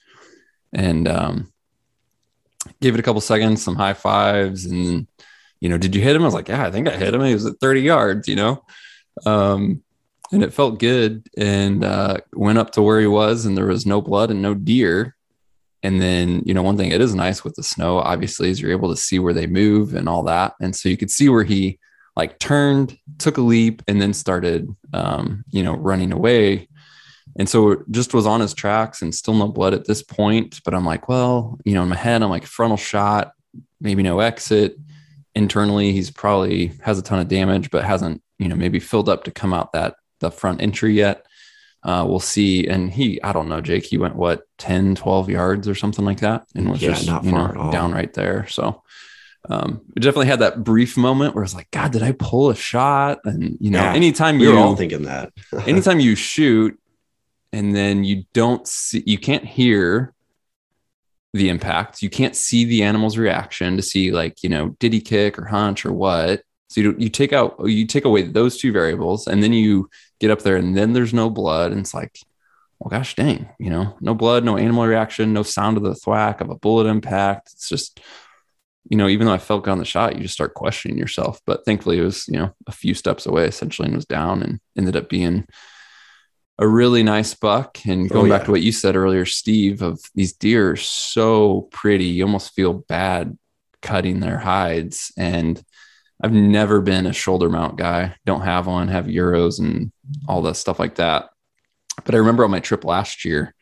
[0.74, 1.54] And um
[2.82, 5.08] gave it a couple seconds some high fives and
[5.60, 6.24] you know did you hit him?
[6.24, 7.24] I was like yeah i think i hit him.
[7.24, 8.66] He was at 30 yards you know?
[9.26, 9.84] Um
[10.32, 13.86] and it felt good and uh, went up to where he was and there was
[13.86, 15.16] no blood and no deer.
[15.84, 18.72] And then you know one thing it is nice with the snow obviously is you're
[18.72, 20.54] able to see where they move and all that.
[20.60, 21.78] And so you could see where he
[22.16, 26.68] like turned took a leap and then started um, you know running away
[27.38, 30.74] and so just was on his tracks and still no blood at this point but
[30.74, 33.34] i'm like well you know in my head i'm like frontal shot
[33.82, 34.78] maybe no exit.
[35.36, 39.24] Internally he's probably has a ton of damage but hasn't you know maybe filled up
[39.24, 41.26] to come out that the front entry yet.
[41.84, 42.68] Uh, we'll see.
[42.68, 46.20] And he i don't know jake he went what 10 12 yards or something like
[46.20, 48.48] that and was Yeah, just not you know down right there.
[48.48, 48.84] So
[49.50, 52.56] um, we definitely had that brief moment where it's like god did i pull a
[52.56, 53.20] shot?
[53.26, 55.34] And you know Yeah, anytime We you were all thinking that.
[55.68, 56.80] anytime you shoot
[57.54, 60.14] and then you don't see you can't hear
[61.34, 62.02] the impact.
[62.02, 65.46] You can't see the animal's reaction to see like you know did he kick or
[65.46, 66.42] hunch or what.
[66.70, 69.90] So you, you take out you take away those two variables and then you
[70.20, 71.72] get up there and then there's no blood.
[71.72, 72.20] And it's like
[72.80, 76.42] well gosh dang you know no blood no animal reaction no sound of the thwack
[76.42, 77.52] of a bullet impact.
[77.54, 78.00] It's just
[78.90, 81.40] you know even though i felt on the shot you just start questioning yourself.
[81.46, 84.60] But thankfully it was you know a few steps away essentially and was down and
[84.76, 85.46] ended up being
[86.60, 87.80] a really nice buck.
[87.86, 91.68] And Oh, going back to what you said earlier, Steve, of these deer are so
[91.72, 92.06] pretty.
[92.06, 93.38] You almost feel bad
[93.82, 95.12] cutting their hides.
[95.18, 95.62] And
[96.22, 98.16] I've never been a shoulder mount guy.
[98.26, 99.92] Don't have one, have euros and
[100.28, 101.30] all that stuff like that.
[102.06, 103.54] But I remember on my trip last year,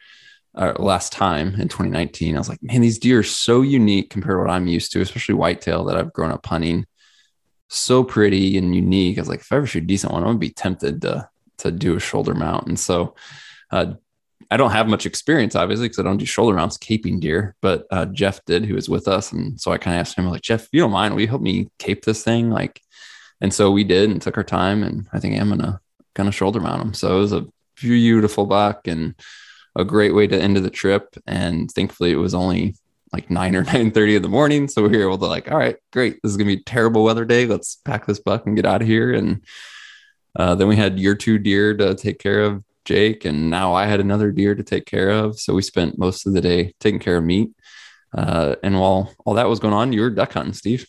[0.54, 4.36] uh, last time in 2019, I was like, man, these deer are so unique compared
[4.36, 6.86] to what I'm used to, especially whitetail that I've grown up hunting.
[7.70, 9.18] So pretty and unique.
[9.18, 11.30] I was like, if I ever shoot a decent one, I'm gonna be tempted to
[11.62, 12.68] to do a shoulder mount.
[12.68, 13.16] And so
[13.72, 13.94] uh,
[14.50, 17.88] I don't have much experience, obviously, because I don't do shoulder mounts caping deer, but
[17.90, 19.32] uh, Jeff did, who was with us.
[19.32, 21.42] And so I kind of asked him, like, Jeff, you don't mind, will you help
[21.42, 22.50] me cape this thing?
[22.50, 22.82] Like,
[23.40, 24.84] and so we did and took our time.
[24.84, 25.80] And I think I'm gonna
[26.16, 26.94] kind of shoulder mount him.
[26.94, 29.16] So it was a beautiful buck and
[29.76, 31.16] a great way to end of the trip.
[31.26, 32.76] And thankfully it was only
[33.14, 34.68] like 9 or nine thirty in the morning.
[34.68, 36.20] So we were able to like, all right, great.
[36.22, 37.46] This is gonna be terrible weather day.
[37.46, 39.14] Let's pack this buck and get out of here.
[39.14, 39.44] And
[40.36, 43.86] uh, then we had your two deer to take care of Jake, and now I
[43.86, 45.40] had another deer to take care of.
[45.40, 47.52] So we spent most of the day taking care of meat.
[48.16, 50.86] Uh, and while all that was going on, you were duck hunting, Steve.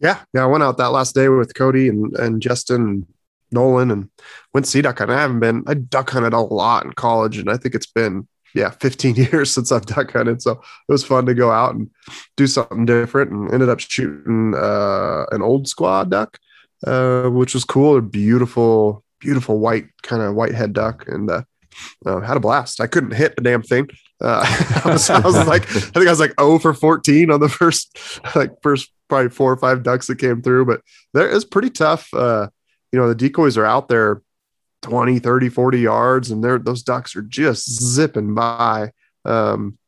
[0.00, 0.42] Yeah, yeah.
[0.42, 3.06] I went out that last day with Cody and and Justin and
[3.50, 4.10] Nolan and
[4.52, 5.16] went sea duck hunting.
[5.16, 5.64] I haven't been.
[5.66, 9.50] I duck hunted a lot in college, and I think it's been yeah 15 years
[9.50, 10.42] since I've duck hunted.
[10.42, 11.90] So it was fun to go out and
[12.36, 16.38] do something different, and ended up shooting uh, an old squaw duck,
[16.84, 17.92] uh, which was cool.
[17.92, 21.42] They're beautiful, beautiful white kind of white head duck, and uh,
[22.04, 22.80] uh, had a blast.
[22.80, 23.88] I couldn't hit a damn thing.
[24.20, 24.44] Uh,
[24.84, 27.48] I, was, I was like, I think I was like 0 for 14 on the
[27.50, 27.98] first,
[28.34, 30.80] like first probably four or five ducks that came through, but
[31.14, 32.12] there is pretty tough.
[32.12, 32.48] Uh,
[32.92, 34.22] you know, the decoys are out there
[34.82, 38.92] 20, 30, 40 yards and they're, those ducks are just zipping by.
[39.24, 39.78] Um,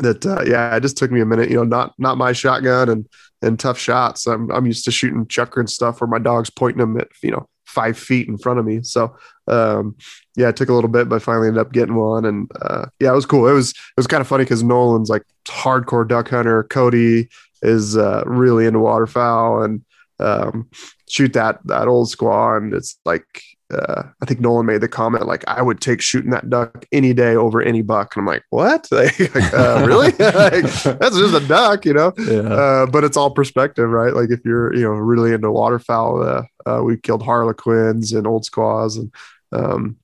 [0.00, 2.88] that, uh, yeah, it just took me a minute, you know, not, not my shotgun
[2.88, 3.08] and,
[3.44, 4.26] and tough shots.
[4.26, 7.30] I'm, I'm used to shooting chukar and stuff where my dog's pointing them at, you
[7.30, 8.82] know, five feet in front of me.
[8.82, 9.16] So,
[9.48, 9.96] um,
[10.36, 12.24] yeah, it took a little bit, but I finally ended up getting one.
[12.24, 13.48] And uh, yeah, it was cool.
[13.48, 16.64] It was it was kind of funny because Nolan's like hardcore duck hunter.
[16.64, 17.28] Cody
[17.62, 19.84] is uh, really into waterfowl and
[20.20, 20.68] um,
[21.08, 22.56] shoot that that old squaw.
[22.56, 23.42] And it's like
[23.74, 27.12] uh, I think Nolan made the comment like I would take shooting that duck any
[27.12, 28.14] day over any buck.
[28.14, 28.88] And I'm like, what?
[28.94, 29.20] Like,
[29.52, 30.06] uh, really?
[30.18, 32.12] like, that's just a duck, you know.
[32.16, 32.40] Yeah.
[32.40, 34.14] Uh, but it's all perspective, right?
[34.14, 38.44] Like if you're, you know, really into waterfowl, uh, uh, we killed harlequins and old
[38.44, 39.12] squaws, and
[39.52, 39.96] um,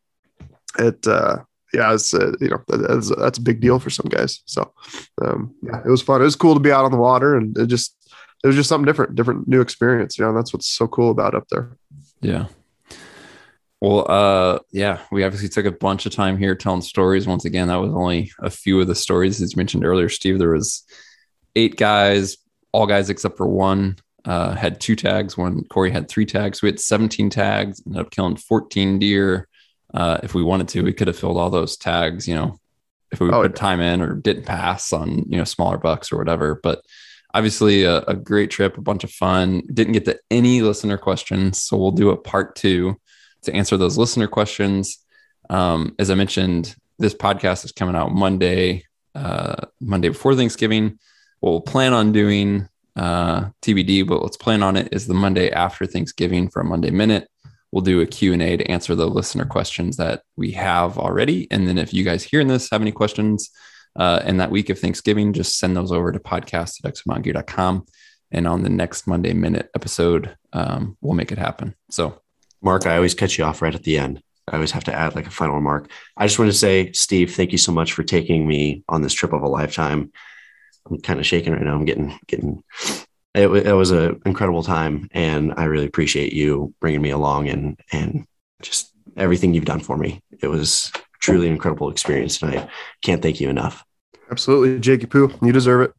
[0.79, 1.39] it, uh,
[1.73, 4.43] yeah, it's uh, you know that's, that's a big deal for some guys.
[4.47, 4.73] So
[5.25, 6.21] um, yeah, it was fun.
[6.21, 7.97] It was cool to be out on the water, and it just
[8.43, 10.19] it was just something different, different new experience.
[10.19, 11.77] You know, that's what's so cool about up there.
[12.21, 12.47] Yeah.
[13.81, 17.27] Well, uh, yeah, we obviously took a bunch of time here telling stories.
[17.27, 20.39] Once again, that was only a few of the stories as you mentioned earlier, Steve.
[20.39, 20.85] There was
[21.57, 22.37] eight guys,
[22.73, 23.97] all guys except for one
[24.27, 25.39] uh, had two tags.
[25.39, 26.61] One Corey had three tags.
[26.61, 27.83] We had 17 tags.
[27.87, 29.49] Ended up killing 14 deer.
[29.95, 32.29] Uh, if we wanted to, we could have filled all those tags.
[32.29, 32.61] You know,
[33.13, 33.57] if we Oh, put yeah.
[33.57, 36.61] time in or didn't pass on you know smaller bucks or whatever.
[36.63, 36.83] But
[37.33, 39.63] obviously, a, a great trip, a bunch of fun.
[39.73, 43.01] Didn't get to any listener questions, so we'll do a part two
[43.43, 44.99] to answer those listener questions.
[45.49, 48.85] Um, as I mentioned, this podcast is coming out Monday,
[49.15, 50.99] uh, Monday before Thanksgiving.
[51.41, 55.51] What we'll plan on doing, uh, TBD, but let's plan on it is the Monday
[55.51, 57.29] after Thanksgiving for a Monday minute.
[57.73, 61.47] We'll do a Q&A to answer the listener questions that we have already.
[61.51, 63.51] And then if you guys hearing this have any questions
[63.97, 67.87] uh, in that week of Thanksgiving, just send those over to podcast at exomtngear.com.
[68.33, 71.75] And on the next Monday minute episode, um, we'll make it happen.
[71.91, 72.21] So
[72.63, 74.23] Mark, I always cut you off right at the end.
[74.49, 75.91] I always have to add like a final remark.
[76.17, 79.13] I just want to say, Steve, thank you so much for taking me on this
[79.13, 80.13] trip of a lifetime.
[80.89, 81.75] I'm kind of shaking right now.
[81.75, 82.63] I'm getting getting.
[83.33, 87.79] It, it was an incredible time, and I really appreciate you bringing me along and
[87.93, 88.27] and
[88.61, 90.21] just everything you've done for me.
[90.43, 92.69] It was truly an incredible experience, and I
[93.03, 93.85] can't thank you enough.
[94.31, 95.93] Absolutely, Jakey Poo, you deserve it.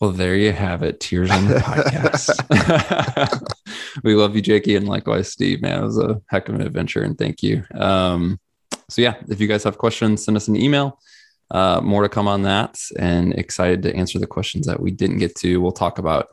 [0.00, 1.00] Well, there you have it.
[1.00, 2.30] Tears on the podcast.
[4.04, 5.62] we love you, Jakey, and likewise, Steve.
[5.62, 7.64] Man, it was a heck of an adventure, and thank you.
[7.74, 8.40] Um,
[8.88, 10.98] so yeah, if you guys have questions, send us an email.
[11.50, 15.18] Uh, more to come on that, and excited to answer the questions that we didn't
[15.18, 15.60] get to.
[15.60, 16.28] We'll talk about.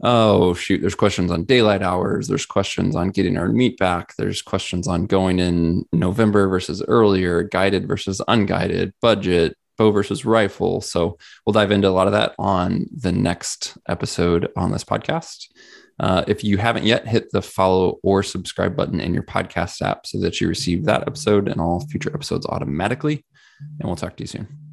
[0.00, 2.28] Oh shoot, there's questions on daylight hours.
[2.28, 4.14] There's questions on getting our meat back.
[4.16, 10.80] There's questions on going in November versus earlier, guided versus unguided, budget, bow versus rifle.
[10.80, 15.46] So we'll dive into a lot of that on the next episode on this podcast.
[16.00, 20.06] Uh, if you haven't yet, hit the follow or subscribe button in your podcast app
[20.06, 23.24] so that you receive that episode and all future episodes automatically.
[23.80, 24.67] And we'll talk to you soon.